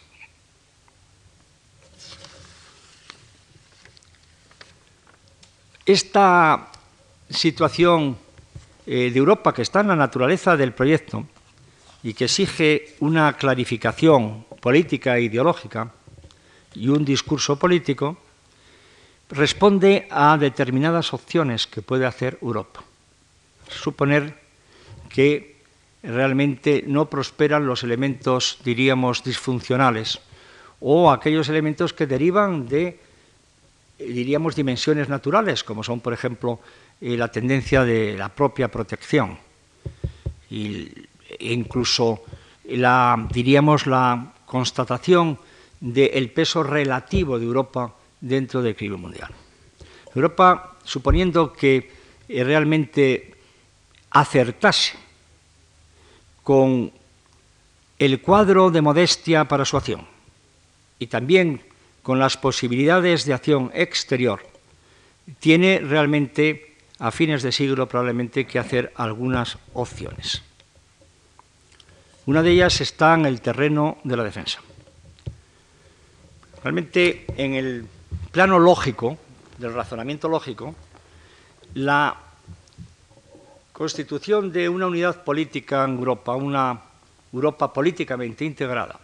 Esta 5.86 6.72
situación 7.30 8.18
eh, 8.86 9.12
de 9.12 9.20
Europa 9.20 9.54
que 9.54 9.62
está 9.62 9.82
en 9.82 9.90
la 9.90 9.96
naturaleza 9.96 10.58
del 10.58 10.74
proyecto 10.74 11.26
y 12.04 12.14
que 12.14 12.26
exige 12.26 12.96
una 13.00 13.34
clarificación 13.34 14.46
política 14.62 15.18
e 15.18 15.24
ideológica 15.24 15.92
y 16.76 16.90
un 16.90 17.06
discurso 17.06 17.58
político, 17.58 18.18
responde 19.30 20.08
a 20.10 20.38
determinadas 20.38 21.14
opciones 21.14 21.68
que 21.68 21.82
puede 21.82 22.06
hacer 22.06 22.38
Europa. 22.42 22.82
Suponer 23.70 24.34
que 25.10 25.60
realmente 26.02 26.84
no 26.88 27.10
prosperan 27.10 27.68
los 27.68 27.84
elementos, 27.84 28.58
diríamos, 28.64 29.24
disfuncionales 29.24 30.20
o 30.80 31.12
aquellos 31.12 31.50
elementos 31.50 31.94
que 31.94 32.08
derivan 32.08 32.68
de, 32.68 33.00
diríamos, 34.00 34.56
dimensiones 34.56 35.10
naturales, 35.10 35.64
como 35.64 35.84
son, 35.84 36.00
por 36.00 36.14
ejemplo, 36.14 36.60
la 37.02 37.30
tendencia 37.30 37.84
de 37.84 38.18
la 38.18 38.30
propia 38.30 38.68
protección 38.68 39.38
y 40.50 40.92
e 41.40 41.54
incluso 41.54 42.24
la, 42.66 43.28
diríamos, 43.32 43.86
la 43.86 44.34
constatación 44.46 45.38
del 45.80 46.32
peso 46.32 46.64
relativo 46.64 47.38
de 47.38 47.46
Europa 47.46 47.94
dentro 48.20 48.62
del 48.62 48.74
equilibrio 48.74 48.98
mundial. 48.98 49.32
Europa, 50.14 50.76
suponiendo 50.84 51.54
que 51.54 51.92
eh, 52.28 52.44
realmente 52.44 53.36
acertase 54.10 54.98
con 56.44 56.92
el 58.00 58.22
cuadro 58.22 58.72
de 58.72 58.82
modestia 58.82 59.46
para 59.46 59.66
su 59.66 59.78
acción 59.78 60.08
y 60.98 61.08
también 61.08 61.62
con 62.02 62.18
las 62.18 62.38
posibilidades 62.38 63.26
de 63.26 63.34
acción 63.34 63.72
exterior, 63.74 64.42
tiene 65.40 65.80
realmente 65.80 66.69
a 67.00 67.12
fines 67.12 67.42
de 67.44 67.52
siglo 67.52 67.88
probablemente 67.88 68.46
que 68.46 68.60
hacer 68.60 68.92
algunas 68.96 69.58
opciones. 69.74 70.42
Una 72.26 72.44
de 72.44 72.52
ellas 72.52 72.82
está 72.82 73.14
en 73.16 73.26
el 73.26 73.42
terreno 73.42 73.98
de 74.04 74.18
la 74.18 74.24
defensa. 74.24 74.60
Realmente, 76.62 77.26
en 77.38 77.54
el 77.56 77.88
plano 78.32 78.60
lógico, 78.60 79.18
del 79.58 79.74
razonamiento 79.74 80.28
lógico, 80.28 80.76
la 81.74 82.18
constitución 83.72 84.52
de 84.52 84.68
una 84.68 84.88
unidad 84.88 85.24
política 85.24 85.86
en 85.86 85.98
Europa, 85.98 86.36
una 86.36 86.82
Europa 87.32 87.72
políticamente 87.72 88.44
integrada, 88.44 89.00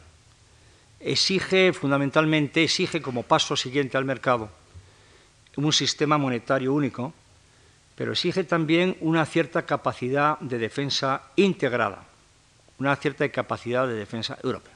exige 1.00 1.72
fundamentalmente, 1.72 2.64
exige 2.64 3.02
como 3.02 3.24
paso 3.24 3.56
siguiente 3.56 3.98
al 3.98 4.06
mercado 4.06 4.50
un 5.56 5.72
sistema 5.72 6.18
monetario 6.18 6.74
único, 6.74 7.14
pero 7.96 8.12
exige 8.12 8.44
también 8.44 8.98
una 9.02 9.26
cierta 9.26 9.66
capacidad 9.66 10.40
de 10.40 10.58
defensa 10.58 11.24
integrada 11.36 12.06
una 12.80 12.96
cierta 12.96 13.28
capacidad 13.30 13.88
de 13.88 13.94
defensa 13.94 14.38
europea. 14.44 14.74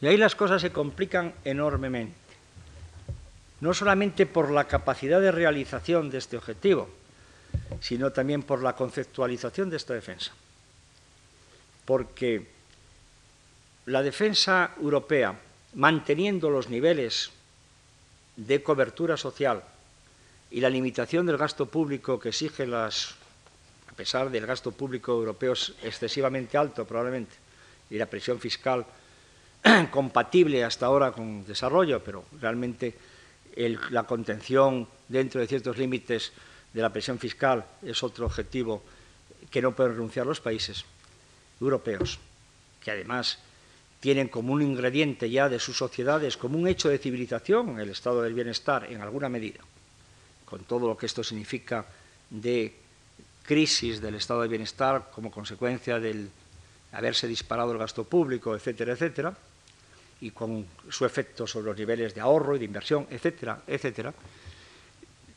Y 0.00 0.06
ahí 0.06 0.16
las 0.16 0.34
cosas 0.34 0.60
se 0.60 0.72
complican 0.72 1.34
enormemente, 1.44 2.14
no 3.60 3.72
solamente 3.72 4.26
por 4.26 4.50
la 4.50 4.64
capacidad 4.64 5.20
de 5.20 5.32
realización 5.32 6.10
de 6.10 6.18
este 6.18 6.36
objetivo, 6.36 6.88
sino 7.80 8.10
también 8.10 8.42
por 8.42 8.62
la 8.62 8.74
conceptualización 8.74 9.70
de 9.70 9.76
esta 9.76 9.94
defensa. 9.94 10.32
Porque 11.84 12.48
la 13.86 14.02
defensa 14.02 14.72
europea, 14.80 15.34
manteniendo 15.74 16.50
los 16.50 16.68
niveles 16.68 17.30
de 18.36 18.62
cobertura 18.62 19.16
social 19.16 19.62
y 20.54 20.60
la 20.60 20.70
limitación 20.70 21.26
del 21.26 21.36
gasto 21.36 21.66
público 21.66 22.20
que 22.20 22.28
exige 22.28 22.64
las 22.64 23.16
a 23.90 23.92
pesar 23.96 24.30
del 24.30 24.46
gasto 24.46 24.70
público 24.70 25.10
europeo 25.10 25.52
excesivamente 25.82 26.56
alto 26.56 26.86
probablemente 26.86 27.34
y 27.90 27.98
la 27.98 28.06
presión 28.06 28.38
fiscal 28.38 28.86
compatible 29.90 30.62
hasta 30.62 30.86
ahora 30.86 31.10
con 31.10 31.44
desarrollo, 31.44 32.04
pero 32.04 32.26
realmente 32.40 32.94
la 33.90 34.04
contención 34.04 34.86
dentro 35.08 35.40
de 35.40 35.48
ciertos 35.48 35.76
límites 35.76 36.32
de 36.72 36.82
la 36.82 36.92
presión 36.92 37.18
fiscal 37.18 37.64
es 37.82 38.00
otro 38.04 38.26
objetivo 38.26 38.84
que 39.50 39.60
no 39.60 39.74
pueden 39.74 39.94
renunciar 39.94 40.24
los 40.24 40.40
países 40.40 40.84
europeos, 41.60 42.20
que 42.80 42.92
además 42.92 43.40
tienen 43.98 44.28
como 44.28 44.52
un 44.52 44.62
ingrediente 44.62 45.28
ya 45.28 45.48
de 45.48 45.58
sus 45.58 45.76
sociedades, 45.76 46.36
como 46.36 46.58
un 46.58 46.68
hecho 46.68 46.88
de 46.88 46.98
civilización, 46.98 47.80
el 47.80 47.90
estado 47.90 48.22
del 48.22 48.34
bienestar 48.34 48.86
en 48.90 49.00
alguna 49.00 49.28
medida, 49.28 49.60
con 50.44 50.64
todo 50.64 50.88
lo 50.88 50.96
que 50.96 51.06
esto 51.06 51.24
significa 51.24 51.84
de 52.30 52.74
crisis 53.44 54.00
del 54.00 54.16
estado 54.16 54.40
del 54.40 54.50
bienestar 54.50 55.10
como 55.14 55.30
consecuencia 55.30 56.00
del 56.00 56.30
haberse 56.92 57.26
disparado 57.26 57.72
el 57.72 57.78
gasto 57.78 58.04
público, 58.04 58.54
etcétera, 58.54 58.92
etcétera, 58.92 59.34
y 60.20 60.30
con 60.30 60.66
su 60.88 61.04
efecto 61.04 61.46
sobre 61.46 61.66
los 61.66 61.76
niveles 61.76 62.14
de 62.14 62.20
ahorro 62.20 62.56
y 62.56 62.58
de 62.58 62.64
inversión, 62.64 63.06
etcétera, 63.10 63.60
etcétera, 63.66 64.14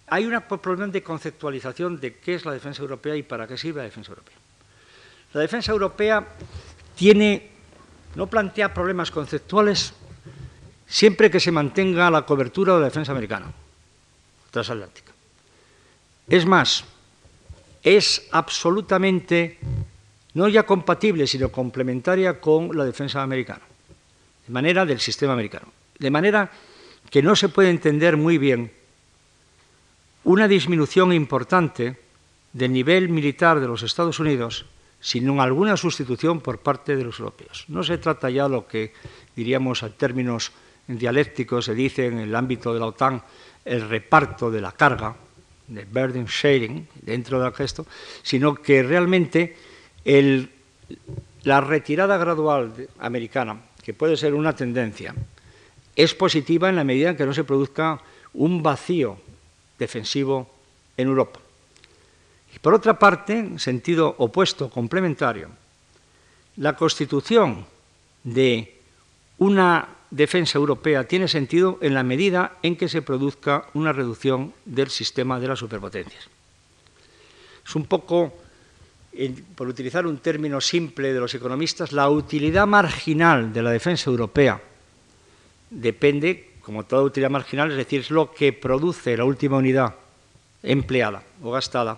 hay 0.09 0.25
un 0.25 0.39
problema 0.61 0.87
de 0.87 1.03
conceptualización 1.03 1.99
de 1.99 2.15
qué 2.15 2.35
es 2.35 2.45
la 2.45 2.53
defensa 2.53 2.81
europea 2.81 3.15
y 3.15 3.23
para 3.23 3.47
qué 3.47 3.57
sirve 3.57 3.79
la 3.79 3.85
defensa 3.85 4.11
europea. 4.11 4.37
La 5.33 5.41
defensa 5.41 5.71
europea 5.73 6.25
tiene, 6.95 7.51
no 8.15 8.27
plantea 8.27 8.73
problemas 8.73 9.11
conceptuales 9.11 9.93
siempre 10.87 11.29
que 11.29 11.41
se 11.41 11.51
mantenga 11.51 12.09
la 12.09 12.25
cobertura 12.25 12.75
de 12.75 12.79
la 12.79 12.85
defensa 12.85 13.11
americana 13.11 13.51
transatlántica. 14.63 15.11
Es 16.27 16.45
más, 16.45 16.83
es 17.83 18.27
absolutamente 18.31 19.57
no 20.33 20.47
ya 20.47 20.63
compatible, 20.63 21.27
sino 21.27 21.49
complementaria 21.49 22.41
con 22.41 22.75
la 22.75 22.85
defensa 22.85 23.21
americana, 23.21 23.61
de 24.45 24.53
manera 24.53 24.85
del 24.85 24.99
sistema 24.99 25.33
americano. 25.33 25.67
De 25.97 26.11
manera 26.11 26.51
que 27.09 27.23
no 27.23 27.35
se 27.35 27.49
puede 27.49 27.69
entender 27.69 28.17
muy 28.17 28.37
bien 28.37 28.71
una 30.23 30.47
disminución 30.47 31.13
importante 31.13 31.97
del 32.53 32.73
nivel 32.73 33.09
militar 33.09 33.59
de 33.59 33.67
los 33.67 33.83
Estados 33.83 34.19
Unidos 34.19 34.65
sin 34.99 35.39
alguna 35.39 35.77
sustitución 35.77 36.41
por 36.41 36.59
parte 36.59 36.95
de 36.95 37.03
los 37.03 37.19
europeos. 37.19 37.65
No 37.67 37.83
se 37.83 37.97
trata 37.97 38.29
ya 38.29 38.43
de 38.43 38.49
lo 38.49 38.67
que 38.67 38.93
diríamos 39.35 39.83
en 39.83 39.93
términos 39.93 40.51
dialécticos 40.87 41.65
se 41.65 41.75
dice 41.75 42.07
en 42.07 42.19
el 42.19 42.35
ámbito 42.35 42.73
de 42.73 42.79
la 42.79 42.87
OTAN 42.87 43.21
el 43.67 43.87
reparto 43.89 44.49
de 44.49 44.61
la 44.61 44.71
carga, 44.71 45.15
de 45.67 45.85
burden 45.85 46.25
sharing 46.25 46.87
dentro 47.01 47.41
del 47.41 47.53
gesto, 47.53 47.85
sino 48.23 48.55
que 48.55 48.81
realmente 48.83 49.57
la 51.43 51.61
retirada 51.61 52.17
gradual 52.17 52.87
americana, 52.99 53.59
que 53.83 53.93
puede 53.93 54.15
ser 54.15 54.33
una 54.33 54.55
tendencia, 54.55 55.13
es 55.95 56.13
positiva 56.13 56.69
en 56.69 56.77
la 56.77 56.83
medida 56.83 57.09
en 57.09 57.17
que 57.17 57.25
no 57.25 57.33
se 57.33 57.43
produzca 57.43 57.99
un 58.33 58.63
vacío 58.63 59.17
defensivo 59.77 60.49
en 60.95 61.07
Europa. 61.07 61.39
Y 62.55 62.59
por 62.59 62.73
otra 62.73 62.97
parte, 62.97 63.37
en 63.37 63.59
sentido 63.59 64.15
opuesto, 64.17 64.69
complementario, 64.69 65.49
la 66.57 66.75
constitución 66.75 67.65
de 68.23 68.75
una 69.37 69.96
defensa 70.09 70.57
europea 70.57 71.03
tiene 71.03 71.27
sentido 71.27 71.77
en 71.81 71.93
la 71.93 72.03
medida 72.03 72.57
en 72.63 72.75
que 72.75 72.89
se 72.89 73.01
produzca 73.01 73.67
una 73.73 73.93
reducción 73.93 74.53
del 74.65 74.89
sistema 74.89 75.39
de 75.39 75.47
las 75.47 75.59
superpotencias. 75.59 76.27
Es 77.65 77.75
un 77.75 77.85
poco, 77.85 78.33
por 79.55 79.67
utilizar 79.67 80.07
un 80.07 80.19
término 80.19 80.61
simple 80.61 81.11
de 81.11 81.19
los 81.19 81.33
economistas, 81.35 81.91
la 81.91 82.09
utilidad 82.09 82.65
marginal 82.65 83.51
de 83.51 83.61
la 83.61 83.71
defensa 83.71 84.09
europea 84.09 84.61
depende 85.69 86.51
como 86.61 86.83
toda 86.83 87.03
utilidad 87.03 87.29
marginal, 87.29 87.71
es 87.71 87.77
decir, 87.77 88.01
es 88.01 88.11
lo 88.11 88.31
que 88.31 88.51
produce 88.51 89.15
la 89.15 89.23
última 89.23 89.57
unidad 89.57 89.95
empleada 90.63 91.23
o 91.41 91.51
gastada, 91.51 91.97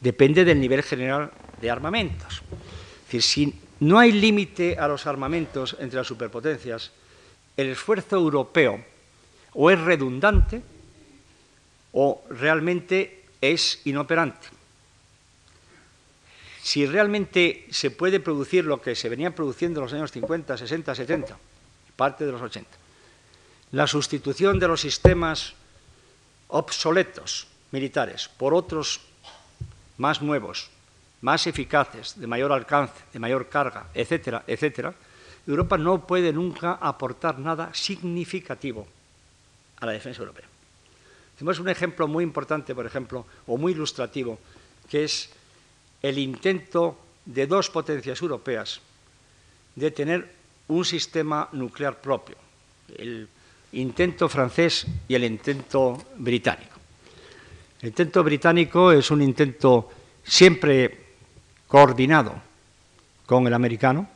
depende 0.00 0.44
del 0.44 0.60
nivel 0.60 0.82
general 0.82 1.30
de 1.60 1.70
armamentos. 1.70 2.42
Es 2.44 3.04
decir, 3.06 3.22
si 3.22 3.54
no 3.80 3.98
hay 3.98 4.12
límite 4.12 4.76
a 4.78 4.88
los 4.88 5.06
armamentos 5.06 5.76
entre 5.80 5.98
las 5.98 6.06
superpotencias, 6.06 6.92
el 7.56 7.68
esfuerzo 7.68 8.16
europeo 8.16 8.84
o 9.54 9.70
es 9.70 9.80
redundante 9.80 10.62
o 11.92 12.24
realmente 12.28 13.24
es 13.40 13.80
inoperante. 13.84 14.48
Si 16.62 16.86
realmente 16.86 17.66
se 17.70 17.90
puede 17.90 18.20
producir 18.20 18.64
lo 18.64 18.80
que 18.80 18.96
se 18.96 19.08
venía 19.08 19.34
produciendo 19.34 19.80
en 19.80 19.84
los 19.84 19.92
años 19.92 20.10
50, 20.10 20.56
60, 20.56 20.94
70, 20.94 21.38
parte 21.94 22.24
de 22.24 22.32
los 22.32 22.40
80, 22.40 22.70
la 23.72 23.86
sustitución 23.86 24.58
de 24.58 24.68
los 24.68 24.80
sistemas 24.80 25.54
obsoletos 26.48 27.46
militares 27.70 28.28
por 28.28 28.54
otros 28.54 29.02
más 29.98 30.22
nuevos, 30.22 30.70
más 31.20 31.46
eficaces, 31.46 32.18
de 32.18 32.26
mayor 32.26 32.52
alcance, 32.52 33.02
de 33.12 33.18
mayor 33.18 33.48
carga, 33.48 33.86
etcétera, 33.94 34.44
etcétera, 34.46 34.94
Europa 35.46 35.76
no 35.76 36.06
puede 36.06 36.32
nunca 36.32 36.74
aportar 36.80 37.38
nada 37.38 37.70
significativo 37.74 38.86
a 39.80 39.86
la 39.86 39.92
defensa 39.92 40.20
europea. 40.20 40.46
Tenemos 41.36 41.58
un 41.58 41.68
ejemplo 41.68 42.08
muy 42.08 42.24
importante, 42.24 42.74
por 42.74 42.86
ejemplo, 42.86 43.26
o 43.46 43.56
muy 43.58 43.72
ilustrativo, 43.72 44.38
que 44.88 45.04
es 45.04 45.30
el 46.00 46.18
intento 46.18 46.96
de 47.24 47.46
dos 47.46 47.68
potencias 47.70 48.20
europeas 48.22 48.80
de 49.74 49.90
tener 49.90 50.30
un 50.68 50.84
sistema 50.84 51.48
nuclear 51.52 52.00
propio. 52.00 52.36
El 52.96 53.28
intento 53.72 54.28
francés 54.28 54.86
y 55.08 55.14
el 55.14 55.24
intento 55.24 55.98
británico. 56.16 56.78
El 57.80 57.88
intento 57.88 58.22
británico 58.22 58.92
es 58.92 59.10
un 59.10 59.20
intento 59.20 59.90
siempre 60.24 61.04
coordinado 61.66 62.40
con 63.26 63.46
el 63.46 63.52
americano 63.52 64.13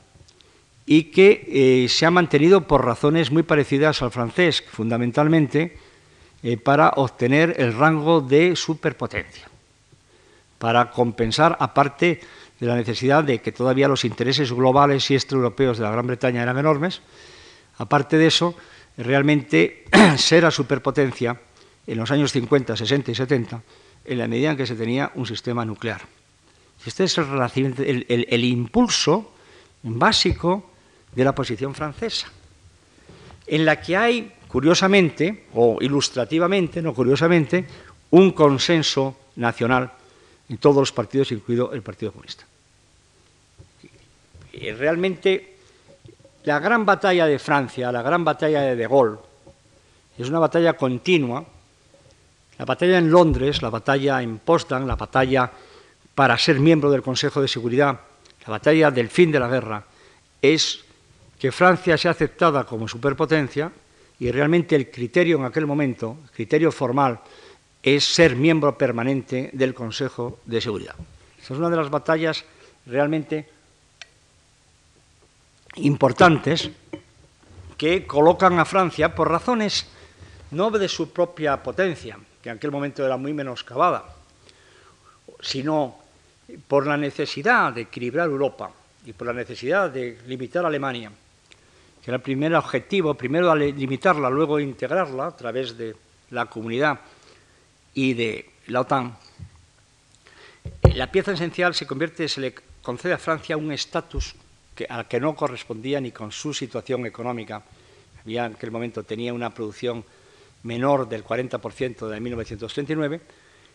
y 0.91 1.05
que 1.05 1.45
eh, 1.85 1.89
se 1.91 2.07
ha 2.07 2.11
mantenido 2.11 2.67
por 2.67 2.83
razones 2.83 3.31
muy 3.31 3.43
parecidas 3.43 4.01
al 4.01 4.11
francés, 4.11 4.65
fundamentalmente 4.73 5.77
eh, 6.43 6.57
para 6.57 6.89
obtener 6.97 7.57
el 7.59 7.75
rango 7.75 8.23
de 8.23 8.57
superpotencia, 8.57 9.51
para 10.59 10.91
compensar, 10.91 11.59
aparte 11.61 12.21
de 12.59 12.67
la 12.67 12.75
necesidad 12.75 13.23
de 13.23 13.43
que 13.43 13.53
todavía 13.53 13.87
los 13.87 14.07
intereses 14.07 14.51
globales 14.51 15.11
y 15.11 15.15
extraeuropeos 15.15 15.77
de 15.77 15.85
la 15.85 15.91
Gran 15.91 16.07
Bretaña 16.07 16.43
eran 16.43 16.57
enormes, 16.57 17.03
aparte 17.77 18.17
de 18.17 18.29
eso, 18.29 18.55
realmente 18.97 19.85
ser 20.17 20.47
a 20.47 20.51
superpotencia 20.51 21.39
en 21.87 21.99
los 21.99 22.11
años 22.11 22.33
50, 22.33 22.75
60 22.75 23.11
y 23.11 23.15
70 23.15 23.63
en 24.07 24.19
la 24.19 24.27
medida 24.27 24.53
en 24.53 24.57
que 24.57 24.67
se 24.67 24.75
tenía 24.75 25.13
un 25.17 25.27
sistema 25.27 25.67
nuclear. 25.67 26.01
Este 26.87 27.05
es 27.05 27.19
el, 27.19 28.07
el 28.09 28.45
impulso 28.45 29.33
básico 29.83 30.68
de 31.19 31.25
la 31.25 31.35
posición 31.35 31.75
francesa, 31.75 32.29
en 33.45 33.65
la 33.65 33.81
que 33.81 33.97
hay, 33.97 34.33
curiosamente, 34.47 35.47
o 35.53 35.79
ilustrativamente, 35.81 36.81
no 36.81 36.95
curiosamente, 36.95 37.67
un 38.11 38.31
consenso 38.31 39.17
nacional 39.35 39.91
en 40.49 40.59
todos 40.59 40.77
los 40.77 40.93
partidos, 40.93 41.33
incluido 41.33 41.73
el 41.73 41.83
Partido 41.83 42.13
Comunista. 42.13 42.45
Y 44.53 44.71
realmente 44.71 45.57
la 46.45 46.61
gran 46.61 46.87
batalla 46.87 47.27
de 47.27 47.41
Francia, 47.41 47.91
la 47.91 48.03
gran 48.03 48.25
batalla 48.25 48.61
de 48.61 48.77
De 48.77 48.87
Gaulle, 48.87 49.19
es 50.19 50.29
una 50.29 50.39
batalla 50.39 50.75
continua. 50.75 51.45
La 52.59 52.65
batalla 52.65 52.99
en 52.99 53.11
Londres, 53.11 53.61
la 53.61 53.71
batalla 53.71 54.23
en 54.23 54.39
Potsdam, 54.39 54.87
la 54.87 54.95
batalla 54.95 55.51
para 56.15 56.39
ser 56.39 56.61
miembro 56.61 56.91
del 56.91 57.03
Consejo 57.03 57.41
de 57.41 57.49
Seguridad, 57.49 58.01
la 58.47 58.51
batalla 58.51 58.91
del 58.91 59.09
fin 59.09 59.31
de 59.31 59.41
la 59.41 59.49
guerra, 59.49 59.85
es 60.43 60.85
que 61.39 61.53
Francia 61.53 61.97
sea 61.97 62.11
aceptada 62.11 62.65
como 62.65 62.89
superpotencia 62.89 63.71
y 64.19 64.31
realmente 64.31 64.75
el 64.75 64.91
criterio 64.91 65.39
en 65.39 65.45
aquel 65.45 65.67
momento, 65.67 66.19
el 66.25 66.31
criterio 66.31 66.73
formal, 66.73 67.21
es 67.83 68.05
ser 68.05 68.35
miembro 68.35 68.77
permanente 68.77 69.51
del 69.53 69.73
Consejo 69.73 70.41
de 70.45 70.61
Seguridad. 70.61 70.97
Esa 71.41 71.55
es 71.55 71.59
una 71.59 71.71
de 71.71 71.77
las 71.77 71.91
batallas 71.91 72.45
realmente 72.87 73.49
importantes 75.77 76.71
que 77.77 78.05
colocan 78.07 78.59
a 78.59 78.65
Francia 78.65 79.15
por 79.15 79.31
razones 79.31 79.87
no 80.51 80.71
de 80.71 80.89
su 80.89 81.13
propia 81.13 81.63
potencia, 81.63 82.19
que 82.43 82.49
en 82.49 82.57
aquel 82.57 82.73
momento 82.73 83.05
era 83.05 83.17
muy 83.17 83.33
menoscabada, 83.33 84.05
sino 85.41 85.97
por 86.67 86.87
la 86.87 86.97
necesidad 86.97 87.73
de 87.73 87.83
equilibrar 87.83 88.27
Europa 88.27 88.73
y 89.07 89.13
por 89.13 89.29
la 89.29 89.33
necesidad 89.33 89.91
de 89.91 90.19
limitar 90.27 90.65
a 90.65 90.69
Alemania, 90.69 91.13
era 92.09 92.17
el 92.17 92.23
primer 92.23 92.55
objetivo, 92.55 93.13
primero 93.13 93.55
limitarla, 93.55 94.31
luego 94.31 94.59
integrarla 94.59 95.27
a 95.27 95.37
través 95.37 95.77
de 95.77 95.95
la 96.31 96.47
comunidad 96.47 97.01
y 97.93 98.15
de 98.15 98.49
la 98.69 98.81
OTAN. 98.81 99.15
La 100.95 101.13
pieza 101.13 101.33
esencial 101.33 101.75
se 101.75 101.87
convierte, 101.87 102.27
se 102.27 102.41
le 102.41 102.55
concede 102.81 103.13
a 103.13 103.19
Francia 103.19 103.59
un 103.59 103.73
estatus 103.73 104.35
al 104.89 105.07
que 105.07 105.21
no 105.21 105.37
correspondía 105.37 106.01
ni 106.01 106.11
con 106.11 106.33
su 106.33 106.55
situación 106.55 107.05
económica. 107.05 107.63
Había 108.23 108.47
en 108.47 108.55
aquel 108.55 108.71
momento 108.71 109.03
tenía 109.03 109.35
una 109.35 109.53
producción 109.53 110.03
menor 110.63 111.11
del 111.11 111.23
40% 111.23 112.09
de 112.09 112.21
1939, 112.21 113.21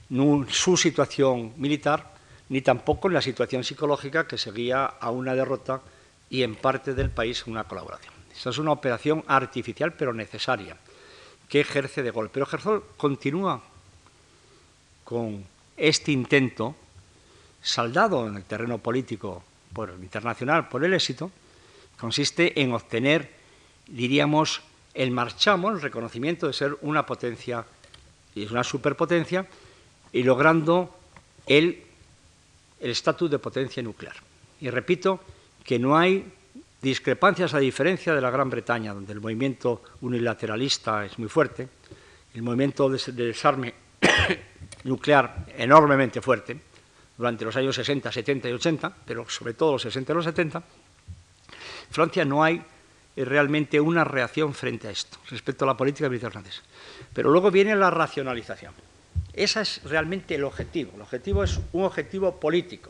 en 0.09 0.47
su 0.49 0.75
situación 0.75 1.53
militar, 1.57 2.15
ni 2.49 2.61
tampoco 2.61 3.09
en 3.09 3.13
la 3.13 3.21
situación 3.21 3.63
psicológica 3.63 4.25
que 4.25 4.39
seguía 4.39 4.85
a 4.85 5.11
una 5.11 5.35
derrota 5.35 5.81
y 6.31 6.41
en 6.41 6.55
parte 6.55 6.95
del 6.95 7.11
país 7.11 7.45
una 7.45 7.65
colaboración. 7.65 8.12
Esa 8.35 8.49
es 8.49 8.57
una 8.57 8.71
operación 8.71 9.23
artificial 9.27 9.93
pero 9.93 10.13
necesaria 10.13 10.77
que 11.47 11.61
ejerce 11.61 12.01
de 12.01 12.11
gol. 12.11 12.29
Pero 12.31 12.47
Herzog 12.51 12.97
continúa 12.97 13.61
con 15.03 15.45
este 15.77 16.11
intento, 16.11 16.75
saldado 17.61 18.27
en 18.27 18.35
el 18.35 18.43
terreno 18.43 18.77
político 18.77 19.43
por 19.73 19.89
internacional 20.01 20.69
por 20.69 20.83
el 20.83 20.93
éxito, 20.93 21.31
consiste 21.99 22.61
en 22.61 22.73
obtener, 22.73 23.29
diríamos, 23.87 24.61
el 24.93 25.11
marchamo, 25.11 25.71
el 25.71 25.81
reconocimiento 25.81 26.47
de 26.47 26.53
ser 26.53 26.77
una 26.81 27.05
potencia 27.05 27.65
y 28.35 28.45
una 28.45 28.63
superpotencia, 28.63 29.47
y 30.11 30.23
logrando 30.23 30.95
el 31.47 31.83
estatus 32.79 33.29
de 33.29 33.39
potencia 33.39 33.81
nuclear. 33.81 34.15
Y 34.61 34.69
repito 34.69 35.19
que 35.63 35.79
no 35.79 35.97
hay 35.97 36.31
discrepancias 36.83 37.53
a 37.53 37.59
diferencia 37.59 38.13
de 38.13 38.19
la 38.19 38.29
Gran 38.29 38.49
Bretaña, 38.49 38.93
donde 38.93 39.13
el 39.13 39.21
movimiento 39.21 39.81
unilateralista 40.01 41.05
es 41.05 41.17
muy 41.17 41.29
fuerte, 41.29 41.69
el 42.33 42.41
movimiento 42.41 42.89
de 42.89 42.99
desarme 43.13 43.73
nuclear 44.83 45.45
enormemente 45.57 46.21
fuerte 46.21 46.59
durante 47.17 47.45
los 47.45 47.55
años 47.55 47.75
60, 47.75 48.11
70 48.11 48.49
y 48.49 48.51
80, 48.51 48.93
pero 49.05 49.29
sobre 49.29 49.53
todo 49.53 49.71
los 49.73 49.81
60 49.81 50.11
y 50.11 50.15
los 50.15 50.25
70, 50.25 50.63
Francia 51.89 52.25
no 52.25 52.43
hay 52.43 52.61
eh, 53.15 53.23
realmente 53.23 53.79
una 53.79 54.03
reacción 54.03 54.53
frente 54.53 54.89
a 54.89 54.91
esto, 54.91 55.17
respecto 55.29 55.63
a 55.63 55.67
la 55.69 55.77
política 55.77 56.09
militar 56.09 56.33
francesa. 56.33 56.63
Pero 57.13 57.31
luego 57.31 57.49
viene 57.49 57.75
la 57.77 57.91
racionalización. 57.91 58.73
Ese 59.31 59.61
es 59.61 59.81
realmente 59.85 60.35
el 60.35 60.43
objetivo. 60.43 60.91
El 60.95 61.01
objetivo 61.01 61.45
es 61.45 61.61
un 61.71 61.85
objetivo 61.85 62.39
político. 62.39 62.89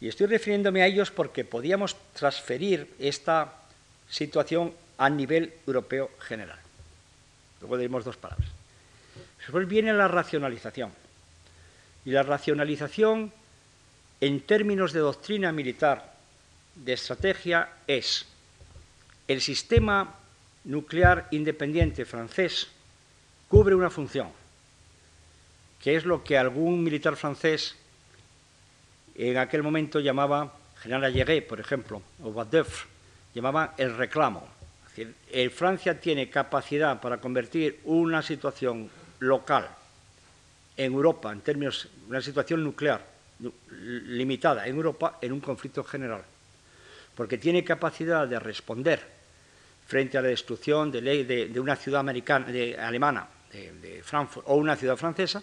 Y 0.00 0.08
estoy 0.08 0.26
refiriéndome 0.26 0.82
a 0.82 0.86
ellos 0.86 1.10
porque 1.10 1.44
podíamos 1.44 1.96
transferir 2.14 2.88
esta 2.98 3.52
situación 4.08 4.72
a 4.96 5.10
nivel 5.10 5.52
europeo 5.66 6.10
general. 6.20 6.58
Luego 7.60 7.76
diremos 7.76 8.04
dos 8.04 8.16
palabras. 8.16 8.48
Después 9.38 9.68
viene 9.68 9.92
la 9.92 10.08
racionalización. 10.08 10.92
Y 12.04 12.10
la 12.10 12.22
racionalización, 12.22 13.32
en 14.20 14.40
términos 14.40 14.92
de 14.92 15.00
doctrina 15.00 15.52
militar, 15.52 16.14
de 16.74 16.94
estrategia, 16.94 17.68
es 17.86 18.26
el 19.28 19.40
sistema 19.40 20.14
nuclear 20.64 21.28
independiente 21.30 22.04
francés 22.04 22.68
cubre 23.48 23.74
una 23.74 23.90
función, 23.90 24.28
que 25.82 25.96
es 25.96 26.04
lo 26.04 26.22
que 26.22 26.38
algún 26.38 26.84
militar 26.84 27.16
francés 27.16 27.74
en 29.14 29.38
aquel 29.38 29.62
momento 29.62 30.00
llamaba, 30.00 30.54
General 30.82 31.04
Ayeré, 31.04 31.42
por 31.42 31.60
ejemplo, 31.60 32.02
o 32.22 32.32
Badeuf, 32.32 32.86
llamaba 33.34 33.74
el 33.76 33.96
reclamo. 33.96 34.48
El 35.30 35.50
Francia 35.50 36.00
tiene 36.00 36.28
capacidad 36.28 37.00
para 37.00 37.18
convertir 37.18 37.80
una 37.84 38.22
situación 38.22 38.90
local 39.20 39.68
en 40.76 40.92
Europa, 40.92 41.32
en 41.32 41.40
términos 41.40 41.88
una 42.08 42.20
situación 42.20 42.64
nuclear 42.64 43.04
limitada 43.70 44.66
en 44.66 44.76
Europa, 44.76 45.18
en 45.20 45.32
un 45.32 45.40
conflicto 45.40 45.84
general, 45.84 46.22
porque 47.14 47.38
tiene 47.38 47.64
capacidad 47.64 48.26
de 48.26 48.38
responder 48.38 49.00
frente 49.86 50.18
a 50.18 50.22
la 50.22 50.28
destrucción 50.28 50.92
de, 50.92 51.00
de, 51.24 51.60
una 51.60 51.76
ciudad 51.76 52.00
americana, 52.00 52.46
de, 52.46 52.78
alemana, 52.78 53.26
de, 53.52 54.02
Frankfurt, 54.04 54.46
o 54.48 54.56
una 54.56 54.76
ciudad 54.76 54.96
francesa, 54.96 55.42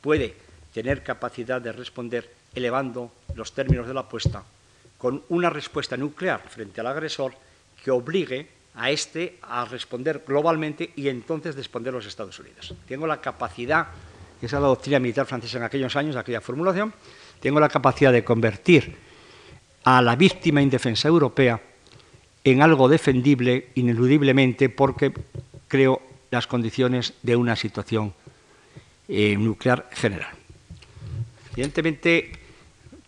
puede 0.00 0.34
tener 0.72 1.02
capacidad 1.02 1.60
de 1.60 1.72
responder 1.72 2.37
elevando 2.54 3.12
los 3.34 3.52
términos 3.52 3.86
de 3.86 3.94
la 3.94 4.00
apuesta 4.00 4.42
con 4.96 5.22
una 5.28 5.48
respuesta 5.48 5.96
nuclear 5.96 6.42
frente 6.48 6.80
al 6.80 6.88
agresor 6.88 7.32
que 7.82 7.90
obligue 7.90 8.48
a 8.74 8.90
este 8.90 9.38
a 9.42 9.64
responder 9.64 10.24
globalmente 10.26 10.92
y 10.96 11.08
entonces 11.08 11.54
responder 11.54 11.92
los 11.92 12.06
Estados 12.06 12.38
Unidos. 12.38 12.74
Tengo 12.86 13.06
la 13.06 13.20
capacidad, 13.20 13.88
esa 14.42 14.56
es 14.56 14.62
la 14.62 14.68
doctrina 14.68 14.98
militar 14.98 15.26
francesa 15.26 15.58
en 15.58 15.64
aquellos 15.64 15.94
años, 15.96 16.16
aquella 16.16 16.40
formulación, 16.40 16.92
tengo 17.40 17.60
la 17.60 17.68
capacidad 17.68 18.12
de 18.12 18.24
convertir 18.24 18.96
a 19.84 20.02
la 20.02 20.16
víctima 20.16 20.60
indefensa 20.60 21.08
europea 21.08 21.60
en 22.44 22.62
algo 22.62 22.88
defendible 22.88 23.68
ineludiblemente 23.74 24.68
porque 24.68 25.12
creo 25.66 26.02
las 26.30 26.46
condiciones 26.46 27.14
de 27.22 27.36
una 27.36 27.56
situación 27.56 28.12
eh, 29.08 29.36
nuclear 29.36 29.88
general. 29.92 30.30
Evidentemente, 31.52 32.32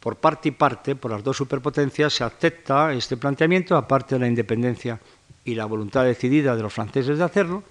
por 0.01 0.17
parte 0.17 0.49
y 0.49 0.53
parte, 0.53 0.97
por 0.97 1.11
las 1.11 1.23
dos 1.23 1.37
superpotencias, 1.37 2.15
se 2.15 2.25
acepta 2.25 2.93
este 2.93 3.17
planteamiento, 3.17 3.77
aparte 3.77 4.15
de 4.15 4.21
la 4.21 4.27
independencia 4.27 4.99
y 5.45 5.55
la 5.55 5.67
voluntad 5.67 6.05
decidida 6.05 6.57
de 6.57 6.63
los 6.63 6.73
franceses 6.73 7.19
de 7.19 7.25
hacerlo, 7.25 7.63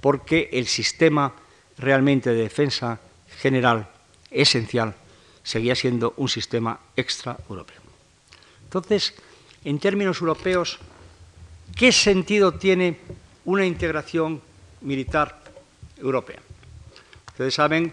porque 0.00 0.48
el 0.52 0.66
sistema 0.66 1.32
realmente 1.78 2.30
de 2.30 2.42
defensa 2.42 2.98
general 3.38 3.88
esencial 4.30 4.94
seguía 5.42 5.74
siendo 5.74 6.14
un 6.16 6.28
sistema 6.28 6.80
extraeuropeo. 6.96 7.80
Entonces, 8.64 9.14
en 9.64 9.78
términos 9.78 10.20
europeos, 10.20 10.80
¿Qué 11.74 11.92
sentido 11.92 12.52
tiene 12.52 12.96
una 13.44 13.66
integración 13.66 14.40
militar 14.80 15.42
europea? 15.98 16.40
Ustedes 17.28 17.54
saben, 17.54 17.92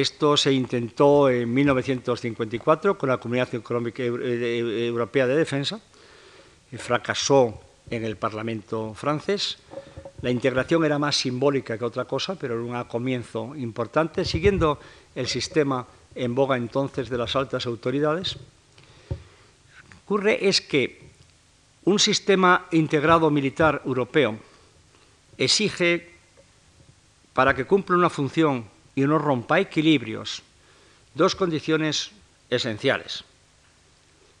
esto 0.00 0.36
se 0.36 0.52
intentó 0.52 1.30
en 1.30 1.52
1954 1.54 2.98
con 2.98 3.08
la 3.08 3.16
Comunidad 3.16 3.54
Económica 3.54 4.02
Europea 4.02 5.26
de 5.26 5.34
Defensa, 5.34 5.80
fracasó 6.76 7.58
en 7.88 8.04
el 8.04 8.16
Parlamento 8.16 8.92
francés. 8.92 9.56
La 10.20 10.30
integración 10.30 10.84
era 10.84 10.98
más 10.98 11.16
simbólica 11.16 11.78
que 11.78 11.84
otra 11.86 12.04
cosa, 12.04 12.34
pero 12.34 12.54
era 12.54 12.62
un 12.62 12.84
comienzo 12.84 13.56
importante, 13.56 14.26
siguiendo 14.26 14.78
el 15.14 15.28
sistema 15.28 15.86
en 16.14 16.34
boga 16.34 16.58
entonces 16.58 17.08
de 17.08 17.16
las 17.16 17.34
altas 17.34 17.64
autoridades. 17.64 18.36
Ocurre 20.04 20.46
es 20.46 20.60
que 20.60 21.08
un 21.84 21.98
sistema 21.98 22.66
integrado 22.70 23.30
militar 23.30 23.80
europeo 23.86 24.36
exige, 25.38 26.10
para 27.32 27.54
que 27.54 27.64
cumpla 27.64 27.96
una 27.96 28.10
función 28.10 28.75
y 28.96 29.02
no 29.02 29.18
rompa 29.18 29.60
equilibrios, 29.60 30.42
dos 31.14 31.36
condiciones 31.36 32.10
esenciales. 32.48 33.22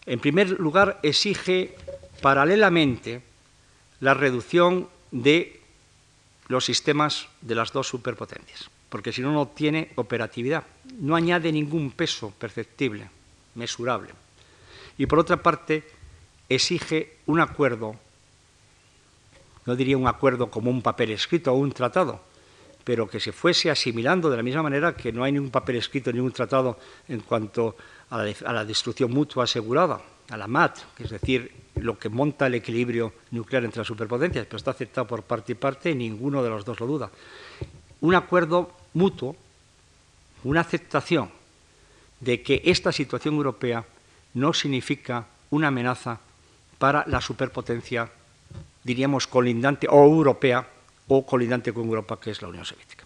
En 0.06 0.18
primer 0.18 0.58
lugar, 0.58 0.98
exige 1.04 1.76
paralelamente 2.22 3.22
la 4.00 4.14
reducción 4.14 4.88
de 5.12 5.60
los 6.48 6.64
sistemas 6.64 7.28
de 7.42 7.54
las 7.54 7.72
dos 7.72 7.86
superpotencias, 7.86 8.70
porque 8.88 9.12
si 9.12 9.20
no, 9.20 9.30
no 9.30 9.46
tiene 9.48 9.92
operatividad, 9.96 10.64
no 11.00 11.16
añade 11.16 11.52
ningún 11.52 11.90
peso 11.90 12.32
perceptible, 12.38 13.10
mesurable. 13.54 14.10
Y 14.96 15.04
por 15.04 15.18
otra 15.18 15.42
parte, 15.42 15.84
exige 16.48 17.18
un 17.26 17.40
acuerdo, 17.40 17.96
no 19.66 19.76
diría 19.76 19.98
un 19.98 20.08
acuerdo 20.08 20.50
como 20.50 20.70
un 20.70 20.80
papel 20.80 21.10
escrito 21.10 21.52
o 21.52 21.56
un 21.56 21.72
tratado, 21.72 22.22
pero 22.86 23.10
que 23.10 23.18
se 23.18 23.32
fuese 23.32 23.68
asimilando 23.68 24.30
de 24.30 24.36
la 24.36 24.44
misma 24.44 24.62
manera 24.62 24.94
que 24.94 25.10
no 25.10 25.24
hay 25.24 25.32
ningún 25.32 25.50
papel 25.50 25.74
escrito 25.74 26.12
ni 26.12 26.20
un 26.20 26.30
tratado 26.30 26.78
en 27.08 27.18
cuanto 27.18 27.74
a 28.10 28.22
la, 28.52 28.64
destrucción 28.64 29.10
mutua 29.10 29.42
asegurada, 29.42 30.00
a 30.30 30.36
la 30.36 30.46
MAT, 30.46 30.78
es 31.00 31.10
decir, 31.10 31.50
lo 31.74 31.98
que 31.98 32.08
monta 32.08 32.46
el 32.46 32.54
equilibrio 32.54 33.12
nuclear 33.32 33.64
entre 33.64 33.80
las 33.80 33.88
superpotencias, 33.88 34.46
pero 34.46 34.58
está 34.58 34.70
aceptado 34.70 35.04
por 35.04 35.24
parte 35.24 35.50
y 35.50 35.54
parte 35.56 35.90
y 35.90 35.96
ninguno 35.96 36.44
de 36.44 36.48
los 36.48 36.64
dos 36.64 36.78
lo 36.78 36.86
duda. 36.86 37.10
Un 38.02 38.14
acuerdo 38.14 38.70
mutuo, 38.94 39.34
una 40.44 40.60
aceptación 40.60 41.28
de 42.20 42.40
que 42.42 42.62
esta 42.66 42.92
situación 42.92 43.34
europea 43.34 43.84
no 44.34 44.52
significa 44.52 45.26
una 45.50 45.68
amenaza 45.68 46.20
para 46.78 47.04
la 47.08 47.20
superpotencia, 47.20 48.08
diríamos, 48.84 49.26
colindante 49.26 49.88
o 49.90 50.04
europea 50.04 50.75
o 51.08 51.24
colindante 51.24 51.72
con 51.72 51.86
Europa, 51.86 52.18
que 52.20 52.30
es 52.30 52.42
la 52.42 52.48
Unión 52.48 52.64
Soviética. 52.64 53.04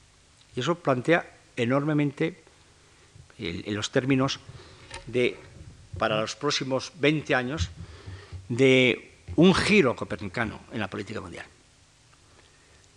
Y 0.56 0.60
eso 0.60 0.74
plantea 0.76 1.26
enormemente, 1.56 2.42
en 3.38 3.74
los 3.74 3.90
términos 3.90 4.40
de, 5.06 5.36
para 5.98 6.20
los 6.20 6.36
próximos 6.36 6.92
20 7.00 7.34
años, 7.34 7.70
de 8.48 9.10
un 9.36 9.54
giro 9.54 9.94
copernicano 9.94 10.60
en 10.72 10.80
la 10.80 10.88
política 10.88 11.20
mundial. 11.20 11.46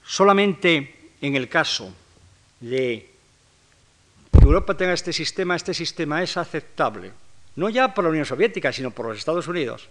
Solamente 0.06 1.12
en 1.22 1.36
el 1.36 1.48
caso 1.48 1.94
de 2.60 3.10
que 4.32 4.44
Europa 4.46 4.76
tenga 4.76 4.94
este 4.94 5.14
sistema, 5.14 5.56
este 5.56 5.74
sistema 5.74 6.22
es 6.22 6.36
aceptable, 6.36 7.12
no 7.56 7.70
ya 7.70 7.94
por 7.94 8.04
la 8.04 8.10
Unión 8.10 8.26
Soviética, 8.26 8.74
sino 8.74 8.92
por 8.92 9.08
los 9.08 9.18
Estados 9.18 9.48
Unidos, 9.48 9.88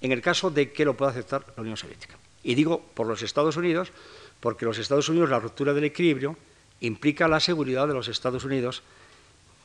en 0.00 0.12
el 0.12 0.20
caso 0.20 0.50
de 0.50 0.72
que 0.72 0.84
lo 0.84 0.94
pueda 0.94 1.10
aceptar 1.10 1.44
la 1.56 1.62
Unión 1.62 1.76
Soviética. 1.76 2.16
Y 2.44 2.54
digo 2.54 2.80
por 2.94 3.06
los 3.06 3.22
Estados 3.22 3.56
Unidos, 3.56 3.90
porque 4.42 4.64
los 4.64 4.76
Estados 4.76 5.08
Unidos 5.08 5.30
la 5.30 5.38
ruptura 5.38 5.72
del 5.72 5.84
equilibrio 5.84 6.36
implica 6.80 7.28
la 7.28 7.38
seguridad 7.38 7.86
de 7.86 7.94
los 7.94 8.08
Estados 8.08 8.44
Unidos 8.44 8.82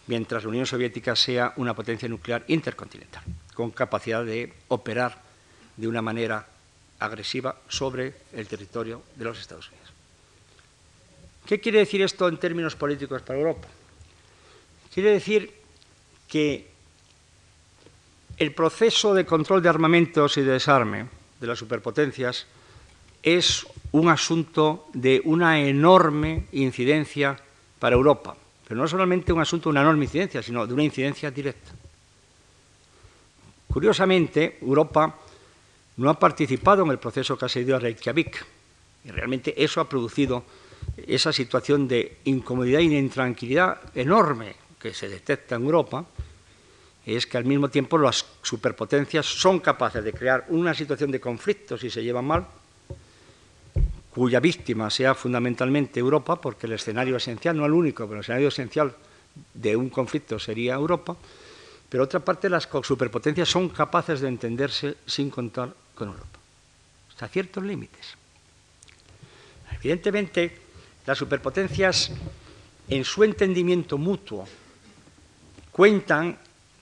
mientras 0.06 0.44
la 0.44 0.50
Unión 0.50 0.68
Soviética 0.68 1.16
sea 1.16 1.52
una 1.58 1.74
potencia 1.74 2.08
nuclear 2.08 2.46
intercontinental, 2.48 3.24
con 3.56 3.72
capacidad 3.72 4.24
de 4.24 4.54
operar 4.68 5.24
de 5.76 5.88
una 5.88 6.04
manera 6.04 6.48
agresiva 7.00 7.58
sobre 7.68 8.14
el 8.34 8.48
territorio 8.48 9.02
de 9.16 9.26
los 9.26 9.40
Estados 9.40 9.68
Unidos. 9.70 9.90
¿Qué 11.48 11.60
quiere 11.60 11.80
decir 11.80 12.04
esto 12.04 12.28
en 12.28 12.38
términos 12.38 12.76
políticos 12.76 13.24
para 13.24 13.40
Europa? 13.40 13.68
Quiere 14.94 15.10
decir 15.12 15.52
que 16.28 16.70
el 18.38 18.54
proceso 18.54 19.16
de 19.16 19.26
control 19.26 19.64
de 19.64 19.70
armamentos 19.70 20.38
y 20.38 20.42
de 20.42 20.52
desarme 20.52 21.08
de 21.40 21.48
las 21.48 21.58
superpotencias 21.58 22.46
es 23.24 23.66
un 23.92 24.10
asunto 24.10 24.88
de 24.94 25.22
una 25.26 25.60
enorme 25.60 26.46
incidencia 26.52 27.38
para 27.80 27.96
Europa, 27.96 28.36
pero 28.68 28.80
no 28.80 28.88
solamente 28.88 29.32
un 29.32 29.42
asunto 29.42 29.70
de 29.70 29.72
una 29.72 29.82
enorme 29.82 30.06
incidencia, 30.06 30.42
sino 30.42 30.68
de 30.68 30.74
una 30.74 30.84
incidencia 30.84 31.32
directa. 31.32 31.72
Curiosamente, 33.68 34.58
Europa 34.62 35.16
no 35.98 36.10
ha 36.10 36.20
participado 36.20 36.84
en 36.84 36.92
el 36.92 37.00
proceso 37.00 37.38
que 37.38 37.46
ha 37.46 37.50
seguido 37.50 37.76
a 37.76 37.80
Reykjavik, 37.80 38.46
y 39.06 39.12
realmente 39.12 39.54
eso 39.64 39.80
ha 39.80 39.90
producido 39.90 40.44
esa 41.06 41.32
situación 41.32 41.88
de 41.88 42.18
incomodidad 42.26 42.80
y 42.80 42.90
de 42.90 42.98
intranquilidad 42.98 43.80
enorme 43.96 44.56
que 44.80 44.94
se 44.94 45.08
detecta 45.10 45.56
en 45.56 45.64
Europa, 45.64 46.06
es 47.06 47.26
que 47.26 47.38
al 47.38 47.46
mismo 47.46 47.70
tiempo 47.70 47.98
las 47.98 48.26
superpotencias 48.42 49.26
son 49.26 49.60
capaces 49.60 50.04
de 50.04 50.12
crear 50.12 50.46
una 50.50 50.74
situación 50.74 51.10
de 51.10 51.22
conflicto 51.22 51.78
si 51.78 51.90
se 51.90 52.04
llevan 52.04 52.26
mal, 52.26 52.46
cuya 54.18 54.40
víctima 54.40 54.90
sea 54.90 55.14
fundamentalmente 55.14 56.00
Europa, 56.00 56.42
porque 56.42 56.66
el 56.66 56.74
escenario 56.74 57.18
esencial, 57.18 57.56
no 57.56 57.68
el 57.68 57.72
único, 57.72 58.08
pero 58.08 58.16
el 58.16 58.22
escenario 58.22 58.48
esencial 58.48 58.90
de 59.54 59.76
un 59.76 59.92
conflicto 59.92 60.40
sería 60.40 60.74
Europa, 60.74 61.16
pero 61.88 62.04
otra 62.04 62.20
parte 62.20 62.50
las 62.50 62.68
superpotencias 62.82 63.48
son 63.48 63.70
capaces 63.70 64.20
de 64.20 64.28
entenderse 64.28 64.98
sin 65.06 65.30
contar 65.30 65.72
con 65.94 66.08
Europa, 66.08 66.40
hasta 67.12 67.28
ciertos 67.28 67.64
límites. 67.64 68.18
Evidentemente, 69.78 70.58
las 71.06 71.20
superpotencias, 71.20 72.10
en 72.90 73.06
su 73.06 73.24
entendimiento 73.24 74.00
mutuo, 74.00 74.48
cuentan 75.72 76.40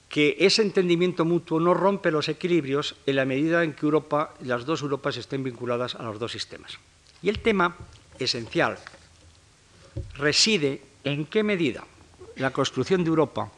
que 0.08 0.38
ese 0.40 0.62
entendimiento 0.62 1.26
mutuo 1.26 1.60
no 1.60 1.74
rompe 1.74 2.12
los 2.12 2.30
equilibrios 2.30 2.96
en 3.06 3.18
la 3.18 3.26
medida 3.26 3.66
en 3.66 3.74
que 3.74 3.86
Europa, 3.86 4.34
las 4.40 4.64
dos 4.64 4.84
Europas 4.84 5.18
estén 5.18 5.44
vinculadas 5.44 5.96
a 5.96 6.04
los 6.04 6.18
dos 6.18 6.32
sistemas. 6.32 6.80
Y 7.22 7.30
el 7.30 7.40
tema 7.40 7.76
esencial 8.20 8.78
reside 10.18 10.82
en 11.04 11.26
qué 11.26 11.44
medida 11.44 11.84
la 12.38 12.52
construcción 12.52 13.04
de 13.04 13.10
Europa 13.10 13.52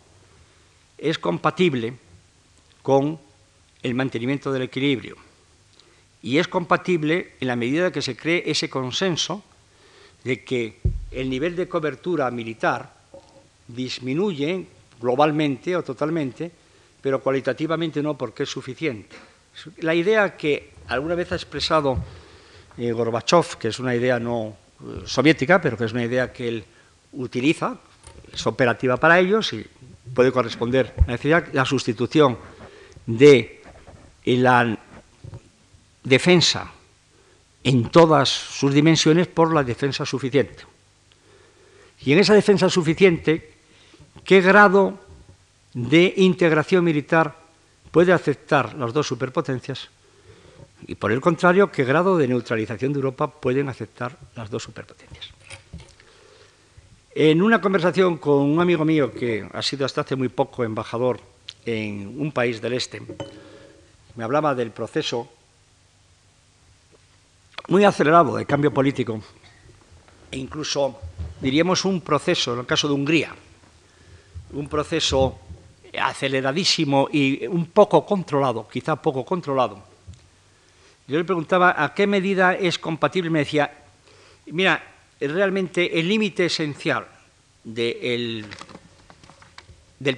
es 0.98 1.18
compatible 1.18 1.94
con 2.82 3.20
el 3.84 3.96
mantenimiento 3.96 4.52
del 4.52 4.64
equilibrio. 4.64 5.16
Y 6.22 6.38
es 6.38 6.48
compatible 6.48 7.36
en 7.40 7.48
la 7.48 7.56
medida 7.56 7.92
que 7.92 8.02
se 8.02 8.18
cree 8.18 8.44
ese 8.46 8.70
consenso 8.70 9.44
de 10.24 10.44
que 10.44 10.80
el 11.12 11.30
nivel 11.30 11.56
de 11.56 11.70
cobertura 11.70 12.30
militar 12.32 12.94
disminuye 13.68 14.66
globalmente 15.00 15.76
o 15.76 15.84
totalmente, 15.84 16.52
pero 17.02 17.22
cualitativamente 17.22 18.02
no 18.02 18.18
porque 18.18 18.44
es 18.44 18.50
suficiente. 18.50 19.16
La 19.80 19.94
idea 19.94 20.36
que 20.36 20.74
alguna 20.88 21.16
vez 21.16 21.32
ha 21.32 21.36
expresado 21.36 21.98
eh, 22.78 22.92
Gorbachev, 22.92 23.58
que 23.58 23.70
es 23.70 23.80
una 23.80 23.96
idea 23.96 24.20
no 24.20 24.56
eh, 24.82 25.04
soviética, 25.06 25.60
pero 25.60 25.78
que 25.78 25.86
es 25.86 25.94
una 25.94 26.04
idea 26.04 26.32
que 26.32 26.48
él 26.48 26.64
utiliza, 27.14 27.78
es 28.32 28.46
operativa 28.46 28.98
para 28.98 29.20
ellos 29.20 29.54
y 29.54 29.66
puede 30.14 30.32
corresponder 30.32 30.94
a 30.98 31.02
la 31.02 31.08
necesidad, 31.14 31.48
la 31.54 31.66
sustitución 31.66 32.38
de 33.06 33.62
la 34.26 34.78
defensa 36.04 36.72
en 37.64 37.90
todas 37.90 38.30
sus 38.30 38.74
dimensiones 38.74 39.28
por 39.28 39.54
la 39.54 39.64
defensa 39.64 40.06
suficiente. 40.06 40.64
Y 42.02 42.14
en 42.14 42.20
esa 42.20 42.34
defensa 42.34 42.70
suficiente, 42.70 43.54
¿qué 44.24 44.42
grado 44.42 45.00
de 45.74 46.14
integración 46.18 46.84
militar 46.84 47.36
puede 47.92 48.14
aceptar 48.14 48.76
las 48.76 48.94
dos 48.94 49.08
superpotencias? 49.08 49.90
Y 50.86 50.96
por 50.96 51.12
el 51.12 51.22
contrario, 51.22 51.72
¿qué 51.72 51.84
grado 51.84 52.18
de 52.18 52.28
neutralización 52.28 52.94
de 52.94 52.98
Europa 52.98 53.28
pueden 53.28 53.70
aceptar 53.70 54.18
las 54.36 54.50
dos 54.50 54.64
superpotencias? 54.64 55.32
En 57.16 57.42
una 57.42 57.60
conversación 57.60 58.18
con 58.18 58.44
un 58.44 58.60
amigo 58.60 58.86
mío 58.86 59.12
que 59.12 59.50
ha 59.52 59.62
sido 59.64 59.86
hasta 59.86 60.02
hace 60.02 60.16
muy 60.16 60.30
poco 60.30 60.64
embajador 60.64 61.20
en 61.66 62.22
un 62.22 62.32
país 62.32 62.62
del 62.62 62.74
este, 62.74 63.02
me 64.16 64.24
hablaba 64.24 64.54
del 64.54 64.72
proceso 64.72 65.28
muy 67.70 67.84
acelerado 67.84 68.36
de 68.36 68.46
cambio 68.46 68.72
político 68.72 69.20
e 70.32 70.38
incluso, 70.38 71.00
diríamos, 71.42 71.86
un 71.86 72.02
proceso, 72.02 72.54
en 72.54 72.60
el 72.60 72.66
caso 72.66 72.88
de 72.88 72.94
Hungría, 72.94 73.34
un 74.54 74.68
proceso 74.68 75.40
aceleradísimo 76.00 77.08
y 77.12 77.48
un 77.48 77.68
poco 77.68 78.06
controlado, 78.06 78.68
quizá 78.68 78.96
poco 78.96 79.26
controlado. 79.26 79.87
Yo 81.08 81.18
le 81.18 81.24
preguntaba 81.24 81.82
a 81.82 81.94
qué 81.94 82.06
medida 82.06 82.54
es 82.54 82.78
compatible, 82.78 83.30
me 83.30 83.40
decía, 83.40 83.72
mira, 84.48 84.84
realmente 85.22 85.98
el 86.00 86.08
límite 86.08 86.46
esencial 86.46 87.08
del 87.64 88.46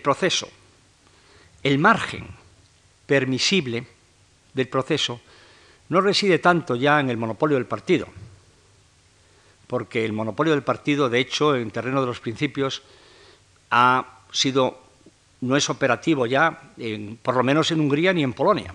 proceso, 0.02 0.50
el 1.62 1.78
margen 1.78 2.28
permisible 3.06 3.86
del 4.54 4.68
proceso, 4.68 5.22
no 5.90 6.02
reside 6.02 6.40
tanto 6.40 6.76
ya 6.76 7.00
en 7.00 7.10
el 7.12 7.18
monopolio 7.18 7.58
del 7.58 7.68
partido, 7.68 8.08
porque 9.68 10.04
el 10.04 10.14
monopolio 10.14 10.54
del 10.54 10.64
partido, 10.64 11.08
de 11.08 11.20
hecho, 11.20 11.56
en 11.56 11.70
terreno 11.70 12.02
de 12.02 12.08
los 12.08 12.20
principios, 12.20 12.82
ha 13.70 14.22
sido, 14.32 14.82
no 15.42 15.56
es 15.56 15.70
operativo 15.70 16.26
ya, 16.26 16.74
por 17.22 17.36
lo 17.36 17.44
menos 17.44 17.70
en 17.70 17.80
Hungría 17.80 18.12
ni 18.12 18.24
en 18.24 18.34
Polonia. 18.34 18.74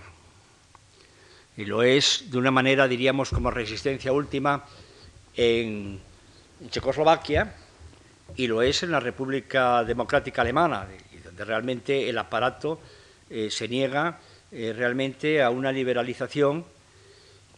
Y 1.57 1.65
lo 1.65 1.83
es 1.83 2.25
de 2.31 2.39
una 2.39 2.51
manera, 2.51 2.89
diríamos, 2.89 3.31
como 3.31 3.51
resistencia 3.51 4.13
última 4.13 4.65
en, 5.37 6.01
Checoslovaquia 6.71 7.55
y 8.37 8.47
lo 8.47 8.63
es 8.63 8.83
en 8.83 8.91
la 8.91 9.01
República 9.01 9.85
Democrática 9.85 10.43
Alemana, 10.43 10.87
donde 11.25 11.45
realmente 11.45 12.09
el 12.09 12.17
aparato 12.17 12.81
eh, 13.29 13.51
se 13.51 13.69
niega 13.69 14.19
eh, 14.51 14.73
realmente 14.75 15.43
a 15.43 15.51
una 15.51 15.73
liberalización 15.73 16.65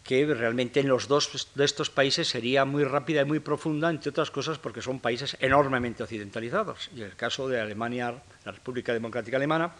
que 0.03 0.25
realmente 0.25 0.81
en 0.81 0.89
los 0.89 1.09
dos 1.09 1.49
de 1.55 1.65
estos 1.65 1.91
países 1.91 2.29
sería 2.29 2.65
muy 2.65 2.85
rápida 2.85 3.23
y 3.23 3.25
muy 3.25 3.41
profunda, 3.41 3.91
entre 3.91 4.11
otras 4.11 4.31
cosas 4.31 4.59
porque 4.59 4.81
son 4.81 5.01
países 5.01 5.37
enormemente 5.41 6.05
occidentalizados. 6.05 6.91
Y 6.95 7.03
el 7.03 7.17
caso 7.17 7.49
de 7.49 7.61
Alemania, 7.61 8.15
la 8.45 8.53
República 8.53 8.93
Democrática 8.93 9.37
Alemana, 9.37 9.73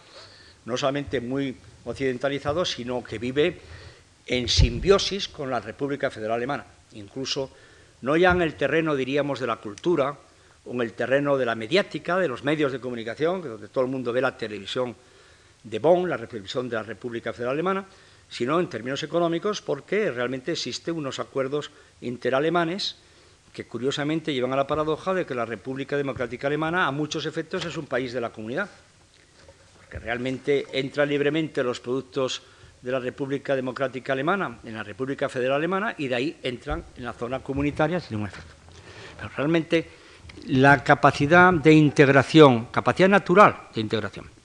no 0.65 0.75
solamente 0.75 1.21
muy 1.21 1.55
occidentalizado, 1.85 2.65
sino 2.65 3.03
que 3.03 3.19
vive 3.19 3.57
en 4.27 4.47
simbiosis 4.47 5.27
con 5.27 5.49
la 5.49 5.59
República 5.59 6.11
Federal 6.11 6.37
Alemana, 6.37 6.65
incluso 6.93 7.49
no 8.01 8.15
ya 8.15 8.31
en 8.31 8.41
el 8.41 8.55
terreno, 8.55 8.95
diríamos, 8.95 9.39
de 9.39 9.47
la 9.47 9.57
cultura 9.57 10.15
o 10.65 10.73
en 10.73 10.81
el 10.81 10.93
terreno 10.93 11.37
de 11.37 11.45
la 11.45 11.55
mediática, 11.55 12.17
de 12.17 12.27
los 12.27 12.43
medios 12.43 12.71
de 12.71 12.79
comunicación, 12.79 13.41
donde 13.41 13.69
todo 13.69 13.85
el 13.85 13.89
mundo 13.89 14.11
ve 14.11 14.21
la 14.21 14.37
televisión 14.37 14.95
de 15.63 15.79
Bonn, 15.79 16.09
la 16.09 16.17
televisión 16.17 16.69
de 16.69 16.75
la 16.75 16.83
República 16.83 17.33
Federal 17.33 17.53
Alemana, 17.53 17.85
sino 18.29 18.59
en 18.59 18.69
términos 18.69 19.01
económicos 19.03 19.61
porque 19.61 20.11
realmente 20.11 20.51
existen 20.51 20.95
unos 20.95 21.19
acuerdos 21.19 21.71
interalemanes 22.01 22.97
que 23.53 23.65
curiosamente 23.65 24.33
llevan 24.33 24.53
a 24.53 24.57
la 24.57 24.67
paradoja 24.67 25.13
de 25.13 25.25
que 25.25 25.33
la 25.33 25.45
República 25.45 25.97
Democrática 25.97 26.47
Alemana 26.47 26.85
a 26.85 26.91
muchos 26.91 27.25
efectos 27.25 27.65
es 27.65 27.77
un 27.77 27.87
país 27.87 28.13
de 28.13 28.21
la 28.21 28.31
comunidad, 28.31 28.69
porque 29.77 29.99
realmente 29.99 30.67
entran 30.73 31.09
libremente 31.09 31.63
los 31.63 31.79
productos 31.79 32.43
de 32.81 32.91
la 32.91 32.99
República 32.99 33.55
Democrática 33.55 34.13
Alemana 34.13 34.59
en 34.63 34.73
la 34.73 34.83
República 34.83 35.29
Federal 35.29 35.57
Alemana 35.57 35.95
y 35.97 36.07
de 36.07 36.15
ahí 36.15 36.37
entran 36.43 36.83
en 36.95 37.05
la 37.05 37.13
zona 37.13 37.39
comunitaria 37.39 37.99
sin 37.99 38.17
un 38.17 38.27
efecto. 38.27 38.53
Pero 39.17 39.29
realmente 39.35 39.89
la 40.45 40.83
capacidad 40.83 41.51
de 41.53 41.73
integración, 41.73 42.65
capacidad 42.65 43.09
natural 43.09 43.69
de 43.73 43.81
integración 43.81 44.37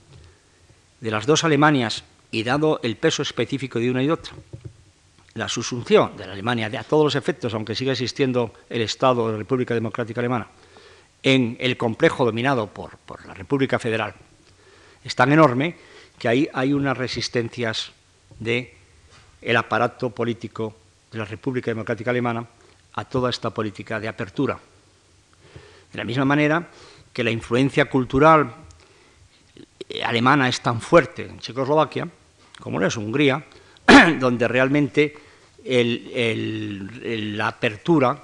de 1.03 1.11
las 1.11 1.25
dos 1.25 1.43
Alemanias 1.43 2.03
y 2.31 2.43
dado 2.43 2.79
el 2.81 2.95
peso 2.95 3.21
específico 3.21 3.77
de 3.77 3.91
una 3.91 4.01
y 4.01 4.09
otra, 4.09 4.33
la 5.33 5.49
susunción 5.49 6.15
de 6.15 6.25
la 6.25 6.31
Alemania, 6.31 6.69
de 6.69 6.77
a 6.77 6.83
todos 6.83 7.03
los 7.03 7.15
efectos, 7.15 7.53
aunque 7.53 7.75
siga 7.75 7.91
existiendo 7.91 8.53
el 8.69 8.81
Estado 8.81 9.27
de 9.27 9.33
la 9.33 9.37
República 9.39 9.73
Democrática 9.73 10.21
Alemana, 10.21 10.47
en 11.21 11.57
el 11.59 11.75
complejo 11.75 12.23
dominado 12.23 12.67
por, 12.67 12.97
la 13.27 13.33
República 13.33 13.79
Federal, 13.79 14.13
es 15.03 15.13
tan 15.13 15.31
enorme 15.33 15.75
que 16.17 16.29
ahí 16.29 16.49
hay 16.53 16.71
unas 16.71 16.97
resistencias 16.97 17.91
del 18.39 18.69
el 19.41 19.57
aparato 19.57 20.09
político 20.09 20.75
de 21.11 21.19
la 21.19 21.25
República 21.25 21.69
Democrática 21.71 22.11
Alemana 22.11 22.45
a 22.93 23.05
toda 23.05 23.29
esta 23.29 23.49
política 23.49 23.99
de 23.99 24.07
apertura. 24.07 24.57
De 25.91 25.97
la 25.97 26.05
misma 26.05 26.25
manera 26.25 26.69
que 27.11 27.23
la 27.23 27.31
influencia 27.31 27.89
cultural 27.89 28.53
alemana 30.03 30.49
es 30.49 30.61
tan 30.61 30.81
fuerte 30.81 31.25
en 31.25 31.39
Checoslovaquia, 31.39 32.07
como 32.59 32.79
no 32.79 32.87
es 32.87 32.97
Hungría, 32.97 33.45
donde 34.19 34.47
realmente 34.47 35.13
la 35.65 37.47
apertura 37.47 38.17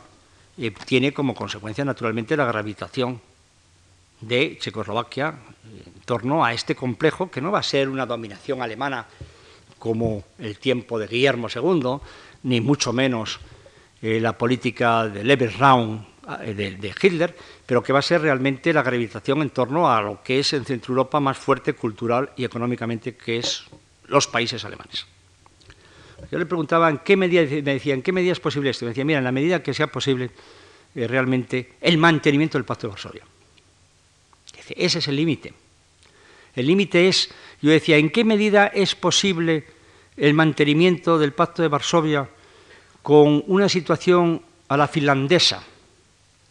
eh, 0.57 0.71
tiene 0.85 1.13
como 1.13 1.35
consecuencia 1.35 1.85
naturalmente 1.85 2.35
la 2.35 2.45
gravitación 2.45 3.21
de 4.21 4.57
Checoslovaquia 4.59 5.33
en 5.63 6.01
torno 6.05 6.43
a 6.43 6.53
este 6.53 6.75
complejo 6.75 7.29
que 7.31 7.39
no 7.39 7.51
va 7.51 7.59
a 7.59 7.63
ser 7.63 7.87
una 7.87 8.05
dominación 8.05 8.61
alemana 8.61 9.05
como 9.79 10.23
el 10.37 10.59
tiempo 10.59 10.99
de 10.99 11.07
Guillermo 11.07 11.47
II, 11.53 11.99
ni 12.43 12.61
mucho 12.61 12.93
menos 12.93 13.39
eh, 14.01 14.19
la 14.19 14.37
política 14.37 15.07
de 15.07 15.23
Lebensraum 15.23 16.05
eh, 16.41 16.53
de, 16.53 16.93
Hitler, 17.01 17.35
pero 17.65 17.81
que 17.81 17.91
va 17.91 17.99
a 17.99 18.03
ser 18.03 18.21
realmente 18.21 18.71
la 18.71 18.83
gravitación 18.83 19.41
en 19.41 19.49
torno 19.49 19.89
a 19.89 20.01
lo 20.01 20.21
que 20.21 20.39
es 20.39 20.53
en 20.53 20.65
Centro 20.65 20.91
Europa 20.91 21.19
más 21.19 21.37
fuerte 21.37 21.73
cultural 21.73 22.31
y 22.37 22.43
económicamente, 22.43 23.15
que 23.15 23.37
es 23.37 23.65
los 24.07 24.27
países 24.27 24.63
alemanes. 24.63 25.07
Yo 26.31 26.37
le 26.37 26.45
preguntaba 26.45 26.89
en 26.89 26.99
qué 26.99 27.17
medida, 27.17 27.41
me 27.41 27.73
decía, 27.73 27.93
¿en 27.93 28.01
qué 28.01 28.11
medida 28.11 28.33
es 28.33 28.39
posible 28.39 28.69
esto? 28.69 28.85
Me 28.85 28.89
decía, 28.89 29.05
mira, 29.05 29.19
en 29.19 29.25
la 29.25 29.31
medida 29.31 29.63
que 29.63 29.73
sea 29.73 29.87
posible 29.87 30.29
eh, 30.95 31.07
realmente 31.07 31.73
el 31.81 31.97
mantenimiento 31.97 32.57
del 32.57 32.65
Pacto 32.65 32.87
de 32.87 32.91
Varsovia. 32.91 33.23
Ese 34.69 34.99
es 34.99 35.07
el 35.07 35.15
límite. 35.15 35.53
El 36.55 36.67
límite 36.67 37.07
es, 37.07 37.29
yo 37.61 37.71
decía, 37.71 37.97
¿en 37.97 38.09
qué 38.09 38.23
medida 38.23 38.67
es 38.67 38.95
posible 38.95 39.65
el 40.15 40.33
mantenimiento 40.33 41.17
del 41.17 41.33
Pacto 41.33 41.61
de 41.61 41.67
Varsovia 41.67 42.29
con 43.03 43.43
una 43.47 43.67
situación 43.67 44.41
a 44.67 44.77
la 44.77 44.87
finlandesa 44.87 45.63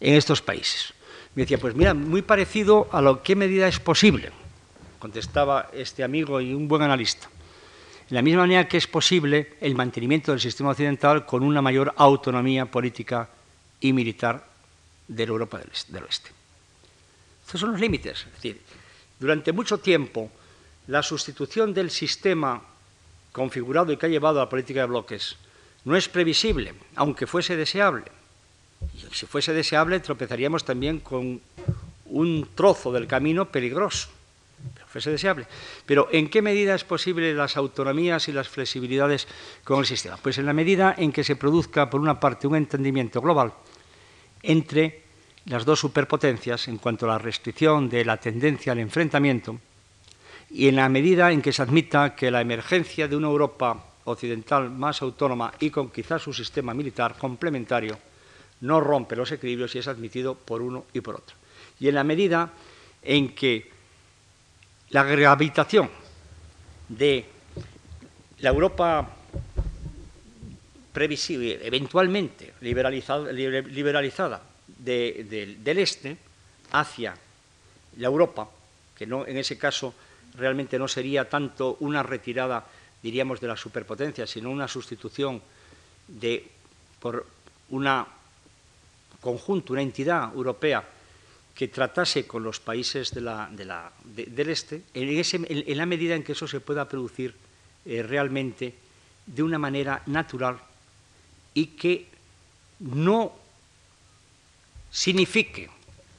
en 0.00 0.14
estos 0.14 0.42
países? 0.42 0.92
Me 1.34 1.42
decía, 1.42 1.58
pues 1.58 1.74
mira, 1.74 1.94
muy 1.94 2.22
parecido 2.22 2.88
a 2.92 3.00
lo 3.00 3.22
que 3.22 3.36
medida 3.36 3.68
es 3.68 3.78
posible, 3.78 4.30
contestaba 4.98 5.70
este 5.72 6.02
amigo 6.02 6.40
y 6.40 6.52
un 6.52 6.68
buen 6.68 6.82
analista. 6.82 7.28
En 8.10 8.14
la 8.14 8.22
misma 8.22 8.42
manera 8.42 8.66
que 8.66 8.78
es 8.78 8.86
posible 8.86 9.56
el 9.60 9.74
mantenimiento 9.74 10.32
del 10.32 10.40
sistema 10.40 10.70
occidental 10.70 11.26
con 11.26 11.42
una 11.42 11.60
mayor 11.60 11.92
autonomía 11.96 12.66
política 12.66 13.28
y 13.80 13.92
militar 13.92 14.46
de 15.06 15.24
Europa 15.24 15.60
del 15.88 16.04
Oeste. 16.04 16.30
Estos 17.44 17.60
son 17.60 17.72
los 17.72 17.80
límites. 17.80 18.26
Es 18.26 18.32
decir, 18.32 18.60
durante 19.18 19.52
mucho 19.52 19.78
tiempo 19.78 20.30
la 20.88 21.02
sustitución 21.02 21.72
del 21.72 21.90
sistema 21.90 22.62
configurado 23.30 23.92
y 23.92 23.96
que 23.96 24.06
ha 24.06 24.08
llevado 24.08 24.40
a 24.40 24.44
la 24.44 24.48
política 24.48 24.80
de 24.80 24.86
bloques 24.86 25.36
no 25.84 25.96
es 25.96 26.08
previsible, 26.08 26.74
aunque 26.96 27.26
fuese 27.26 27.56
deseable. 27.56 28.04
Y 28.94 29.14
si 29.14 29.26
fuese 29.26 29.52
deseable, 29.52 30.00
tropezaríamos 30.00 30.64
también 30.64 31.00
con 31.00 31.40
un 32.06 32.48
trozo 32.54 32.90
del 32.90 33.06
camino 33.06 33.50
peligroso, 33.50 34.08
pero 34.74 34.86
fuese 34.86 35.10
deseable. 35.10 35.46
Pero 35.84 36.08
¿en 36.10 36.28
qué 36.28 36.40
medida 36.40 36.74
es 36.74 36.84
posible 36.84 37.34
las 37.34 37.56
autonomías 37.56 38.28
y 38.28 38.32
las 38.32 38.48
flexibilidades 38.48 39.28
con 39.64 39.80
el 39.80 39.86
sistema? 39.86 40.16
Pues 40.16 40.38
en 40.38 40.46
la 40.46 40.54
medida 40.54 40.94
en 40.96 41.12
que 41.12 41.24
se 41.24 41.36
produzca, 41.36 41.90
por 41.90 42.00
una 42.00 42.18
parte, 42.18 42.46
un 42.46 42.56
entendimiento 42.56 43.20
global 43.20 43.52
entre 44.42 45.04
las 45.44 45.64
dos 45.64 45.80
superpotencias 45.80 46.68
en 46.68 46.78
cuanto 46.78 47.04
a 47.06 47.10
la 47.10 47.18
restricción 47.18 47.88
de 47.88 48.04
la 48.04 48.16
tendencia 48.16 48.72
al 48.72 48.78
enfrentamiento 48.78 49.58
y 50.50 50.68
en 50.68 50.76
la 50.76 50.88
medida 50.88 51.30
en 51.30 51.42
que 51.42 51.52
se 51.52 51.62
admita 51.62 52.14
que 52.14 52.30
la 52.30 52.40
emergencia 52.40 53.08
de 53.08 53.16
una 53.16 53.28
Europa 53.28 53.84
occidental 54.04 54.70
más 54.70 55.02
autónoma 55.02 55.52
y 55.60 55.70
con 55.70 55.90
quizás 55.90 56.22
su 56.22 56.32
sistema 56.32 56.72
militar 56.72 57.16
complementario 57.18 57.98
no 58.62 58.80
rompe 58.80 59.16
los 59.16 59.30
equilibrios 59.30 59.74
y 59.74 59.78
es 59.78 59.88
admitido 59.88 60.34
por 60.34 60.62
uno 60.62 60.86
y 60.92 61.00
por 61.00 61.16
otro. 61.16 61.36
Y 61.78 61.88
en 61.88 61.94
la 61.94 62.04
medida 62.04 62.50
en 63.02 63.34
que 63.34 63.70
la 64.90 65.04
gravitación 65.04 65.90
de 66.88 67.26
la 68.40 68.50
Europa 68.50 69.08
previsible, 70.92 71.60
eventualmente 71.62 72.54
liberalizada, 72.60 74.42
del 74.78 75.78
este 75.78 76.16
hacia 76.72 77.14
la 77.98 78.06
Europa, 78.06 78.48
que 78.96 79.06
no, 79.06 79.26
en 79.26 79.36
ese 79.36 79.58
caso 79.58 79.94
realmente 80.38 80.78
no 80.78 80.88
sería 80.88 81.28
tanto 81.28 81.76
una 81.80 82.02
retirada, 82.02 82.64
diríamos, 83.02 83.40
de 83.40 83.48
la 83.48 83.56
superpotencia, 83.56 84.26
sino 84.26 84.50
una 84.50 84.68
sustitución 84.68 85.42
de, 86.06 86.46
por 87.00 87.26
una 87.70 88.06
conjunto, 89.20 89.72
una 89.72 89.82
entidad 89.82 90.32
europea 90.32 90.84
que 91.54 91.68
tratase 91.68 92.26
con 92.26 92.44
los 92.44 92.60
países 92.60 93.12
del 93.12 93.28
este, 94.48 94.82
en, 94.94 95.76
la 95.76 95.86
medida 95.86 96.14
en 96.14 96.22
que 96.22 96.32
eso 96.32 96.46
se 96.46 96.60
pueda 96.60 96.88
producir 96.88 97.34
eh, 97.84 98.02
realmente 98.02 98.74
de 99.26 99.42
una 99.42 99.58
manera 99.58 100.02
natural 100.06 100.56
y 101.54 101.74
que 101.74 102.06
no 102.78 103.32
signifique 104.90 105.68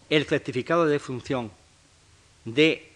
el 0.09 0.25
certificado 0.25 0.85
de 0.85 0.99
función 0.99 1.51
de 2.43 2.88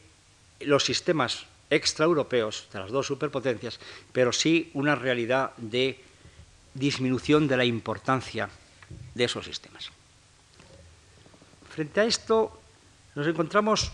los 0.66 0.84
sistemas 0.84 1.46
extraeuropeos, 1.70 2.68
de 2.72 2.80
las 2.80 2.92
dos 2.92 3.08
superpotencias, 3.08 3.80
pero 4.12 4.32
sí 4.32 4.70
una 4.74 4.96
realidad 4.96 5.52
de 5.58 6.00
disminución 6.74 7.48
de 7.48 7.58
la 7.58 7.66
importancia 7.66 8.50
de 9.16 9.24
esos 9.24 9.46
sistemas. 9.46 9.90
Frente 11.70 12.02
a 12.02 12.06
esto 12.06 12.60
nos 13.16 13.28
encontramos, 13.28 13.92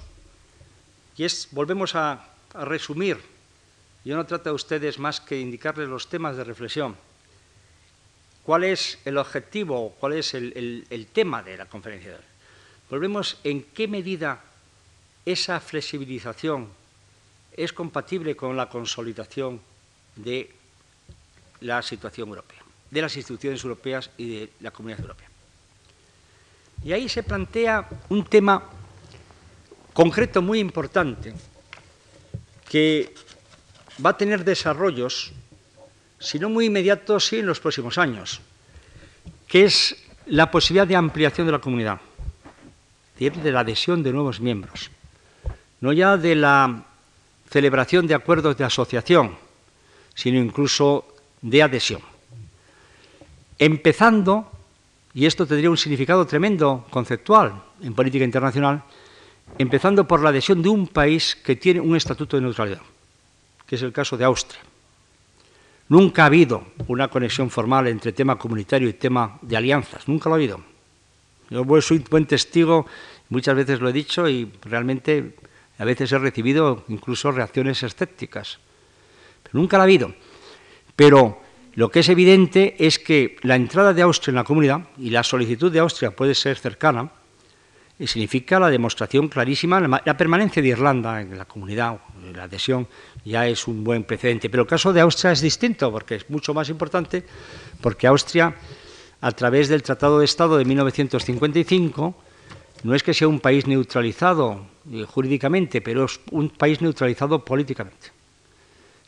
y 1.15 1.23
es, 1.23 1.47
volvemos 1.51 1.95
a, 1.95 2.25
resumir, 2.53 3.17
yo 4.03 4.15
no 4.15 4.25
trato 4.25 4.49
a 4.49 4.53
ustedes 4.53 4.97
más 4.97 5.21
que 5.21 5.39
indicarles 5.39 5.87
los 5.87 6.09
temas 6.09 6.35
de 6.35 6.43
reflexión, 6.43 6.97
¿Cuál 8.49 8.63
es 8.63 8.97
el 9.05 9.19
objetivo, 9.19 9.95
cuál 9.99 10.13
es 10.13 10.33
el, 10.33 11.07
tema 11.13 11.43
de 11.43 11.55
la 11.55 11.67
conferencia? 11.67 12.19
Volvemos 12.89 13.37
en 13.43 13.61
qué 13.61 13.87
medida 13.87 14.41
esa 15.31 15.59
flexibilización 15.59 16.67
es 17.53 17.71
compatible 17.73 18.35
con 18.35 18.57
la 18.57 18.69
consolidación 18.69 19.61
de 20.15 20.49
la 21.61 21.81
situación 21.81 22.29
europea, 22.29 22.59
de 22.89 23.01
las 23.01 23.15
instituciones 23.15 23.63
europeas 23.63 24.09
y 24.17 24.29
de 24.29 24.49
la 24.61 24.71
comunidad 24.71 25.01
europea. 25.01 25.29
Y 26.83 26.93
ahí 26.93 27.09
se 27.09 27.23
plantea 27.23 27.87
un 28.09 28.25
tema 28.25 28.63
concreto 29.93 30.41
muy 30.41 30.59
importante 30.59 31.33
que 32.67 33.13
va 34.03 34.11
a 34.11 34.17
tener 34.17 34.43
desarrollos 34.43 35.33
si 36.19 36.39
no 36.39 36.49
muy 36.49 36.65
inmediato, 36.65 37.19
sí 37.19 37.39
en 37.39 37.45
los 37.45 37.59
próximos 37.59 37.97
años, 37.97 38.41
que 39.47 39.65
es 39.65 39.95
la 40.25 40.51
posibilidad 40.51 40.87
de 40.87 40.95
ampliación 40.95 41.47
de 41.47 41.53
la 41.53 41.59
comunidad, 41.59 41.99
de 43.17 43.51
la 43.51 43.61
adhesión 43.61 44.03
de 44.03 44.11
nuevos 44.11 44.39
miembros, 44.39 44.91
no 45.81 45.93
ya 45.93 46.17
de 46.17 46.35
la 46.35 46.85
celebración 47.49 48.07
de 48.07 48.15
acuerdos 48.15 48.57
de 48.57 48.63
asociación, 48.63 49.35
sino 50.13 50.39
incluso 50.39 51.07
de 51.41 51.63
adhesión. 51.63 52.01
Empezando, 53.57 54.51
y 55.13 55.25
esto 55.25 55.45
tendría 55.45 55.69
un 55.69 55.77
significado 55.77 56.25
tremendo 56.25 56.85
conceptual 56.89 57.61
en 57.81 57.93
política 57.93 58.25
internacional, 58.25 58.83
empezando 59.57 60.07
por 60.07 60.21
la 60.21 60.29
adhesión 60.29 60.61
de 60.61 60.69
un 60.69 60.87
país 60.87 61.35
que 61.35 61.55
tiene 61.55 61.79
un 61.79 61.95
estatuto 61.95 62.37
de 62.37 62.43
neutralidad, 62.43 62.81
que 63.65 63.75
es 63.75 63.81
el 63.81 63.91
caso 63.91 64.17
de 64.17 64.25
Austria. 64.25 64.61
Nunca 65.89 66.23
ha 66.23 66.27
habido 66.27 66.63
una 66.87 67.07
conexión 67.07 67.49
formal 67.49 67.87
entre 67.87 68.13
tema 68.13 68.37
comunitario 68.37 68.87
y 68.87 68.93
tema 68.93 69.39
de 69.41 69.57
alianzas, 69.57 70.07
nunca 70.07 70.29
lo 70.29 70.35
ha 70.35 70.37
habido. 70.37 70.61
Yo 71.49 71.65
soy 71.81 71.97
buen 71.99 72.27
testigo, 72.27 72.85
muchas 73.29 73.55
veces 73.55 73.79
lo 73.79 73.89
he 73.89 73.93
dicho 73.93 74.29
y 74.29 74.51
realmente 74.63 75.35
a 75.79 75.85
veces 75.85 76.11
he 76.11 76.19
recibido 76.19 76.83
incluso 76.89 77.31
reacciones 77.31 77.81
escépticas. 77.81 78.59
Pero 79.41 79.59
nunca 79.59 79.77
lo 79.77 79.81
ha 79.81 79.85
habido. 79.85 80.13
Pero 80.95 81.41
lo 81.73 81.89
que 81.89 82.01
es 82.01 82.09
evidente 82.09 82.75
es 82.77 82.99
que 82.99 83.37
la 83.41 83.55
entrada 83.55 83.93
de 83.93 84.01
Austria 84.01 84.31
en 84.31 84.35
la 84.35 84.43
comunidad, 84.43 84.81
y 84.97 85.09
la 85.09 85.23
solicitud 85.23 85.71
de 85.71 85.79
Austria 85.79 86.11
puede 86.11 86.35
ser 86.35 86.57
cercana, 86.57 87.11
y 87.97 88.07
significa 88.07 88.59
la 88.59 88.69
demostración 88.69 89.29
clarísima, 89.29 89.79
la 89.79 90.17
permanencia 90.17 90.61
de 90.61 90.69
Irlanda 90.69 91.21
en 91.21 91.37
la 91.37 91.45
comunidad, 91.45 91.99
la 92.33 92.43
adhesión, 92.43 92.87
ya 93.23 93.47
es 93.47 93.67
un 93.67 93.83
buen 93.83 94.03
precedente. 94.03 94.49
Pero 94.49 94.63
el 94.63 94.69
caso 94.69 94.91
de 94.91 95.01
Austria 95.01 95.31
es 95.31 95.41
distinto, 95.41 95.91
porque 95.91 96.15
es 96.15 96.29
mucho 96.29 96.53
más 96.53 96.69
importante, 96.69 97.25
porque 97.81 98.07
Austria, 98.07 98.55
a 99.21 99.31
través 99.31 99.69
del 99.69 99.83
Tratado 99.83 100.19
de 100.19 100.25
Estado 100.25 100.57
de 100.57 100.65
1955, 100.65 102.23
no 102.83 102.95
es 102.95 103.03
que 103.03 103.13
sea 103.13 103.27
un 103.27 103.39
país 103.39 103.67
neutralizado 103.67 104.65
eh, 104.91 105.05
jurídicamente, 105.07 105.81
pero 105.81 106.05
es 106.05 106.19
un 106.31 106.49
país 106.49 106.81
neutralizado 106.81 107.43
políticamente. 107.43 108.11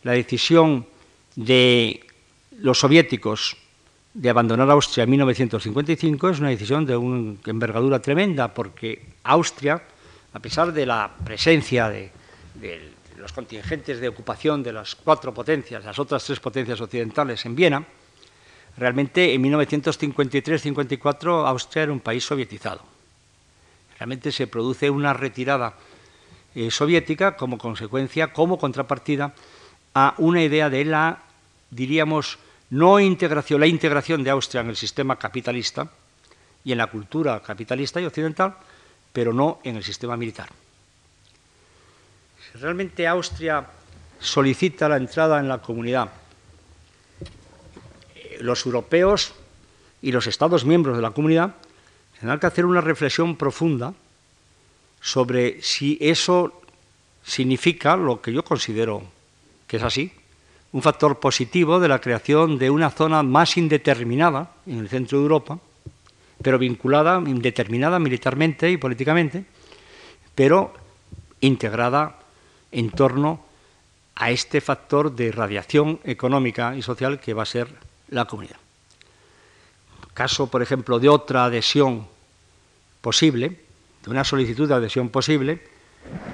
La 0.03 0.13
decisión 0.13 0.85
de 1.35 2.01
los 2.59 2.79
soviéticos 2.79 3.55
de 4.13 4.29
abandonar 4.29 4.69
Austria 4.69 5.03
en 5.03 5.11
1955 5.11 6.29
es 6.29 6.39
una 6.39 6.49
decisión 6.49 6.85
de 6.85 6.97
una 6.97 7.35
envergadura 7.45 7.99
tremenda, 7.99 8.53
porque 8.53 9.05
Austria, 9.23 9.81
a 10.33 10.39
pesar 10.39 10.73
de 10.73 10.85
la 10.85 11.11
presencia 11.23 11.89
de 11.89 12.11
de 12.55 12.91
los 13.17 13.31
contingentes 13.31 13.99
de 13.99 14.07
ocupación 14.07 14.63
de 14.63 14.73
las 14.73 14.95
cuatro 14.95 15.33
potencias, 15.33 15.85
las 15.85 15.99
otras 15.99 16.23
tres 16.23 16.39
potencias 16.39 16.81
occidentales 16.81 17.45
en 17.45 17.55
Viena, 17.55 17.85
realmente 18.77 19.33
en 19.33 19.43
1953-54 19.43 21.47
Austria 21.47 21.83
era 21.83 21.91
un 21.91 21.99
país 21.99 22.23
sovietizado. 22.23 22.81
Realmente 24.01 24.31
se 24.31 24.47
produce 24.47 24.89
una 24.89 25.13
retirada 25.13 25.75
eh, 26.55 26.71
soviética 26.71 27.37
como 27.37 27.59
consecuencia, 27.59 28.33
como 28.33 28.57
contrapartida 28.57 29.35
a 29.93 30.15
una 30.17 30.41
idea 30.41 30.71
de 30.71 30.85
la, 30.85 31.21
diríamos, 31.69 32.39
no 32.71 32.99
integración, 32.99 33.59
la 33.59 33.67
integración 33.67 34.23
de 34.23 34.31
Austria 34.31 34.61
en 34.61 34.69
el 34.69 34.75
sistema 34.75 35.19
capitalista 35.19 35.87
y 36.63 36.71
en 36.71 36.79
la 36.79 36.87
cultura 36.87 37.41
capitalista 37.41 38.01
y 38.01 38.05
occidental, 38.05 38.55
pero 39.13 39.33
no 39.33 39.59
en 39.63 39.75
el 39.75 39.83
sistema 39.83 40.17
militar. 40.17 40.49
Si 42.41 42.57
realmente 42.57 43.05
Austria 43.05 43.67
solicita 44.19 44.89
la 44.89 44.97
entrada 44.97 45.39
en 45.39 45.47
la 45.47 45.59
comunidad, 45.59 46.09
eh, 48.15 48.39
los 48.41 48.65
europeos 48.65 49.35
y 50.01 50.11
los 50.11 50.25
Estados 50.25 50.65
miembros 50.65 50.95
de 50.95 51.03
la 51.03 51.11
comunidad 51.11 51.53
tendrán 52.21 52.39
que 52.39 52.45
hacer 52.45 52.67
una 52.67 52.81
reflexión 52.81 53.35
profunda 53.35 53.95
sobre 55.01 55.59
si 55.63 55.97
eso 55.99 56.61
significa 57.23 57.97
lo 57.97 58.21
que 58.21 58.31
yo 58.31 58.45
considero 58.45 59.01
que 59.65 59.77
es 59.77 59.83
así, 59.83 60.11
un 60.71 60.83
factor 60.83 61.19
positivo 61.19 61.79
de 61.79 61.87
la 61.87 61.99
creación 61.99 62.59
de 62.59 62.69
una 62.69 62.91
zona 62.91 63.23
más 63.23 63.57
indeterminada 63.57 64.51
en 64.67 64.77
el 64.77 64.89
centro 64.89 65.17
de 65.17 65.23
Europa, 65.23 65.57
pero 66.43 66.59
vinculada, 66.59 67.17
indeterminada 67.17 67.97
militarmente 67.97 68.69
y 68.69 68.77
políticamente, 68.77 69.45
pero 70.35 70.75
integrada 71.39 72.19
en 72.71 72.91
torno 72.91 73.43
a 74.13 74.29
este 74.29 74.61
factor 74.61 75.15
de 75.15 75.31
radiación 75.31 75.99
económica 76.03 76.75
y 76.75 76.83
social 76.83 77.19
que 77.19 77.33
va 77.33 77.41
a 77.43 77.47
ser 77.47 77.67
la 78.09 78.25
comunidad. 78.25 78.57
Caso, 80.13 80.51
por 80.51 80.61
ejemplo, 80.61 80.99
de 80.99 81.09
otra 81.09 81.45
adhesión 81.45 82.10
posible, 83.01 83.59
de 84.03 84.09
una 84.09 84.23
solicitud 84.23 84.67
de 84.67 84.75
adhesión 84.75 85.09
posible, 85.09 85.61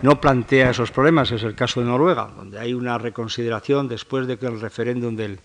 no 0.01 0.21
plantea 0.21 0.69
esos 0.69 0.91
problemas, 0.91 1.31
es 1.31 1.43
el 1.43 1.55
caso 1.55 1.79
de 1.79 1.87
Noruega, 1.87 2.31
donde 2.35 2.59
hay 2.59 2.73
una 2.73 2.97
reconsideración 2.97 3.87
después 3.87 4.27
de 4.27 4.37
que 4.37 4.45
el 4.45 4.61
referéndum 4.61 5.15
del 5.15 5.39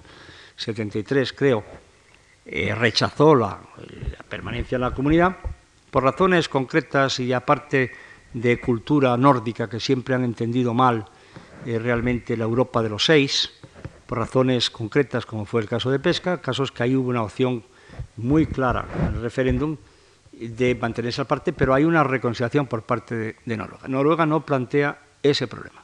73, 0.56 1.32
creo, 1.32 1.64
eh, 2.44 2.74
rechazó 2.74 3.34
la, 3.34 3.60
permanencia 4.28 4.76
en 4.76 4.82
la 4.82 4.92
comunidad, 4.92 5.36
por 5.90 6.04
razones 6.04 6.48
concretas 6.48 7.20
y 7.20 7.32
aparte 7.32 7.92
de 8.32 8.60
cultura 8.60 9.16
nórdica 9.16 9.68
que 9.68 9.80
siempre 9.80 10.14
han 10.14 10.24
entendido 10.24 10.72
mal 10.72 11.06
eh, 11.66 11.78
realmente 11.78 12.36
la 12.36 12.44
Europa 12.44 12.82
de 12.82 12.88
los 12.88 13.04
seis, 13.04 13.52
por 14.06 14.18
razones 14.18 14.70
concretas 14.70 15.26
como 15.26 15.44
fue 15.44 15.60
el 15.60 15.68
caso 15.68 15.90
de 15.90 15.98
pesca, 15.98 16.40
casos 16.40 16.72
que 16.72 16.82
ahí 16.82 16.96
hubo 16.96 17.10
una 17.10 17.22
opción 17.22 17.62
muy 18.16 18.46
clara 18.46 18.86
en 18.98 19.14
el 19.14 19.22
referéndum 19.22 19.76
de 20.48 20.74
mantenerse 20.74 21.22
aparte, 21.22 21.52
pero 21.52 21.74
hay 21.74 21.84
una 21.84 22.04
reconciliación 22.04 22.66
por 22.66 22.82
parte 22.82 23.36
de, 23.44 23.56
Noruega. 23.56 23.88
Noruega 23.88 24.26
no 24.26 24.44
plantea 24.44 24.98
ese 25.22 25.46
problema. 25.46 25.82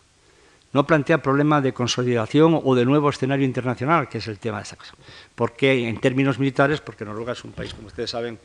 No 0.73 0.87
plantea 0.87 1.23
problema 1.23 1.61
de 1.61 1.73
consolidación 1.73 2.61
o 2.63 2.75
de 2.75 2.85
nuevo 2.85 3.09
escenario 3.09 3.47
internacional, 3.47 4.09
que 4.09 4.19
es 4.19 4.29
el 4.29 4.39
tema 4.39 4.59
de 4.59 4.65
esta 4.65 4.77
cosa. 4.77 4.95
¿Por 5.35 5.55
qué 5.55 5.89
en 5.89 5.99
términos 5.99 6.39
militares? 6.39 6.81
Porque 6.81 7.05
Noruega 7.05 7.33
es 7.33 7.43
un 7.45 7.53
país, 7.53 7.73
como 7.73 7.89
ustedes 7.89 8.11
saben, 8.11 8.39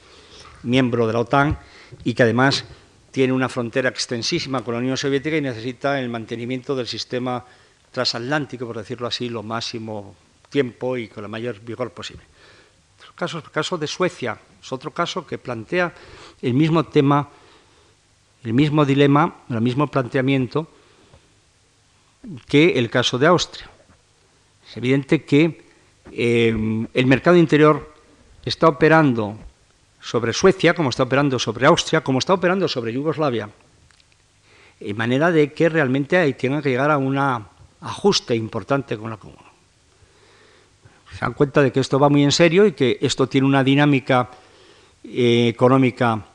miembro 0.64 1.06
de 1.06 1.14
la 1.14 1.20
OTAN 1.20 1.58
y 2.04 2.14
que 2.14 2.24
además 2.24 2.64
tiene 3.12 3.34
una 3.34 3.50
frontera 3.50 3.90
extensísima 3.90 4.64
con 4.64 4.74
la 4.74 4.80
Unión 4.80 4.98
Soviética 4.98 5.36
y 5.36 5.42
necesita 5.42 6.00
el 6.00 6.10
mantenimiento 6.10 6.76
del 6.76 6.88
sistema 6.88 7.46
transatlántico, 7.92 8.66
por 8.66 8.78
decirlo 8.78 9.08
así, 9.08 9.30
lo 9.30 9.44
máximo 9.44 10.16
tiempo 10.50 10.98
y 10.98 11.08
con 11.10 11.24
la 11.24 11.28
mayor 11.28 11.60
vigor 11.60 11.92
posible. 11.92 12.24
El 13.20 13.44
caso, 13.52 13.78
de 13.78 13.86
Suecia 13.86 14.40
es 14.62 14.72
otro 14.72 14.90
caso 14.90 15.26
que 15.28 15.38
plantea 15.38 15.94
el 16.42 16.56
mismo 16.56 16.84
tema, 16.84 17.30
el 18.44 18.54
mismo 18.54 18.86
dilema, 18.86 19.36
el 19.50 19.62
mismo 19.62 19.86
planteamiento 19.86 20.68
que 22.48 22.80
el 22.80 22.90
caso 22.90 23.20
de 23.20 23.28
Austria. 23.28 23.70
Es 24.68 24.78
evidente 24.78 25.24
que 25.26 25.64
eh, 26.12 26.88
el 26.92 27.06
mercado 27.06 27.38
interior 27.38 27.94
está 28.44 28.68
operando 28.68 29.38
sobre 30.02 30.34
Suecia, 30.34 30.74
como 30.74 30.90
está 30.90 31.04
operando 31.04 31.38
sobre 31.38 31.68
Austria, 31.68 32.02
como 32.02 32.18
está 32.18 32.34
operando 32.34 32.68
sobre 32.68 32.94
Yugoslavia, 32.94 33.50
de 34.80 34.94
manera 34.96 35.32
de 35.32 35.54
que 35.54 35.70
realmente 35.70 36.18
ahí 36.18 36.34
tengan 36.34 36.64
que 36.64 36.70
llegar 36.70 36.90
a 36.90 36.98
un 36.98 37.18
ajuste 37.80 38.36
importante 38.36 38.98
con 38.98 39.12
la 39.12 39.18
comuna. 39.18 39.53
Se 41.14 41.20
dan 41.22 41.34
cuenta 41.34 41.62
de 41.62 41.72
que 41.72 41.80
esto 41.80 42.00
va 42.00 42.10
muy 42.10 42.24
en 42.24 42.32
serio 42.32 42.66
y 42.66 42.74
que 42.74 42.98
esto 43.02 43.28
tiene 43.28 43.48
una 43.48 43.64
dinámica 43.64 44.30
eh, 45.04 45.48
económica 45.48 46.26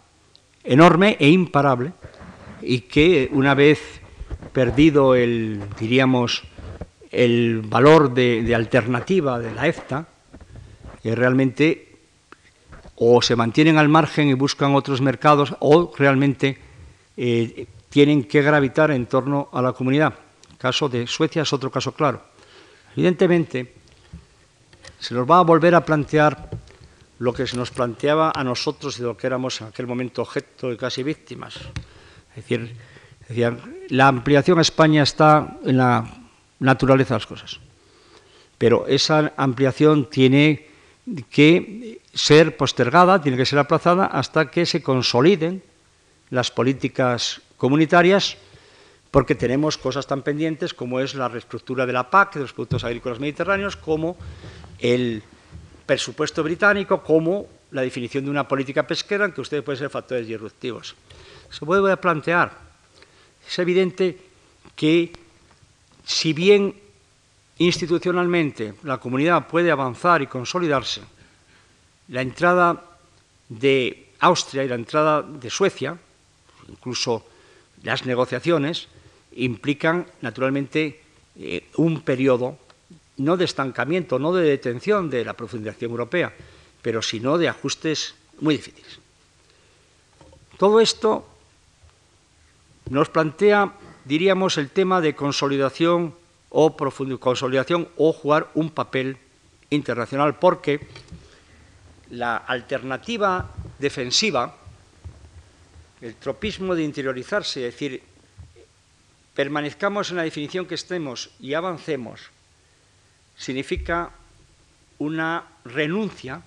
enorme 0.62 1.16
e 1.18 1.29
imparable 1.29 1.93
y 2.62 2.81
que 2.81 3.29
una 3.33 3.55
vez 3.55 4.01
perdido 4.53 5.14
el, 5.14 5.61
diríamos, 5.79 6.45
el 7.11 7.62
valor 7.62 8.12
de, 8.12 8.55
alternativa 8.55 9.39
de 9.39 9.55
la 9.55 9.66
EFTA, 9.66 10.07
eh, 11.03 11.14
realmente 11.14 11.97
o 12.97 13.22
se 13.22 13.37
mantienen 13.37 13.79
al 13.79 13.89
margen 13.89 14.29
y 14.29 14.35
buscan 14.35 14.74
otros 14.74 15.01
mercados 15.01 15.55
o 15.61 15.93
realmente 15.97 16.59
eh, 17.16 17.66
tienen 17.89 18.24
que 18.24 18.43
gravitar 18.43 18.91
en 18.91 19.07
torno 19.07 19.49
a 19.53 19.62
la 19.62 19.72
comunidad. 19.72 20.14
El 20.51 20.59
caso 20.59 20.89
de 20.89 21.07
Suecia 21.07 21.43
es 21.43 21.53
otro 21.53 21.70
caso 21.70 21.93
claro. 21.93 22.22
Evidentemente, 22.95 23.78
se 24.99 25.15
nos 25.15 25.29
va 25.29 25.39
a 25.39 25.43
volver 25.43 25.75
a 25.75 25.85
plantear 25.85 26.51
lo 27.19 27.33
que 27.33 27.47
se 27.47 27.57
nos 27.57 27.71
planteaba 27.71 28.33
a 28.35 28.45
nosotros 28.45 28.97
y 28.99 29.03
de 29.03 29.09
lo 29.09 29.17
que 29.17 29.27
éramos 29.27 29.61
en 29.61 29.69
aquel 29.69 29.87
momento 29.87 30.23
objeto 30.23 30.73
y 30.73 30.77
casi 30.77 31.03
víctimas. 31.03 31.57
Es 32.37 32.37
decir, 32.37 32.77
la 33.89 34.09
ampliación 34.09 34.59
a 34.59 34.63
España 34.63 35.03
está 35.03 35.59
en 35.65 35.77
la 35.77 36.07
naturaleza 36.61 37.15
de 37.15 37.19
las 37.19 37.27
cosas. 37.27 37.61
Pero 38.57 38.87
esa 38.87 39.33
ampliación 39.37 40.09
tiene 40.11 40.67
que 41.31 42.01
ser 42.13 42.57
postergada, 42.57 43.21
tiene 43.21 43.37
que 43.37 43.47
ser 43.47 43.59
aplazada 43.59 44.07
hasta 44.07 44.51
que 44.51 44.67
se 44.67 44.83
consoliden 44.83 45.63
las 46.31 46.51
políticas 46.51 47.41
comunitarias, 47.57 48.37
porque 49.11 49.35
tenemos 49.35 49.79
cosas 49.79 50.07
tan 50.07 50.23
pendientes 50.23 50.75
como 50.75 51.01
es 51.01 51.15
la 51.15 51.29
reestructura 51.29 51.87
de 51.87 51.93
la 51.93 52.11
PAC, 52.11 52.35
de 52.35 52.41
los 52.41 52.53
productos 52.53 52.85
agrícolas 52.85 53.20
mediterráneos, 53.20 53.77
como 53.77 54.16
el 54.79 55.23
presupuesto 55.87 56.43
británico, 56.43 57.03
como 57.03 57.47
la 57.71 57.83
definición 57.83 58.25
de 58.25 58.31
una 58.31 58.47
política 58.47 58.87
pesquera 58.87 59.25
en 59.25 59.33
que 59.33 59.41
ustedes 59.41 59.63
pueden 59.63 59.79
ser 59.79 59.91
factores 59.91 60.27
disruptivos. 60.27 60.95
Se 61.51 61.65
puede 61.65 61.97
plantear. 61.97 62.53
Es 63.47 63.59
evidente 63.59 64.19
que 64.77 65.13
si 66.05 66.33
bien 66.33 66.75
institucionalmente 67.59 68.75
la 68.85 68.99
comunidad 68.99 69.49
puede 69.49 69.71
avanzar 69.71 70.23
y 70.23 70.27
consolidarse, 70.27 71.03
la 72.09 72.23
entrada 72.23 72.85
de 73.49 74.09
Austria 74.21 74.65
y 74.65 74.69
la 74.69 74.75
entrada 74.75 75.23
de 75.23 75.51
Suecia, 75.51 75.99
incluso 76.69 77.27
las 77.83 78.07
negociaciones, 78.07 78.89
implican 79.33 80.07
naturalmente 80.21 81.03
eh, 81.39 81.69
un 81.77 82.01
periodo 82.01 82.59
no 83.19 83.36
de 83.36 83.45
estancamiento, 83.45 84.19
no 84.19 84.32
de 84.32 84.49
detención 84.49 85.11
de 85.11 85.24
la 85.24 85.35
profundización 85.35 85.90
europea, 85.90 86.32
pero 86.82 87.03
sino 87.03 87.36
de 87.36 87.49
ajustes 87.49 88.15
muy 88.40 88.57
difíciles. 88.57 88.99
Todo 90.57 90.81
esto 90.81 91.27
nos 92.90 93.09
plantea, 93.11 93.74
diríamos, 94.05 94.57
el 94.57 94.70
tema 94.70 95.01
de 95.01 95.15
consolidación 95.15 96.15
o 96.51 96.74
consolidación 96.74 97.89
o 97.97 98.12
jugar 98.12 98.49
un 98.55 98.70
papel 98.70 99.19
internacional, 99.70 100.39
porque 100.39 100.86
la 102.11 102.36
alternativa 102.36 103.51
defensiva, 103.78 104.57
el 106.01 106.15
tropismo 106.15 106.74
de 106.74 106.85
interiorizarse, 106.85 107.66
es 107.66 107.74
decir, 107.74 108.03
permanezcamos 109.35 110.11
en 110.11 110.16
la 110.16 110.23
definición 110.23 110.66
que 110.66 110.74
estemos 110.74 111.31
y 111.39 111.55
avancemos, 111.55 112.31
significa 113.39 114.10
una 114.98 115.44
renuncia 115.65 116.43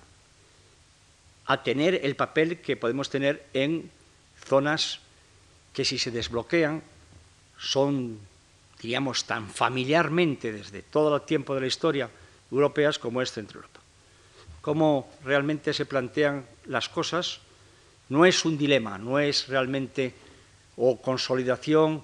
a 1.46 1.62
tener 1.62 2.00
el 2.04 2.14
papel 2.14 2.60
que 2.60 2.76
podemos 2.76 3.10
tener 3.10 3.46
en 3.52 3.90
zonas 4.44 5.00
que 5.72 5.84
si 5.84 5.98
se 5.98 6.10
desbloquean 6.10 6.82
son, 7.58 8.18
diríamos, 8.80 9.24
tan 9.24 9.48
familiarmente 9.48 10.52
desde 10.52 10.82
todo 10.82 11.16
el 11.16 11.22
tiempo 11.22 11.54
de 11.54 11.62
la 11.62 11.66
historia 11.66 12.10
europeas 12.50 12.98
como 12.98 13.22
es 13.22 13.32
Centro 13.32 13.58
Europa 13.58 13.82
cómo 14.62 15.10
realmente 15.24 15.74
se 15.74 15.84
plantean 15.84 16.46
las 16.64 16.88
cosas, 16.88 17.40
no 18.08 18.24
es 18.24 18.46
un 18.46 18.56
dilema, 18.56 18.96
no 18.96 19.18
es 19.18 19.48
realmente 19.48 20.14
o 20.76 21.02
consolidación 21.02 22.02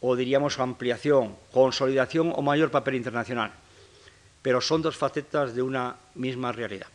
o 0.00 0.16
diríamos 0.16 0.58
ampliación, 0.58 1.36
consolidación 1.52 2.32
o 2.34 2.42
mayor 2.42 2.72
papel 2.72 2.96
internacional. 2.96 3.52
Pero 4.42 4.60
son 4.60 4.82
dos 4.82 4.96
facetas 4.96 5.54
de 5.54 5.62
una 5.62 5.96
misma 6.14 6.52
realidad. 6.52 6.88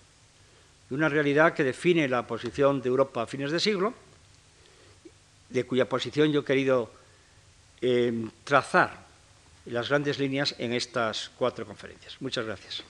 Una 0.89 1.09
realidad 1.09 1.53
que 1.53 1.63
define 1.63 2.07
la 2.07 2.27
posición 2.27 2.81
de 2.81 2.89
Europa 2.89 3.23
a 3.23 3.27
fines 3.27 3.51
de 3.51 3.59
siglo, 3.59 3.93
de 5.49 5.65
cuya 5.65 5.87
posición 5.87 6.31
yo 6.31 6.41
he 6.41 6.45
querido 6.45 6.91
eh, 7.81 8.27
trazar 8.43 9.07
las 9.65 9.89
grandes 9.89 10.19
líneas 10.19 10.55
en 10.57 10.73
estas 10.73 11.31
cuatro 11.37 11.65
conferencias. 11.65 12.15
Muchas 12.19 12.45
gracias. 12.45 12.83